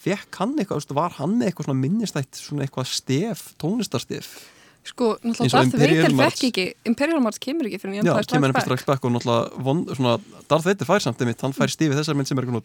fekk 0.00 0.38
hann 0.40 0.54
eitthvað, 0.56 0.80
veist, 0.80 0.94
var 0.96 1.12
hann 1.18 1.36
með 1.38 1.50
eitthvað 1.50 1.68
svona 1.68 1.80
minnistætt, 1.82 2.32
svona 2.40 2.64
eitthvað 2.64 2.88
stef, 2.88 3.50
tónlistarstef 3.60 4.32
Sko, 4.80 5.10
náttúrulega 5.20 5.52
Darth 5.52 5.76
Vader 5.76 6.14
fekk 6.16 6.44
ekki 6.48 6.62
Imperial 6.88 7.20
March 7.20 7.36
kemur 7.44 7.68
ekki 7.68 7.78
fyrir 7.82 7.98
Strikes 8.00 8.16
fyrst 8.16 8.56
Back. 8.56 8.64
Strax 8.64 8.86
back 8.88 9.04
og 9.04 9.12
náttúrulega 9.12 9.60
von, 9.66 9.82
svona, 9.92 10.14
Darth 10.48 10.64
Vader 10.64 10.88
fær 10.88 11.04
samt 11.04 11.20
einmitt, 11.20 11.44
hann 11.44 11.52
fær 11.52 11.68
stífið 11.68 12.00
þessar 12.00 12.16
mynd 12.16 12.28
sem 12.30 12.40
er 12.40 12.48
eitthvað 12.48 12.64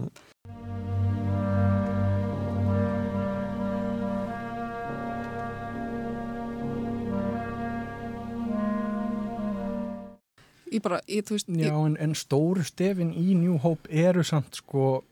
du- 0.00 0.20
Ég 10.70 10.82
bara, 10.82 11.00
ég, 11.08 11.24
þú 11.26 11.36
veist, 11.38 11.48
Já, 11.58 11.72
en, 11.86 11.96
en 12.00 12.14
stóru 12.14 12.64
stefin 12.64 13.12
í 13.12 13.34
New 13.36 13.58
Hope 13.58 13.88
eru 13.90 14.22
samt 14.24 14.54
sko 14.62 14.88
uh, 15.00 15.04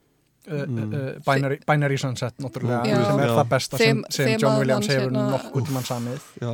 Mm. 0.49 0.93
uh, 0.95 1.09
binary, 1.27 1.59
binary 1.67 1.97
Sunset 2.01 2.39
náttúrulega, 2.41 2.87
Já. 2.89 3.01
sem 3.05 3.19
er 3.21 3.27
Já. 3.29 3.35
það 3.37 3.49
besta 3.51 3.77
sem, 3.77 3.99
Þeim- 3.99 4.13
sem 4.17 4.41
John 4.41 4.59
Williams 4.59 4.87
hefur 4.89 5.11
hérna- 5.11 5.25
nokkuð 5.35 5.67
tímann 5.67 5.85
samið 5.85 6.23
Já, 6.41 6.53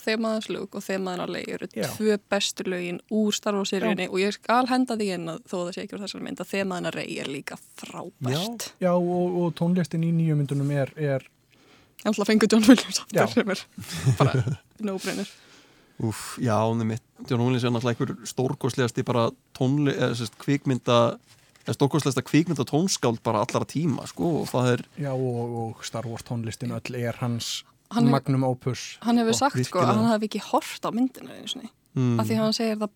þemaðans 0.00 0.48
lúk 0.50 0.74
og 0.74 0.82
þemaðan 0.82 1.30
leið 1.36 1.52
eru 1.54 1.68
Já. 1.76 1.86
tvö 1.94 2.16
bestu 2.34 2.64
lögin 2.66 2.98
úr 3.14 3.32
Star 3.36 3.54
Wars 3.54 3.70
seríunni 3.70 4.08
og 4.08 4.18
ég 4.18 4.32
skal 4.34 4.66
henda 4.66 4.96
því 4.98 5.08
inn 5.14 5.28
að 5.28 5.38
þó 5.46 5.54
að 5.60 5.66
það 5.68 5.74
sé 5.76 5.84
ekki 5.84 5.94
úr 5.94 6.02
þessari 6.02 6.24
mynd 6.26 6.42
að 6.42 6.50
þemaðan 6.56 6.92
rey 6.98 7.18
er 7.20 7.26
líka 7.30 7.58
frábært. 7.78 8.72
Já, 8.80 8.90
og, 8.96 9.38
og 9.42 9.54
tónlistin 9.54 10.02
í 10.02 10.10
nýju 10.12 10.34
myndunum 10.40 10.70
er, 10.74 10.90
er 10.96 11.22
Ég 11.98 12.10
ætla 12.10 12.24
að 12.24 12.28
fengu 12.32 12.46
John 12.50 12.62
Williams 12.66 13.00
Já. 13.12 13.22
aftur 13.22 13.42
sem 13.44 13.50
er 13.50 14.14
bara 14.18 14.58
no-brainer. 14.86 15.28
Úf, 15.98 16.36
já, 16.38 16.54
nefnitt, 16.78 17.02
John 17.26 17.40
Williams 17.42 17.64
er 17.66 17.72
náttúrulega 17.74 18.04
einhver 18.04 18.28
stórkostlegasti 18.30 19.02
bara 19.06 19.24
tónli, 19.58 19.90
eða 19.96 20.14
sérst 20.20 20.36
kvikmynda 20.38 20.98
eða 21.64 21.74
stórkostlegasta 21.74 22.22
kvikmynda 22.22 22.66
tónskáld 22.68 23.18
bara 23.26 23.40
allara 23.42 23.66
tíma, 23.66 24.06
sko, 24.06 24.44
og 24.44 24.46
það 24.52 24.70
er 24.76 24.84
já, 25.02 25.10
og, 25.16 25.56
og 25.64 25.82
Star 25.88 26.06
Wars 26.06 26.22
tónlistin 26.28 26.76
öll 26.76 26.94
er 27.00 27.18
hans 27.22 27.64
Hann 27.88 28.10
magnum 28.12 28.42
opus. 28.44 28.98
Hann 29.00 29.16
hefur 29.16 29.32
sagt 29.32 29.56
sko 29.64 29.80
að 29.80 29.94
hann 29.94 30.10
hefði 30.10 30.26
ekki 30.28 30.40
hort 30.50 30.84
á 30.84 30.90
myndina 30.92 31.32
einu 31.32 31.48
sinni. 31.48 31.70
mm, 31.96 32.18
Af 32.20 32.26
því 32.28 32.34
að 32.36 32.42
hann 32.44 32.56
segir 32.58 32.76
það 32.82 32.90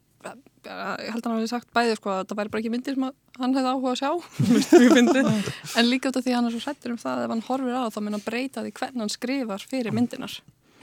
ég 1.03 1.11
held 1.11 1.25
að 1.25 1.31
hann 1.33 1.39
hefði 1.41 1.51
sagt 1.51 1.71
bæði 1.75 1.95
sko 1.99 2.11
að 2.13 2.27
það 2.31 2.39
væri 2.39 2.51
bara 2.53 2.61
ekki 2.63 2.71
myndir 2.71 2.95
sem 2.95 3.07
að 3.09 3.15
hann 3.41 3.55
hefði 3.57 3.71
áhuga 3.73 3.95
að 3.95 4.03
sjá 4.03 4.11
en 5.81 5.89
líka 5.89 6.13
út 6.13 6.19
af 6.21 6.25
því 6.27 6.33
að 6.35 6.37
hann 6.39 6.49
er 6.51 6.55
svo 6.55 6.63
hrættur 6.67 6.95
um 6.95 7.01
það 7.01 7.17
að 7.17 7.25
ef 7.27 7.33
hann 7.35 7.45
horfir 7.49 7.79
á 7.79 7.83
þá 7.91 7.99
mun 8.05 8.17
hann 8.19 8.25
breyta 8.27 8.63
því 8.63 8.73
hvernig 8.79 9.03
hann 9.03 9.13
skrifar 9.17 9.65
fyrir 9.73 9.97
myndinar 9.97 10.37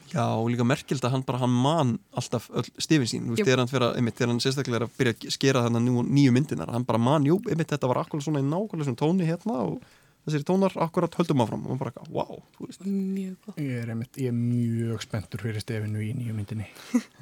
Já, 0.10 0.26
og 0.26 0.50
líka 0.50 0.66
merkild 0.68 1.06
að 1.06 1.14
hann 1.14 1.24
bara, 1.28 1.42
hann 1.44 1.54
man 1.54 1.96
alltaf 2.18 2.50
öll 2.50 2.68
stifin 2.82 3.10
sín, 3.10 3.28
þú 3.30 3.36
veist, 3.36 3.46
þegar 3.46 3.64
hann, 3.64 3.72
fyrir, 3.72 3.96
einmitt, 4.00 4.18
þegar 4.18 4.34
hann 4.34 4.44
sérstaklega 4.44 4.82
er 4.82 4.86
að 4.88 4.98
byrja 4.98 5.16
að 5.16 5.34
skera 5.36 5.64
þarna 5.66 5.82
nú, 5.86 6.04
nýju 6.08 6.36
myndinar, 6.36 6.74
hann 6.74 6.88
bara 6.88 7.02
man, 7.02 7.28
jú, 7.30 7.38
einmitt 7.50 7.74
þetta 7.74 7.90
var 7.92 8.02
akkurat 8.04 8.26
svona 8.26 8.42
í 8.42 8.48
nákvæmlega 8.48 8.90
svona 8.90 9.02
tóni 9.04 9.28
hérna 9.30 9.58
og 9.68 9.80
þessir 10.28 10.46
tónar 10.48 10.76
akkurat 10.84 11.16
höldum 11.20 11.44
áfram 11.44 11.66
og 11.66 11.74
hann 11.74 11.82
bara, 11.82 12.06
wow, 12.14 12.42
þú 12.58 12.68
veist. 12.68 12.86
Mjög 12.86 13.48
góð 13.48 13.62
Ég 13.64 13.84
er, 13.84 13.94
einmitt, 13.94 14.20
ég 14.22 14.32
er 14.32 14.38
mjög 14.38 15.06
spenntur 15.06 15.44
fyrir 15.46 15.64
stefinu 15.64 16.04
í 16.04 16.12
nýju 16.18 16.36
myndinni. 16.38 16.68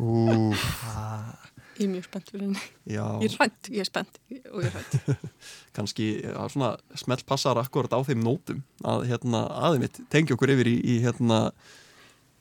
Úf, 0.02 0.66
ég 1.78 1.86
er 1.86 1.92
mjög 1.94 2.08
spennt 2.08 2.32
fyrir 2.34 2.46
henni. 2.48 2.68
Já, 2.90 3.06
ég 3.22 3.28
er 3.30 3.38
hrætt, 3.38 3.72
ég 3.72 3.84
er 3.84 3.90
spennt 3.90 4.22
og 4.52 4.64
ég 4.64 4.70
er 4.70 4.78
hrætt 4.78 5.34
kannski 5.78 6.08
já, 6.24 6.38
svona 6.52 6.74
smelt 6.98 7.26
passar 7.30 7.60
akkurat 7.62 7.94
á 7.94 8.00
þeim 8.08 8.24
nótum 8.26 8.64
að 8.88 9.08
hérna, 9.12 9.46
aðeimitt 9.70 10.02
tengja 10.14 10.38
okkur 10.38 10.56
yfir 10.58 10.72
í, 10.72 10.80
í 10.82 10.98
hérna 11.06 11.46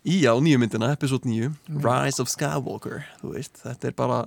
í 0.06 0.22
á 0.26 0.34
nýju 0.38 0.60
myndina, 0.62 0.92
episode 0.94 1.26
9 1.28 1.50
Rise 1.82 2.22
of 2.22 2.30
Skywalker, 2.30 3.02
þú 3.22 3.32
veist. 3.34 3.58
Þetta 3.64 3.90
er 3.90 3.96
bara 3.98 4.20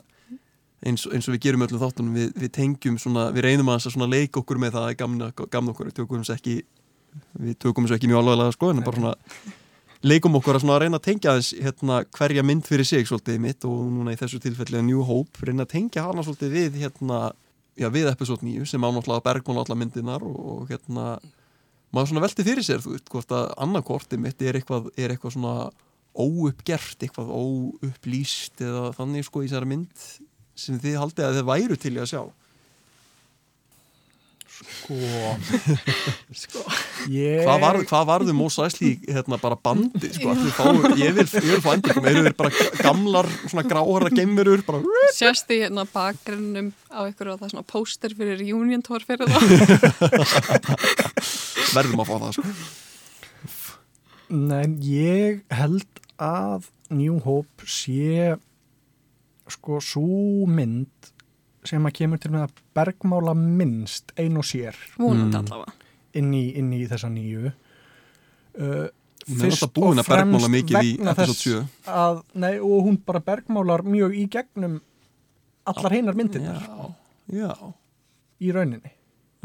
eins, 0.83 1.05
eins 1.07 1.27
og 1.27 1.35
við 1.35 1.45
gerum 1.47 1.63
öllum 1.65 1.81
þáttunum, 1.81 2.17
við, 2.17 2.33
við 2.39 2.51
tengjum 2.55 2.99
svona, 3.01 3.29
við 3.35 3.47
reynum 3.47 3.71
að 3.71 3.87
leika 4.09 4.41
okkur 4.41 4.59
með 4.61 4.77
það 4.77 4.89
að 4.89 4.99
gamna, 4.99 5.31
gamna 5.39 5.73
okkur, 5.73 5.89
við 5.89 5.97
tökum 6.01 6.21
þess 6.23 6.35
ekki 6.35 6.59
við 7.39 7.57
tökum 7.63 7.87
þess 7.87 7.97
ekki 7.97 8.09
mjög 8.11 8.23
alveglega 8.23 8.55
sko, 8.55 8.69
en 8.73 8.83
bara 8.85 8.99
svona 8.99 9.15
leikum 10.05 10.37
okkur 10.39 10.59
að, 10.59 10.67
að 10.69 10.81
reyna 10.83 10.99
að 10.99 11.05
tengja 11.07 11.35
þess 11.37 11.55
hérna, 11.65 11.99
hverja 12.15 12.45
mynd 12.47 12.67
fyrir 12.67 12.87
sig 12.87 13.07
svolítið 13.09 13.41
mitt 13.43 13.67
og 13.67 13.81
núna 13.91 14.15
í 14.15 14.19
þessu 14.19 14.39
tilfelli 14.43 14.79
að 14.79 14.87
New 14.87 15.03
Hope 15.07 15.43
reyna 15.43 15.65
að 15.67 15.73
tengja 15.75 16.05
hana 16.05 16.23
svolítið 16.25 16.55
við 16.55 16.79
hérna, 16.83 17.19
já, 17.79 17.89
við 17.93 18.11
episode 18.11 18.45
9 18.45 18.69
sem 18.69 18.85
ánáttúrulega 18.85 19.25
bergmál 19.25 19.63
allar 19.63 19.79
myndinar 19.81 20.25
og, 20.25 20.39
og 20.53 20.71
hérna 20.71 21.17
maður 21.93 22.11
svona 22.11 22.25
velti 22.25 22.45
fyrir 22.47 22.65
sér, 22.65 22.81
þú 22.83 22.95
veist, 22.95 23.07
hvort 23.11 23.35
að 23.35 23.45
annarkortið 23.65 24.23
mitt 24.25 24.41
er 24.45 24.59
eitthvað, 24.59 24.89
er 24.99 25.13
eitthvað 25.13 25.35
svona 25.37 25.53
óuppgert, 26.19 26.97
eitthvað 27.05 27.31
óupplýst 27.33 28.65
eða 28.65 28.89
þannig 28.97 29.27
sko 29.27 29.43
í 29.43 29.49
þessari 29.49 29.71
mynd 29.75 30.09
sem 30.59 30.79
þið 30.81 30.99
haldið 30.99 31.27
að 31.27 31.39
þið 31.39 31.49
væru 31.53 31.79
til 31.79 31.95
að 31.97 32.11
sjá. 32.11 32.23
Sko, 36.39 36.63
ég 37.07 37.45
Hvað, 37.45 37.61
var, 37.63 37.77
varðu 38.09 38.33
Mós 38.35 38.57
Æsli 38.59 38.89
hérna 39.05 39.37
bara 39.39 39.55
bandi 39.55 40.09
sko, 40.11 40.33
fá, 40.51 40.65
ég 40.99 41.13
vil, 41.15 41.23
ég 41.23 41.53
vil 41.53 41.61
fá 41.63 41.69
endingum 41.77 42.07
eru 42.09 42.23
þeir 42.25 42.35
bara 42.41 42.65
gamlar, 42.81 43.29
svona 43.45 43.63
gráhara 43.69 44.11
geimurur, 44.11 44.65
bara 44.67 44.81
sérst 45.15 45.47
í 45.55 45.61
hérna 45.61 45.85
bakgrunnum 45.93 46.73
á 46.91 47.07
ykkur 47.07 47.31
og 47.31 47.39
það 47.39 47.47
er 47.47 47.53
svona 47.53 47.69
póster 47.71 48.15
fyrir 48.19 48.43
Union 48.57 48.83
Tour 48.83 49.05
fyrir 49.07 49.31
það 49.31 49.39
verðum 51.75 52.03
að 52.03 52.09
fá 52.09 52.15
það 52.23 52.35
sko. 52.37 52.53
Nei, 54.29 54.65
ég 54.85 55.39
held 55.57 56.03
að 56.21 56.67
New 56.93 57.17
Hope 57.25 57.65
sé 57.69 58.35
sko 59.49 59.79
svo 59.81 60.45
mynd 60.49 61.09
sem 61.65 61.85
að 61.85 61.95
kemur 61.97 62.21
til 62.21 62.31
með 62.33 62.45
að 62.47 62.59
bergmála 62.77 63.33
minnst 63.37 64.13
ein 64.21 64.37
og 64.39 64.45
sér 64.47 64.77
vonandi 64.97 65.41
Mm. 65.41 65.73
inn 66.19 66.33
í, 66.33 66.43
inn 66.57 66.71
í 66.73 66.85
þessa 66.89 67.09
nýju. 67.09 67.51
Uh, 68.59 68.87
er 69.29 69.53
bergmála 70.07 70.49
mikið 70.49 70.77
í 70.83 70.93
vegna 70.97 71.13
þess 71.17 71.43
7 71.43 71.65
að, 71.85 72.21
nei, 72.33 72.55
og 72.59 72.85
hún 72.87 72.97
bara 73.05 73.19
bergmálar 73.21 73.83
mjög 73.85 74.15
í 74.17 74.27
gegnum 74.29 74.79
allar 75.69 75.93
hinnar 75.93 76.17
myndirnar. 76.17 76.63
Já, 76.65 76.95
já, 77.45 77.73
í 78.41 78.51
rauninni. 78.55 78.91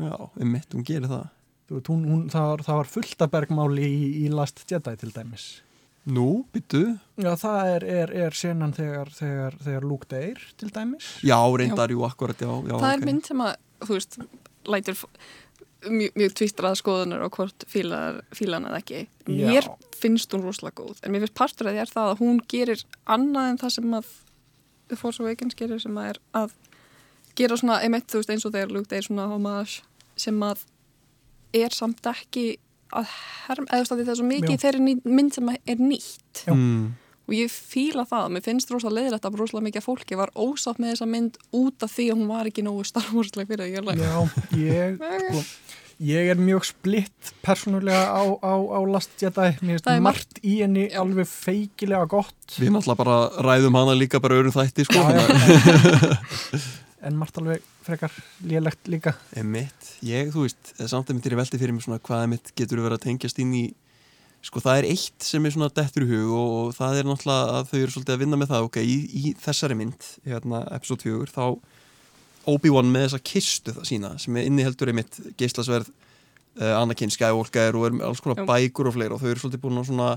Já, 0.00 0.14
einmitt, 0.40 0.72
hún 0.72 0.84
gerir 0.86 1.08
það 1.10 1.26
Þú 1.64 1.78
veit, 1.78 1.86
hún, 1.88 2.02
hún, 2.10 2.24
það, 2.32 2.48
var, 2.50 2.62
það 2.66 2.80
var 2.82 2.90
fullt 2.92 3.22
af 3.24 3.30
bergmáli 3.32 3.84
í, 3.88 4.00
í 4.24 4.32
Last 4.32 4.64
Jedi 4.68 4.96
til 5.00 5.12
dæmis 5.14 5.46
Nú, 6.04 6.44
byttu 6.52 6.82
Já, 7.16 7.30
það 7.40 7.70
er, 7.78 7.86
er, 8.02 8.10
er 8.26 8.34
senan 8.36 8.74
þegar, 8.76 9.08
þegar, 9.16 9.54
þegar 9.64 9.86
Luke 9.88 10.08
deyr 10.10 10.42
til 10.60 10.68
dæmis 10.74 11.06
Já, 11.24 11.38
reyndar, 11.56 11.94
jú, 11.94 12.02
akkurat, 12.04 12.36
já, 12.44 12.50
já 12.52 12.74
það 12.74 12.84
ok. 12.90 12.92
er 12.98 13.06
mynd 13.08 13.30
sem 13.30 13.40
að, 13.46 13.54
þú 13.86 13.96
veist, 13.96 14.18
lætur 14.68 14.98
f- 14.98 15.06
mjög, 15.88 16.12
mjög 16.20 16.34
tvistraða 16.42 16.80
skoðunar 16.82 17.24
á 17.24 17.28
hvort 17.32 17.64
fílar, 17.72 18.20
fílan 18.36 18.68
eða 18.68 18.82
ekki 18.82 19.00
Já. 19.32 19.48
mér 19.48 19.70
finnst 19.96 20.36
hún 20.36 20.44
rosalega 20.44 20.82
góð 20.82 21.00
en 21.00 21.12
mér 21.16 21.24
finnst 21.24 21.38
partur 21.40 21.70
að 21.70 21.78
því 21.78 21.82
er 21.86 21.94
það 21.96 22.12
að 22.12 22.20
hún 22.20 22.42
gerir 22.52 22.84
annað 23.16 23.48
en 23.54 23.62
það 23.64 23.74
sem 23.78 23.96
að 24.02 24.12
The 24.92 25.00
Force 25.00 25.24
Awakens 25.24 25.56
gerir 25.56 25.80
sem 25.80 25.96
að 25.96 26.10
er 26.12 26.20
að 26.44 26.52
gera 27.40 27.56
svona, 27.56 27.80
einmitt, 27.80 28.10
þú 28.12 28.20
veist, 28.20 28.30
eins 28.36 28.44
og 28.44 28.52
þegar 28.52 28.76
Luke 28.76 28.92
deyr 28.92 29.08
svona 29.08 29.30
homage 29.32 29.80
sem 30.20 30.36
að 30.44 30.66
er 31.54 31.74
samt 31.74 32.06
ekki 32.10 32.46
að 32.94 33.14
herm, 33.46 33.68
eða 33.68 33.78
þú 33.78 33.84
veist 33.84 33.94
að 33.94 33.98
því 33.98 34.04
það 34.04 34.12
er 34.12 34.20
svo 34.20 34.28
mikið 34.28 34.60
þeirri 34.64 34.98
mynd 35.18 35.34
sem 35.34 35.54
er 35.54 35.80
nýtt. 35.80 36.42
Já. 36.44 36.52
mm, 36.54 36.84
og 37.24 37.36
ég 37.38 37.54
fíla 37.54 38.04
það, 38.08 38.26
mér 38.34 38.44
finnst 38.44 38.72
rosalega 38.72 39.00
leiðilegt 39.00 39.28
að 39.28 39.38
rosalega 39.40 39.68
mikið 39.70 39.86
fólki 39.86 40.18
var 40.20 40.32
ósátt 40.36 40.82
með 40.82 40.92
þessa 40.92 41.08
mynd 41.08 41.38
út 41.56 41.86
af 41.86 41.94
því 41.94 42.10
að 42.10 42.20
hún 42.20 42.28
var 42.34 42.50
ekki 42.50 42.66
nógu 42.66 42.84
Star 42.88 43.08
Wars-leg 43.14 43.48
fyrir 43.48 43.64
að 43.64 43.72
ég 43.72 43.80
er 43.80 44.02
Já, 44.04 44.18
ég, 44.60 45.00
sko, 45.24 45.42
ég 46.10 46.30
er 46.34 46.44
mjög 46.44 46.68
splitt 46.68 47.32
persónulega 47.46 48.04
á, 48.12 48.22
á, 48.44 48.54
á 48.60 48.80
Last 48.92 49.16
Jedi. 49.22 49.50
Mér 49.64 49.80
finnst 49.80 50.04
margt 50.04 50.40
í 50.44 50.60
henni 50.60 50.86
Já. 50.90 51.00
alveg 51.00 51.30
feikilega 51.32 52.06
gott. 52.12 52.38
Við 52.58 52.74
náttúrulega 52.76 53.00
bara 53.00 53.18
ræðum 53.48 53.80
hana 53.80 53.96
líka 53.96 54.20
bara 54.22 54.38
öðrum 54.42 54.54
þætti, 54.54 54.86
sko. 54.90 55.00
Já, 55.00 55.24
já. 55.24 56.64
en 57.04 57.16
margt 57.20 57.38
alveg 57.40 57.64
frekar 57.84 58.12
lélegt 58.48 58.90
líka. 58.90 59.14
Emitt, 59.38 59.94
ég, 60.04 60.32
þú 60.34 60.46
veist, 60.46 60.74
samt 60.80 61.08
að 61.08 61.18
myndir 61.18 61.36
ég 61.36 61.40
velti 61.42 61.60
fyrir 61.60 61.76
mig 61.76 61.84
svona 61.86 62.02
hvað 62.04 62.28
emitt 62.28 62.52
getur 62.58 62.82
verið 62.84 62.98
að 62.98 63.06
tengjast 63.08 63.40
inn 63.44 63.56
í 63.58 63.64
sko 64.44 64.60
það 64.60 64.82
er 64.82 64.88
eitt 64.92 65.24
sem 65.24 65.46
er 65.46 65.54
svona 65.54 65.70
dettur 65.72 66.04
í 66.04 66.10
hug 66.10 66.32
og, 66.36 66.50
og 66.58 66.74
það 66.76 67.00
er 67.00 67.08
náttúrulega 67.08 67.58
að 67.58 67.70
þau 67.70 67.78
eru 67.78 67.94
svolítið 67.94 68.14
að 68.14 68.22
vinna 68.24 68.38
með 68.40 68.50
það, 68.52 68.66
ok, 68.68 68.78
í, 68.84 68.96
í 69.08 69.32
þessari 69.40 69.78
mynd 69.80 70.08
hérna, 70.28 70.60
episode 70.76 71.06
4, 71.06 71.32
þá 71.32 72.50
Obi-Wan 72.52 72.90
með 72.92 73.06
þessa 73.06 73.22
kistu 73.24 73.72
það 73.72 73.88
sína 73.88 74.10
sem 74.20 74.36
er 74.36 74.48
inniheldur 74.50 74.92
einmitt 74.92 75.16
geislasverð 75.40 75.88
uh, 76.60 76.74
Anakin 76.76 77.12
Skywalker 77.12 77.78
og 77.78 77.88
er 77.88 78.00
alls 78.04 78.20
konar 78.24 78.44
bækur 78.48 78.90
og 78.90 78.98
fleira 78.98 79.16
og 79.16 79.22
þau 79.22 79.30
eru 79.30 79.44
svolítið 79.44 79.64
búin 79.64 79.80
að 79.80 79.88
svona 79.88 80.10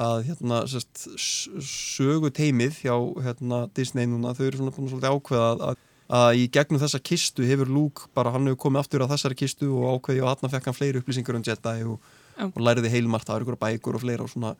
að 0.00 0.20
hérna 0.28 0.60
sest, 0.70 1.08
sögu 1.18 2.30
teimið 2.30 2.84
hjá 2.84 2.94
hérna, 3.24 3.64
Disney 3.74 4.06
núna, 4.06 4.36
þau 4.38 4.44
eru 4.46 4.60
svona 4.60 4.74
búin 4.76 4.86
að 4.86 4.94
svolítið 4.94 5.16
ákveða 5.16 5.48
að, 5.50 5.80
að 6.10 6.26
að 6.26 6.40
í 6.40 6.46
gegnum 6.52 6.80
þessa 6.82 7.00
kistu 7.02 7.46
hefur 7.46 7.70
Luke 7.70 8.10
bara 8.16 8.32
hann 8.34 8.48
hefur 8.50 8.64
komið 8.66 8.82
aftur 8.82 9.04
á 9.06 9.12
þessari 9.12 9.38
kistu 9.38 9.70
og 9.78 9.98
ákveði 10.00 10.24
og 10.24 10.30
hann 10.32 10.52
fekk 10.52 10.70
hann 10.70 10.76
fleiri 10.76 11.00
upplýsingar 11.00 11.38
um 11.38 11.44
Jedi 11.46 11.86
og, 11.86 12.12
Já. 12.34 12.46
og 12.48 12.60
læriði 12.66 12.92
heilmart 12.96 13.30
eru 13.30 13.46
ykkur 13.46 13.58
bækur 13.60 13.98
og 13.98 14.04
fleira 14.04 14.26
og 14.26 14.32
svona. 14.32 14.54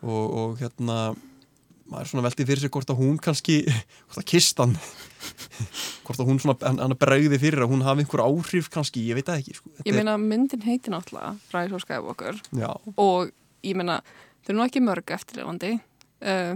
Og, 0.00 0.24
og 0.40 0.56
hérna 0.60 1.12
maður 1.90 2.04
er 2.06 2.10
svona 2.10 2.24
veltið 2.24 2.48
fyrir 2.48 2.62
sig 2.64 2.72
hvort 2.72 2.90
að 2.92 3.00
hún 3.02 3.18
kannski 3.22 3.56
hvort 4.08 4.22
að 4.22 4.28
kistan 4.32 4.74
hvort 6.06 6.22
að 6.22 6.30
hún 6.30 6.42
svona, 6.42 6.56
hann, 6.64 6.80
hann 6.82 6.96
bregði 6.98 7.40
fyrir 7.42 7.66
að 7.66 7.74
hún 7.74 7.84
hafi 7.86 8.04
einhver 8.04 8.24
áhrif 8.24 8.70
kannski, 8.72 9.04
ég 9.10 9.18
veit 9.18 9.28
það 9.28 9.42
ekki 9.42 9.58
sko. 9.58 9.74
Ég 9.86 9.98
meina, 9.98 10.16
myndin 10.18 10.66
heitir 10.66 10.94
náttúrulega 10.94 11.36
Rise 11.54 11.76
of 11.76 11.84
Skywalker. 11.84 12.42
Já, 12.56 12.70
og 12.96 13.30
ég 13.66 13.78
meina, 13.78 14.00
þau 14.42 14.54
eru 14.54 14.60
nú 14.60 14.66
ekki 14.66 14.82
mörg 14.82 15.14
eftirlefandi 15.18 15.74
uh, 15.78 16.54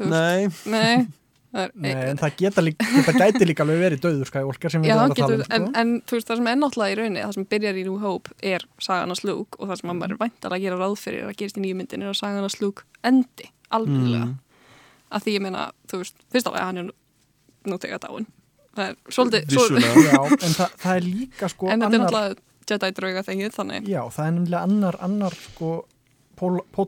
nei, 0.00 0.48
nei 0.70 0.92
er, 1.52 1.70
Nei, 1.74 1.90
en 2.10 2.18
það 2.20 2.34
geta, 2.38 2.62
líka, 2.62 2.86
geta 2.94 3.12
gæti 3.16 3.46
líka 3.48 3.64
alveg 3.64 3.80
verið 3.82 4.02
döður 4.04 4.28
skævolkar 4.30 4.70
sem 4.74 4.82
við 4.84 4.92
erum 4.94 5.10
að 5.10 5.16
tala 5.18 5.36
getur, 5.36 5.40
um 5.40 5.54
en, 5.56 5.64
sko. 5.66 5.80
en 5.80 5.94
þú 6.06 6.18
veist 6.18 6.28
það 6.30 6.36
sem 6.40 6.50
er 6.52 6.58
náttúrulega 6.60 6.92
í 6.92 6.98
rauninni 7.00 7.24
það 7.24 7.34
sem 7.38 7.46
byrjar 7.54 7.80
í 7.80 7.84
New 7.88 7.96
Hope 8.04 8.36
er 8.52 8.66
sagan 8.78 9.14
að 9.14 9.20
slúk 9.22 9.58
og 9.58 9.70
það 9.70 9.80
sem 9.80 9.90
maður 9.90 10.14
er 10.14 10.20
væntar 10.20 10.54
að 10.56 10.62
gera 10.66 10.78
ráð 10.80 10.96
fyrir 11.00 11.26
að 11.26 11.36
gerist 11.40 11.58
í 11.58 11.64
nýju 11.64 11.78
myndin 11.80 12.02
er 12.06 12.12
að 12.12 12.18
sagan 12.20 12.46
að 12.46 12.54
slúk 12.56 12.84
endi 13.02 13.50
alveglega 13.70 14.26
Mm. 14.30 14.36
að 15.10 15.24
því 15.24 15.32
ég 15.34 15.42
meina, 15.42 15.62
þú 15.90 15.98
veist, 16.04 16.14
fyrst 16.30 16.46
að 16.46 16.60
hann 16.60 16.78
er 16.78 16.84
nú, 17.66 17.76
þegar 17.82 17.98
dáin 18.04 18.26
það 18.76 18.84
er 18.86 18.94
svolítið, 19.10 19.50
svo, 19.50 19.64
vissulega. 19.74 20.04
Já, 20.06 20.20
en 20.30 20.54
það, 20.54 20.74
það 20.78 20.96
er 20.96 21.06
líka 21.08 21.48
sko 21.50 21.66
en 21.66 21.80
þetta 21.80 21.90
er 21.90 21.90
annar, 21.90 22.04
náttúrulega 22.06 22.48
Jedi 22.70 22.90
drauga 22.94 23.22
þengið 23.26 23.54
þannig. 23.56 23.88
Já, 23.90 24.00
það 24.14 24.26
er 24.26 24.34
nefnilega 24.36 24.62
annar, 24.62 24.96
annar 25.02 25.34
sko 25.34 25.70
pól, 26.38 26.60
pól 26.70 26.86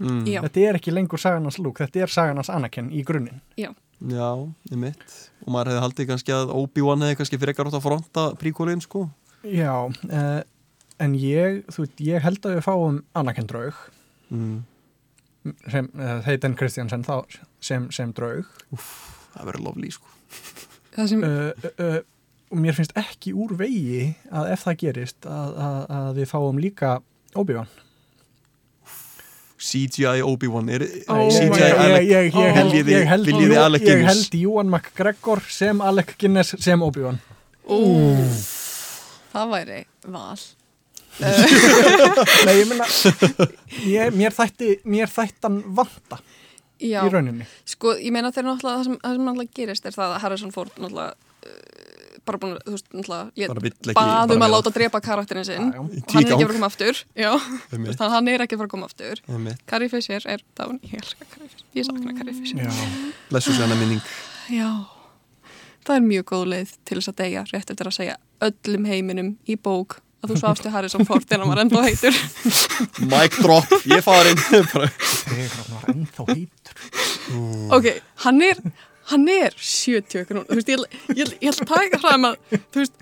mm. 0.00 0.22
Þetta 0.26 0.64
er 0.68 0.78
ekki 0.78 0.94
lengur 0.94 1.22
saganans 1.22 1.58
lúk, 1.62 1.82
þetta 1.82 2.04
er 2.04 2.12
saganans 2.12 2.50
Anakin 2.52 2.90
í 2.94 3.04
grunninn. 3.06 3.40
Já, 3.60 3.70
já, 4.00 4.28
ég 4.70 4.80
mitt 4.80 5.18
og 5.44 5.52
maður 5.54 5.74
hefði 5.74 5.84
haldið 5.84 6.10
kannski 6.12 6.34
að 6.36 6.54
Obi-Wan 6.56 7.04
hefði 7.04 7.20
kannski 7.20 7.40
frekar 7.42 7.70
átt 7.70 7.78
að 7.78 7.86
fronta 7.86 8.26
príkólin 8.40 8.82
sko 8.84 9.06
Já, 9.44 9.74
uh, 9.92 10.40
en 11.04 11.16
ég, 11.20 11.64
þú 11.72 11.84
veit, 11.84 12.04
ég 12.06 12.24
held 12.24 12.46
að 12.48 12.56
við 12.56 12.64
fáum 12.64 13.02
Anakin 13.18 13.48
draug, 13.50 13.76
mm. 14.32 14.56
sem, 15.68 15.90
uh, 15.98 16.18
Hayden 16.24 16.56
Christiansen 16.56 17.04
þá, 17.04 17.20
sem, 17.60 17.90
sem 17.92 18.14
draug. 18.16 18.48
það 18.72 19.50
verður 19.50 19.66
loflí 19.68 19.92
sko 19.94 20.10
það 20.94 21.10
sem, 21.10 21.24
Uh, 21.24 21.70
uh, 21.82 22.00
og 22.54 22.60
mér 22.62 22.76
finnst 22.76 22.94
ekki 22.98 23.32
úr 23.34 23.56
vegi 23.58 24.12
að 24.30 24.52
ef 24.54 24.64
það 24.66 24.76
gerist 24.84 25.26
að, 25.26 25.56
að, 25.58 25.78
að 25.96 26.10
við 26.20 26.28
fáum 26.30 26.60
líka 26.62 26.90
Obi-Wan. 27.34 27.70
CGI 29.64 30.20
Obi-Wan 30.26 30.68
er 30.74 30.82
Ég- 30.84 31.06
CGI 31.36 31.68
Alec 31.70 32.02
ég- 32.02 32.10
ég- 32.10 32.34
ég 32.34 32.54
held- 32.58 32.72
Viljiði- 32.72 32.94
ég 32.98 33.06
held- 33.08 33.28
Guinness? 33.84 34.28
held 34.30 34.34
Júan 34.42 34.68
McGregor 34.72 35.40
sem 35.48 35.80
Alec 35.80 36.14
Guinness 36.20 36.54
sem 36.60 36.82
Obi-Wan. 36.82 37.18
ó, 37.68 37.78
það 39.34 39.48
væri 39.54 39.80
val 40.06 40.38
Nei, 42.44 42.54
ég 42.58 42.66
ég, 43.86 44.14
mér 44.18 44.34
þætti, 44.34 44.70
mér 44.90 45.06
þættan 45.10 45.60
vanta 45.76 46.18
Já, 46.82 47.04
í 47.06 47.10
rauninni. 47.12 47.46
sko, 47.70 47.92
ég 48.02 48.10
meina 48.12 48.32
þegar 48.34 48.48
náttúrulega 48.50 48.80
það 48.80 48.88
sem, 48.88 48.96
það 49.04 49.14
sem 49.14 49.28
náttúrulega 49.28 49.54
gerist 49.60 49.86
er 49.86 49.94
það 49.94 50.14
að 50.16 50.22
Harrison 50.24 50.52
Ford 50.56 50.72
náttúrulega 50.74 51.14
uh, 51.14 51.73
bara 52.24 52.38
búin, 52.40 52.54
að, 52.56 52.62
þú 52.66 52.74
veist, 52.74 52.86
náttúrulega 52.94 53.24
lét, 53.36 53.48
Bara 53.52 53.60
vill 53.64 53.72
ekki- 53.74 53.94
baðum 53.98 54.44
að 54.46 54.52
láta 54.54 54.70
drepa 54.74 55.00
karakterin 55.04 55.44
sinn. 55.44 55.72
Já, 55.72 55.76
já. 55.76 55.80
og 55.80 55.90
hann 56.14 56.28
er 56.28 56.34
ekki 56.34 56.34
að 56.34 56.48
fara 56.48 56.48
að 56.48 56.56
koma 56.56 56.70
aftur. 56.70 57.02
Já, 57.16 57.32
Einmitt. 57.72 57.88
veist, 57.90 57.98
hann- 58.00 58.28
er 58.28 58.40
ekki 58.44 58.54
að 58.54 58.62
fara 58.62 58.68
að 58.68 58.74
koma 58.74 58.86
aftur. 58.86 59.20
Carrie 59.66 59.88
Fisher 59.92 60.22
er 60.26 60.40
dáin, 60.56 60.80
ég 60.82 60.94
elskar 61.02 61.26
Carrie 61.34 61.48
Fisher. 61.48 61.66
Ég 61.74 61.84
sakna 61.88 62.16
Carrie 62.18 62.34
Fisher. 62.34 62.58
Já, 62.58 63.12
blessu 63.30 63.52
sér 63.52 63.66
hana 63.68 63.74
minning. 63.74 64.00
Já, 64.50 64.70
það 65.84 65.96
er 65.96 66.00
mjög 66.08 66.24
góð 66.32 66.46
leið 66.54 66.72
til 66.84 66.98
þess 66.98 67.08
að 67.12 67.16
deyja 67.22 67.44
rétt 67.52 67.70
eftir 67.70 67.86
að 67.86 67.96
segja 67.98 68.16
öllum 68.40 68.86
heiminum 68.88 69.36
í 69.48 69.56
bók 69.56 70.00
að 70.24 70.30
þú 70.32 70.36
svafstu 70.40 70.70
Harrison 70.72 71.04
Ford 71.04 71.24
en 71.32 71.40
hann 71.40 71.48
var 71.52 71.60
ennþá 71.64 71.82
heitur. 71.84 72.14
Mic 73.12 73.36
drop, 73.42 73.68
ég 73.84 74.00
farin 74.02 74.36
Bara- 74.72 74.88
þegar 74.88 75.52
hann 75.58 75.70
var 75.74 75.84
ennþá 75.92 76.26
heitur. 76.32 76.74
ok, 77.76 77.90
hann 78.24 78.42
er 78.42 78.56
hann 79.10 79.26
er 79.28 79.54
70 79.58 80.20
eitthvað 80.20 80.38
núna. 80.38 80.46
Þú 80.48 80.56
veist, 80.58 80.70
ég, 80.70 80.84
ég, 81.18 81.32
ég 81.42 81.50
held 81.50 81.62
að 81.64 81.70
taka 81.72 82.00
fram 82.00 82.26
að 82.28 82.36
þú 82.72 82.82
veist, 82.82 82.94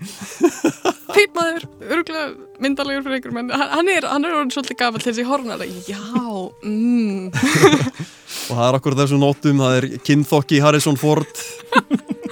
feitmaður 1.13 1.67
örgulega 1.95 2.25
myndalegur 2.63 3.05
fyrir 3.05 3.19
einhverjum 3.19 3.39
en 3.43 3.53
hann 3.73 3.91
er, 3.91 4.07
hann 4.11 4.27
er 4.27 4.35
orðin 4.35 4.53
svolítið 4.55 4.79
gafall 4.81 5.03
til 5.03 5.11
þessi 5.11 5.27
hornar 5.27 5.63
já, 5.87 6.01
mm. 6.67 7.31
Og 8.49 8.57
það 8.57 8.65
er 8.67 8.77
okkur 8.79 8.97
þessum 8.99 9.23
nótum 9.23 9.63
það 9.63 9.77
er 9.79 9.89
kynþokki 10.09 10.61
Harrison 10.63 10.99
Ford 10.99 11.43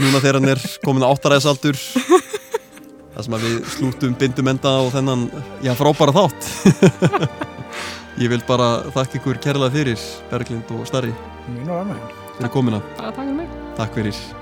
núna 0.01 0.19
þegar 0.19 0.39
hann 0.41 0.51
er 0.55 0.63
komin 0.83 1.05
á 1.07 1.11
áttaræðisaldur 1.11 1.79
það 1.79 3.25
sem 3.27 3.37
að 3.37 3.47
við 3.47 3.59
slútum 3.75 4.17
bindum 4.19 4.51
enda 4.51 4.75
á 4.81 4.83
þennan 4.91 5.27
já 5.63 5.73
frábæra 5.79 6.15
þátt. 6.15 6.51
Ég 8.21 8.27
vil 8.31 8.41
bara 8.45 8.73
þakka 8.91 9.21
ykkur 9.21 9.39
kærlega 9.41 9.73
fyrir 9.73 10.09
Berglind 10.31 10.75
og 10.75 10.83
Starri. 10.89 11.15
Mínu 11.47 11.79
ánægum. 11.79 12.19
fyrir 12.41 12.49
komina 12.49 12.81
bara 12.97 13.11
taka 13.11 13.33
mig 13.33 13.60
takk 13.77 13.93
fyrir 13.95 14.40